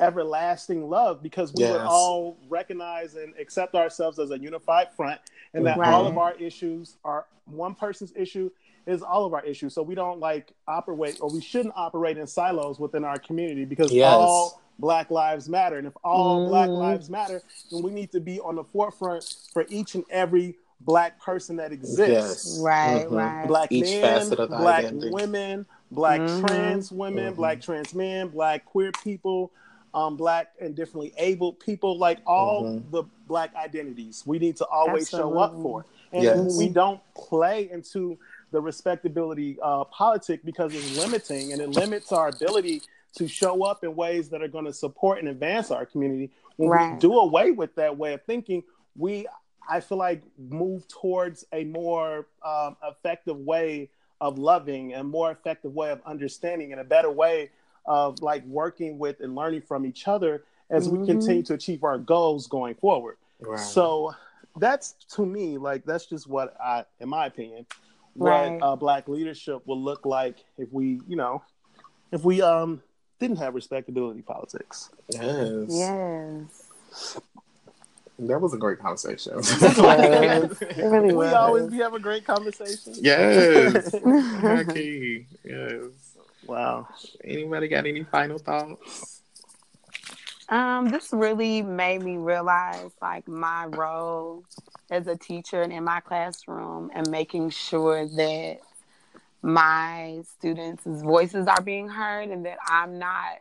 [0.00, 5.20] everlasting love because we would all recognize and accept ourselves as a unified front
[5.54, 5.92] and that Right.
[5.92, 8.50] all of our issues are one person's issue
[8.86, 12.26] is all of our issues so we don't like operate or we shouldn't operate in
[12.26, 14.14] silos within our community because Yes.
[14.20, 16.78] all black lives matter and if all black Mhm.
[16.78, 21.18] lives matter then we need to be on the forefront for each and every black
[21.20, 22.60] person that exists Yes.
[22.60, 23.16] Right, Mhm.
[23.16, 23.46] right.
[23.48, 25.10] black Each men, facet of black identity.
[25.10, 26.46] women, black Mhm.
[26.46, 27.36] trans women, Mhm.
[27.36, 29.50] black trans men, black queer people,
[29.94, 32.90] um, black and differently abled people, like all Mhm.
[32.90, 35.62] the black identities we need to always show up Absolutely.
[35.62, 35.84] for.
[36.12, 36.58] And Yes.
[36.58, 38.18] we don't play into
[38.52, 42.82] the respectability uh, politic because it's limiting and it limits our ability
[43.14, 46.30] to show up in ways that are going to support and advance our community.
[46.56, 48.62] When we do away with that way of thinking,
[48.96, 49.26] we
[49.68, 55.74] I feel like move towards a more um, effective way of loving and more effective
[55.74, 57.50] way of understanding and a better way
[57.84, 61.00] of like working with and learning from each other as mm-hmm.
[61.00, 63.16] we continue to achieve our goals going forward.
[63.40, 63.58] Right.
[63.58, 64.14] So
[64.56, 67.66] that's to me like that's just what I, in my opinion,
[68.14, 68.58] what right.
[68.62, 71.42] uh, black leadership will look like if we, you know,
[72.12, 72.82] if we um
[73.18, 74.90] didn't have respectability politics.
[75.08, 75.68] Yes.
[75.68, 77.20] Yes.
[78.18, 79.34] That was a great conversation.
[79.40, 82.94] it really we always be have a great conversation.
[82.96, 83.94] Yes.
[83.94, 85.26] okay.
[85.44, 85.82] Yes.
[86.46, 86.88] Wow.
[87.22, 89.20] Anybody got any final thoughts?
[90.48, 94.44] Um, this really made me realize like my role
[94.90, 98.60] as a teacher and in my classroom and making sure that
[99.46, 103.38] my students' voices are being heard and that I'm not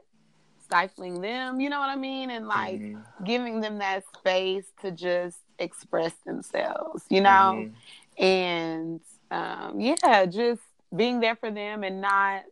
[0.64, 2.30] stifling them, you know what I mean?
[2.30, 3.24] And like mm-hmm.
[3.24, 7.70] giving them that space to just express themselves, you know?
[8.20, 8.24] Mm-hmm.
[8.24, 9.02] And
[9.32, 10.62] um, yeah, just
[10.96, 12.44] being there for them and not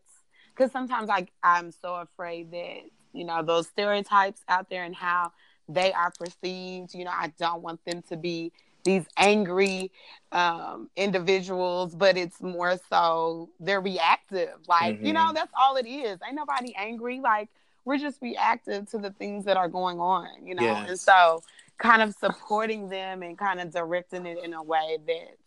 [0.56, 2.80] because sometimes I, I'm so afraid that,
[3.14, 5.32] you know, those stereotypes out there and how
[5.70, 8.52] they are perceived, you know, I don't want them to be
[8.84, 9.92] these angry
[10.32, 14.56] um, individuals, but it's more so they're reactive.
[14.68, 15.06] Like, mm-hmm.
[15.06, 15.36] you know, mm-hmm.
[15.36, 16.20] that's all it is.
[16.26, 17.20] Ain't nobody angry.
[17.20, 17.50] Like,
[17.86, 20.64] we're just reactive to the things that are going on, you know?
[20.64, 20.90] Yes.
[20.90, 21.44] And so,
[21.78, 25.44] kind of supporting them and kind of directing it in a way that's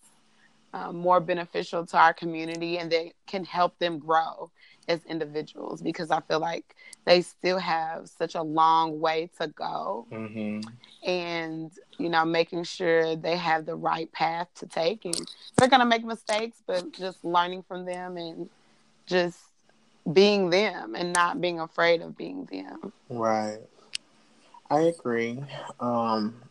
[0.75, 4.51] um, more beneficial to our community and that can help them grow
[4.89, 10.07] as individuals because I feel like they still have such a long way to go.
[10.11, 10.69] Mm-hmm.
[11.09, 15.05] And, you know, making sure they have the right path to take.
[15.05, 18.49] And they're going to make mistakes, but just learning from them and
[19.07, 19.39] just
[20.13, 22.93] being them and not being afraid of being them.
[23.09, 23.59] Right.
[24.71, 25.43] I agree.
[25.81, 26.43] Um,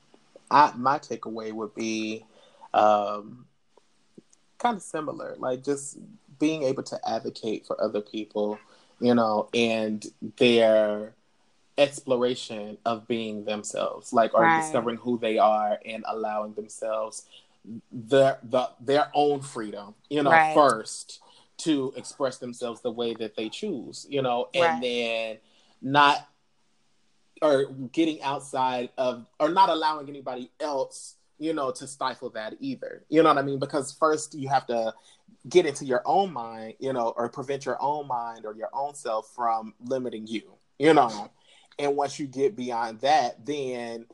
[0.49, 2.25] I, my takeaway would be
[2.73, 3.45] um,
[4.57, 5.35] kind of similar.
[5.37, 5.97] Like just
[6.39, 8.59] being able to advocate for other people,
[8.99, 10.05] you know, and
[10.37, 11.13] their
[11.77, 14.61] exploration of being themselves, like or right.
[14.61, 17.25] discovering who they are and allowing themselves
[17.91, 20.53] their the their own freedom, you know, right.
[20.53, 21.21] first
[21.57, 24.81] to express themselves the way that they choose, you know, and right.
[24.81, 25.37] then
[25.81, 26.27] not
[27.41, 33.03] or getting outside of or not allowing anybody else you know, to stifle that either.
[33.09, 33.59] You know what I mean?
[33.59, 34.93] Because first you have to
[35.47, 38.95] get into your own mind, you know, or prevent your own mind or your own
[38.95, 40.43] self from limiting you,
[40.79, 41.31] you know.
[41.77, 44.05] And once you get beyond that, then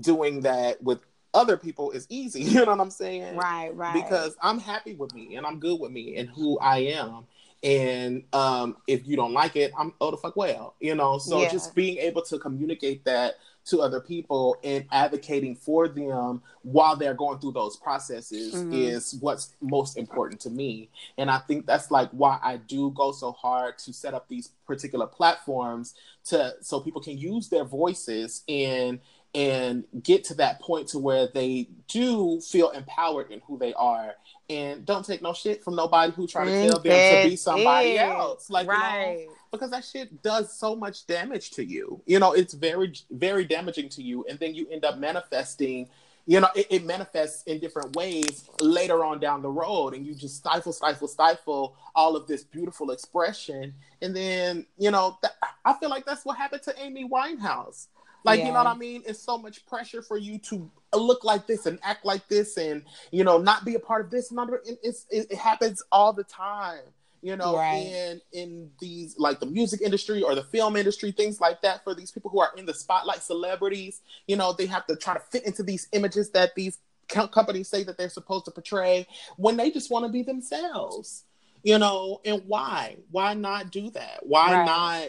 [0.00, 1.00] doing that with
[1.32, 2.42] other people is easy.
[2.50, 3.36] You know what I'm saying?
[3.36, 3.94] Right, right.
[3.94, 7.26] Because I'm happy with me and I'm good with me and who I am.
[7.62, 11.18] And um, if you don't like it, I'm oh the fuck well, you know.
[11.18, 11.50] So yeah.
[11.50, 13.34] just being able to communicate that
[13.70, 18.72] to other people and advocating for them while they're going through those processes mm-hmm.
[18.72, 20.90] is what's most important to me.
[21.18, 24.48] And I think that's like why I do go so hard to set up these
[24.66, 25.94] particular platforms
[26.24, 29.00] to so people can use their voices and
[29.32, 34.14] and get to that point to where they do feel empowered in who they are
[34.48, 37.96] and don't take no shit from nobody who try to tell them to be somebody
[37.96, 38.50] else.
[38.50, 39.20] Like right.
[39.20, 42.00] you know, because that shit does so much damage to you.
[42.06, 45.88] You know, it's very very damaging to you, and then you end up manifesting.
[46.26, 50.14] You know, it, it manifests in different ways later on down the road, and you
[50.14, 55.32] just stifle, stifle, stifle all of this beautiful expression, and then you know, that,
[55.64, 57.88] I feel like that's what happened to Amy Winehouse
[58.24, 58.46] like, yeah.
[58.46, 59.02] you know what I mean?
[59.06, 62.82] It's so much pressure for you to look like this and act like this and,
[63.10, 64.30] you know, not be a part of this.
[64.30, 64.38] And
[64.82, 66.80] it's, it, it happens all the time,
[67.22, 67.86] you know, right.
[67.86, 71.94] in, in these, like the music industry or the film industry, things like that for
[71.94, 75.20] these people who are in the spotlight, celebrities, you know, they have to try to
[75.20, 76.78] fit into these images that these
[77.08, 79.06] companies say that they're supposed to portray
[79.36, 81.24] when they just want to be themselves
[81.62, 82.96] you know and why?
[83.10, 84.20] Why not do that?
[84.22, 84.64] Why right.
[84.64, 85.08] not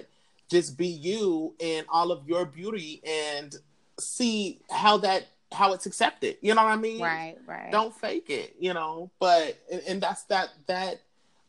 [0.50, 3.56] just be you and all of your beauty and
[4.00, 6.38] see how that how it's accepted?
[6.42, 7.02] You know what i mean?
[7.02, 7.72] Right right.
[7.72, 11.02] Don't fake it you know but and, and that's that that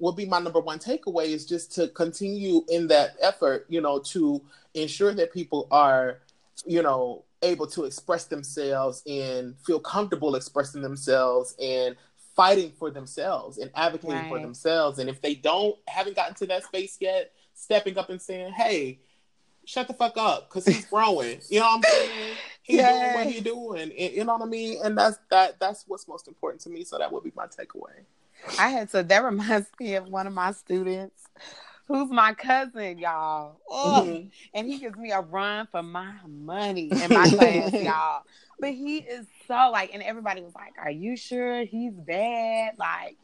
[0.02, 3.98] will be my number one takeaway is just to continue in that effort you know
[3.98, 4.42] to
[4.74, 6.18] ensure that people are
[6.66, 11.96] you know able to express themselves and feel comfortable expressing themselves and
[12.34, 14.28] fighting for themselves and advocating right.
[14.28, 18.20] for themselves and if they don't haven't gotten to that space yet stepping up and
[18.20, 19.00] saying, "Hey,
[19.64, 21.40] shut the fuck up," because he's growing.
[21.48, 22.36] you know what I'm saying?
[22.64, 23.92] He's doing what he's doing.
[23.98, 24.78] And, you know what I mean?
[24.84, 25.58] And that's that.
[25.58, 26.84] That's what's most important to me.
[26.84, 28.04] So that would be my takeaway.
[28.58, 29.02] I had to.
[29.02, 31.22] That reminds me of one of my students.
[31.88, 33.60] Who's my cousin, y'all?
[33.68, 34.28] Oh, mm-hmm.
[34.54, 38.22] And he gives me a run for my money in my class, y'all.
[38.60, 43.16] but he is so like, and everybody was like, "Are you sure he's bad?" Like,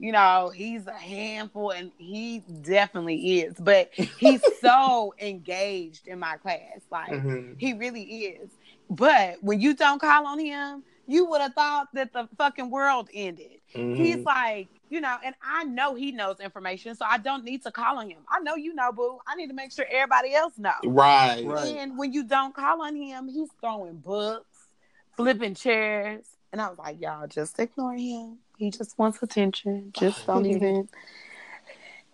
[0.00, 3.54] you know, he's a handful, and he definitely is.
[3.58, 7.56] But he's so engaged in my class, like Mhm.
[7.60, 8.50] he really is.
[8.90, 13.08] But when you don't call on him, you would have thought that the fucking world
[13.14, 13.60] ended.
[13.66, 14.26] He's Mhm.
[14.26, 17.98] like, you know, and I know he knows information, so I don't need to call
[17.98, 18.18] on him.
[18.30, 19.18] I know you know, boo.
[19.26, 20.74] I need to make sure everybody else knows.
[20.84, 21.42] right.
[21.46, 21.76] Right.
[21.78, 24.68] And when you don't call on him, he's throwing books,
[25.16, 26.26] flipping chairs.
[26.52, 28.38] And I was like, y'all just ignore him.
[28.58, 29.92] He just wants attention.
[29.94, 30.90] Just don't even.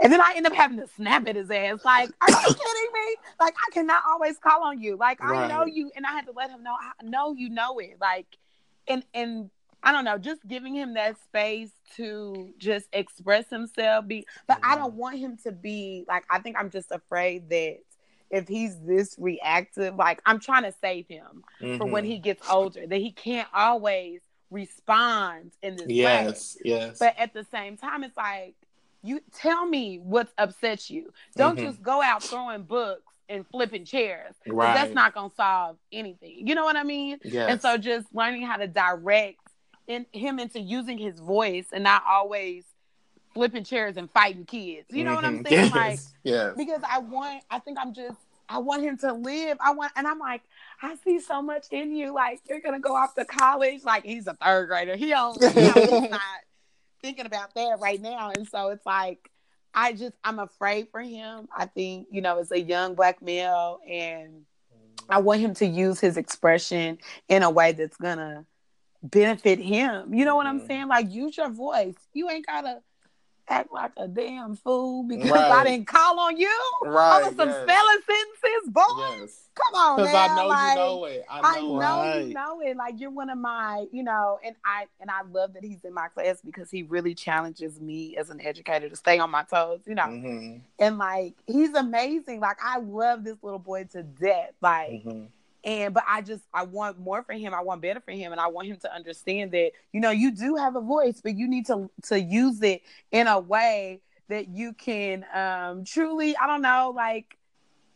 [0.03, 1.85] And then I end up having to snap at his ass.
[1.85, 3.17] Like, are you kidding me?
[3.41, 4.97] Like, I cannot always call on you.
[4.97, 6.75] Like, I know you, and I had to let him know.
[6.81, 7.97] I know you know it.
[8.01, 8.27] Like,
[8.89, 9.51] and and
[9.83, 14.07] I don't know, just giving him that space to just express himself.
[14.07, 16.25] Be, but I don't want him to be like.
[16.31, 17.79] I think I'm just afraid that
[18.31, 21.45] if he's this reactive, like I'm trying to save him
[21.79, 25.95] for when he gets older, that he can't always respond in this way.
[25.95, 26.57] Yes.
[26.65, 26.99] Yes.
[26.99, 28.55] But at the same time, it's like,
[29.03, 31.13] you tell me what's upset you.
[31.37, 31.63] Don't Mhm.
[31.63, 34.35] just go out throwing books and flipping chairs.
[34.47, 34.75] Right.
[34.75, 36.47] That's not going to solve anything.
[36.47, 37.19] You know what I mean?
[37.25, 37.51] yes.
[37.51, 39.39] And so just learning how to direct
[39.87, 42.65] in, him into using his voice and not always
[43.35, 44.87] flipping chairs and fighting kids.
[44.91, 45.49] You know what I'm Mhm.
[45.49, 45.65] saying?
[45.65, 45.75] Yes.
[45.75, 46.55] Like, yes.
[46.57, 48.17] because I want, I think I'm just,
[48.49, 49.57] I want him to live.
[49.61, 50.43] I want, and I'm like,
[50.83, 52.13] I see so much in you.
[52.15, 53.83] Like you're gonna go off to college.
[53.85, 54.97] Like he's a third grader.
[54.97, 56.21] He don't, you know, he's not
[57.03, 58.31] thinking about that right now.
[58.37, 59.31] And so it's like,
[59.75, 61.49] I just, I'm afraid for him.
[61.57, 64.45] I think, you know, as a young black male, and
[65.09, 66.99] I want him to use his expression
[67.29, 68.47] in a way that's gonna
[69.03, 70.15] benefit him.
[70.15, 70.67] You know what I'm Mhm.
[70.67, 70.89] saying?
[70.89, 71.97] Like use your voice.
[72.13, 72.83] You ain't gotta
[73.49, 76.51] act like a damn fool because I didn't call on you
[76.83, 77.23] Right.
[77.27, 77.63] over some yes.
[77.63, 78.83] spelling sentences, boy.
[79.21, 79.49] Yes.
[79.55, 80.31] Come on, Because man.
[80.31, 81.25] I know like, you know it.
[81.31, 82.27] I I know, know it.
[82.29, 82.77] you know it.
[82.77, 85.95] Like you're one of my, you know, and I and I love that he's in
[85.95, 89.81] my class because he really challenges me as an educator to stay on my toes,
[89.87, 90.03] you know.
[90.05, 90.61] Mhm.
[90.79, 92.41] And like he's amazing.
[92.41, 94.53] Like I love this little boy to death.
[94.61, 95.29] Like Mhm.
[95.65, 97.55] And but I just I want more for him.
[97.55, 100.31] I want better for him, and I want him to understand that you know you
[100.31, 104.49] do have a voice, but you need to to use it in a way that
[104.49, 107.37] you can um truly I don't know like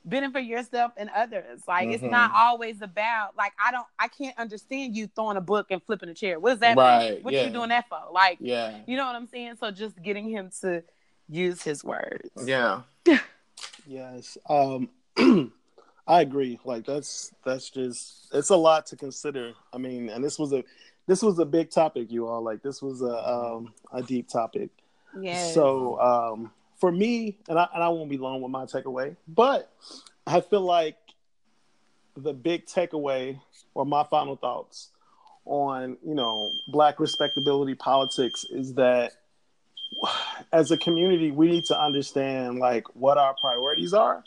[0.05, 1.61] benefit yourself and others.
[1.69, 2.11] Like it's Mhm.
[2.11, 6.09] not always about like I don't I can't understand you throwing a book and flipping
[6.09, 6.39] a chair.
[6.41, 6.77] What does that mean?
[6.79, 7.45] Right, What yeah.
[7.45, 8.01] you doing that for?
[8.13, 8.79] Like Yeah.
[8.87, 9.57] you know what I'm saying?
[9.61, 10.83] So just getting him to
[11.29, 12.31] use his words.
[12.45, 12.83] Yeah.
[13.87, 14.37] Yes.
[14.49, 14.91] Um
[16.09, 16.59] I agree.
[16.65, 19.53] Like that's that's just it's a lot to consider.
[19.73, 20.65] I mean, and this was a
[21.07, 22.43] this was a big topic, you all.
[22.43, 24.71] Like this was a um a deep topic.
[25.21, 25.53] Yeah.
[25.53, 29.71] So um for me, and I and I won't be long with my takeaway, but
[30.27, 30.97] I feel like
[32.17, 33.39] the big takeaway
[33.75, 34.89] or my final thoughts
[35.45, 39.13] on, you know, black respectability politics is that
[40.53, 44.23] as a community we need to understand like what our priorities are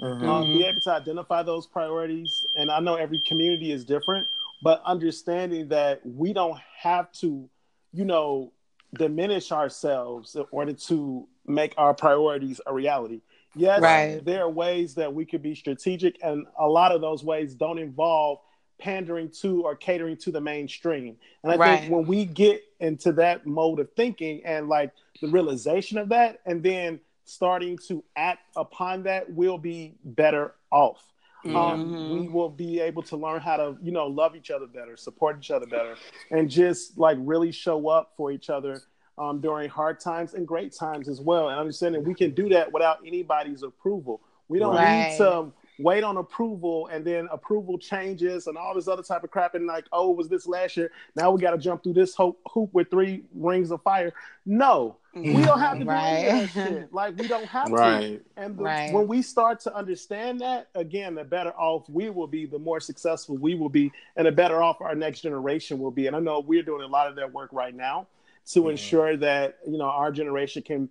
[0.00, 0.28] Mhm.
[0.28, 2.44] um, be able to identify those priorities.
[2.54, 4.28] And I know every community is different,
[4.62, 7.48] but understanding that we don't have to,
[7.92, 8.52] you know,
[8.94, 13.20] diminish ourselves in order to make our priorities a reality.
[13.54, 14.22] Yes, Right.
[14.24, 17.78] there are ways that we could be strategic, and a lot of those ways don't
[17.78, 18.38] involve
[18.78, 21.16] pandering to or catering to the mainstream.
[21.42, 21.80] And I Right.
[21.80, 24.92] think when we get into that mode of thinking and like
[25.22, 27.00] the realization of that, and then
[27.36, 31.12] starting to act upon that, we'll be better off.
[31.44, 32.08] Um, Mhm.
[32.08, 35.36] we will be able to learn how to, you know, love each other better, support
[35.38, 35.96] each other better,
[36.30, 38.80] and just like really show up for each other
[39.18, 41.48] um, during hard times and great times as well.
[41.48, 44.20] And understanding we can do that without anybody's approval.
[44.48, 45.08] We don't Right.
[45.08, 49.30] need to wait on approval and then approval changes and all this other type of
[49.30, 49.54] crap.
[49.54, 50.90] And like, oh, it was this last year?
[51.14, 54.12] Now we got to jump through this hoop, hoop with three rings of fire.
[54.44, 56.46] No, we don't have to do any of Right.
[56.46, 56.92] that shit.
[56.92, 58.20] Like we don't have to.
[58.36, 58.92] And the, Right.
[58.92, 62.80] when we start to understand that, again, the better off we will be, the more
[62.80, 66.06] successful we will be, and the better off our next generation will be.
[66.06, 68.06] And I know we're doing a lot of that work right now
[68.52, 68.70] to Mhm.
[68.72, 70.88] ensure that you know our generation can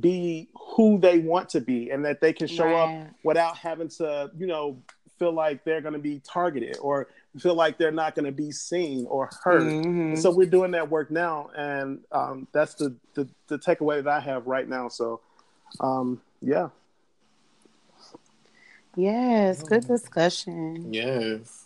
[0.00, 2.90] be who they want to be, and that they can show up
[3.22, 4.76] without having to, you know,
[5.18, 7.08] feel like they're going to be targeted or
[7.38, 9.62] feel like they're not going to be seen or heard.
[9.62, 10.18] Mhm.
[10.18, 14.20] So we're doing that work now, and um, that's the, the the takeaway that I
[14.20, 14.88] have right now.
[14.88, 15.20] So,
[15.80, 16.68] um, yeah.
[18.94, 20.92] Yes, good discussion.
[20.92, 21.65] Yes.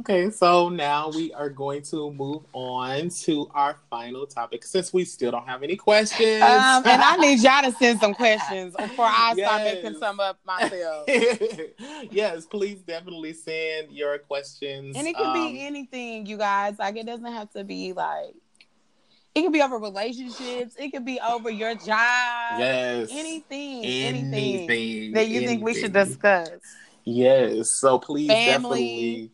[0.00, 5.04] Okay, so now we are going to move on to our final topic since we
[5.04, 6.42] still don't have any questions.
[6.42, 9.74] Um, and I need y'all to send some questions before I start Yes.
[9.84, 11.08] making some up myself.
[12.10, 14.96] yes, please definitely send your questions.
[14.96, 16.78] And it can Um, be anything, you guys.
[16.78, 18.34] Like it doesn't have to be like
[19.34, 22.58] it could be over relationships, it could be over your job.
[22.58, 26.60] yes, Anything, anything, anything that you think we should discuss.
[27.04, 28.46] Yes, so please Family.
[28.46, 29.30] definitely.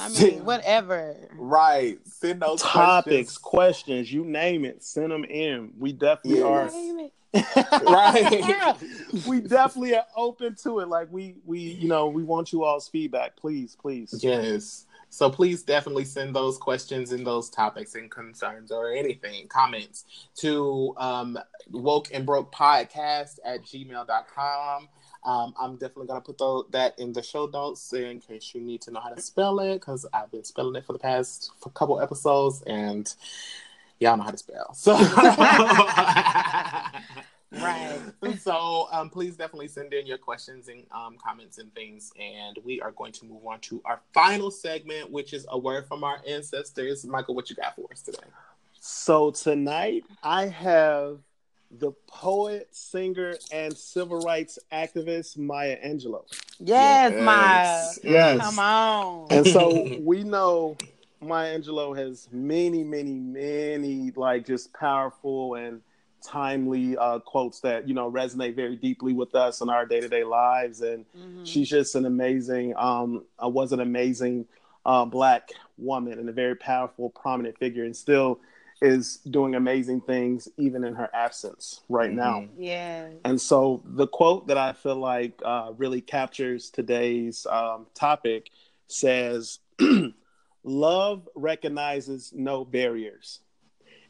[0.00, 1.16] I send- mean, whatever.
[1.36, 3.38] Right, send those Topics, questions.
[3.38, 5.72] questions, you name it, send them in.
[5.78, 6.46] We definitely Yes.
[6.46, 6.76] are.
[6.76, 7.12] Name it.
[7.88, 8.76] right.
[9.26, 10.88] we definitely are open to it.
[10.88, 13.36] Like we, we, you know, we want you all's feedback.
[13.36, 14.14] Please, please.
[14.22, 14.84] Yes.
[15.08, 20.04] So please definitely send those questions and those topics and concerns or anything, comments
[20.36, 21.38] to um,
[21.70, 24.88] woke and broke podcast at gmail.com.
[25.24, 28.60] Um, I'm definitely going to put tho- that in the show notes in case you
[28.60, 31.52] need to know how to spell it because I've been spelling it for the past
[31.60, 33.12] for couple episodes and
[34.00, 34.74] y'all know how to spell.
[34.74, 34.96] So.
[37.52, 38.00] Right.
[38.38, 42.12] So um, please definitely send in your questions and um, comments and things.
[42.18, 45.86] And we are going to move on to our final segment, which is a word
[45.86, 47.04] from our ancestors.
[47.04, 48.18] Michael, what you got for us today?
[48.80, 51.18] So tonight I have
[51.78, 56.24] the poet, singer, and civil rights activist Maya Angelou.
[56.60, 57.98] Yes, my Yes.
[58.02, 58.38] Yes.
[58.40, 59.32] come on.
[59.32, 60.76] And so we know
[61.20, 65.80] Maya Angelou has many, many, many like just powerful and
[66.22, 70.08] timely uh, quotes that you know resonate very deeply with us in our day to
[70.08, 70.80] day lives.
[70.80, 71.46] And Mhm.
[71.46, 74.46] she's just an amazing, um, uh, was an amazing
[74.84, 78.40] uh, black woman and a very powerful, prominent figure, and still
[78.82, 82.40] is doing amazing things even in her absence right now.
[82.40, 82.48] Mhm.
[82.56, 83.08] Yeah.
[83.24, 88.50] And so the quote that I feel like uh, really captures today's um, topic
[88.88, 89.60] says,
[90.64, 93.40] Love recognizes no barriers.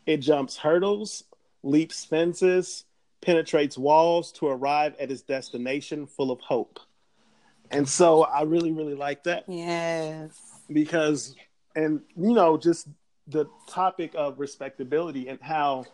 [0.07, 1.25] It jumps hurdles,
[1.63, 2.85] leaps fences,
[3.23, 6.79] penetrates walls to arrive at its destination full of hope.
[7.71, 10.39] And so I really, really like that Yes.
[10.71, 11.35] because
[11.75, 12.87] and you know just
[13.29, 15.87] the topic of respectability and how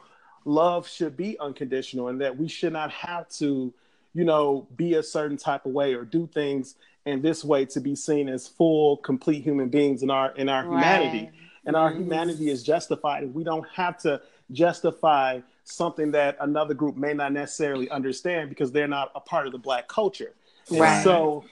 [0.45, 3.73] love should be unconditional and that we should not have to
[4.15, 7.81] you know be a certain type of way or do things in this way to
[7.81, 11.31] be seen as full complete human beings in our in our humanity
[11.67, 11.99] and our Mhm.
[11.99, 14.23] humanity is justified and we don't have to
[14.53, 19.53] justify something that another group may not necessarily understand because they're not a part of
[19.53, 20.33] the black culture
[20.71, 21.03] And Right.
[21.03, 21.45] so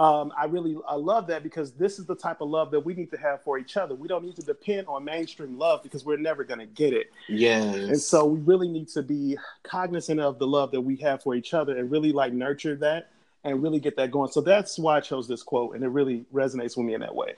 [0.00, 2.94] um, I really I love that because this is the type of love that we
[2.94, 3.94] need to have for each other.
[3.94, 7.12] We don't need to depend on mainstream love because we're never going to get it.
[7.28, 7.74] Yes.
[7.76, 11.34] And so we really need to be cognizant of the love that we have for
[11.34, 13.10] each other and really like nurture that
[13.44, 14.30] and really get that going.
[14.30, 17.14] So that's why I chose this quote and it really resonates with me in that
[17.14, 17.34] way.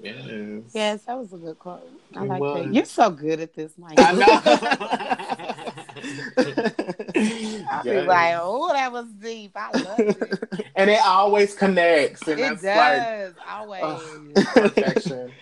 [0.00, 0.62] yes.
[0.72, 1.86] Yes, that was a good quote.
[2.16, 2.64] I It like was.
[2.64, 2.74] that.
[2.74, 3.98] You're so good at this, Mike.
[3.98, 5.64] I know.
[7.72, 8.06] I be Yes.
[8.08, 9.52] like, oh, that was deep.
[9.54, 10.66] I love it.
[10.76, 12.26] and it always connects.
[12.28, 13.82] And it that's like does uh, always.
[13.82, 15.32] ugh, perfection.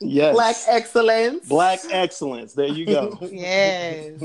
[0.00, 0.32] Yes.
[0.34, 1.48] Black excellence.
[1.48, 2.52] Black excellence.
[2.54, 3.18] There you go.
[3.22, 4.22] yes.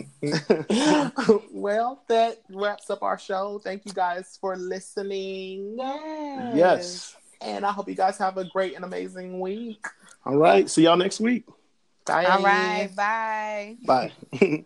[1.52, 3.60] well, that wraps up our show.
[3.64, 5.76] Thank you guys for listening.
[5.80, 6.54] Yes.
[6.56, 7.16] yes.
[7.42, 9.84] And I hope you guys have a great and amazing week.
[10.26, 10.70] All right.
[10.70, 11.46] See y'all next week.
[12.06, 12.26] Bye.
[12.26, 12.90] All right.
[12.96, 13.78] Bye.
[13.84, 14.66] Bye.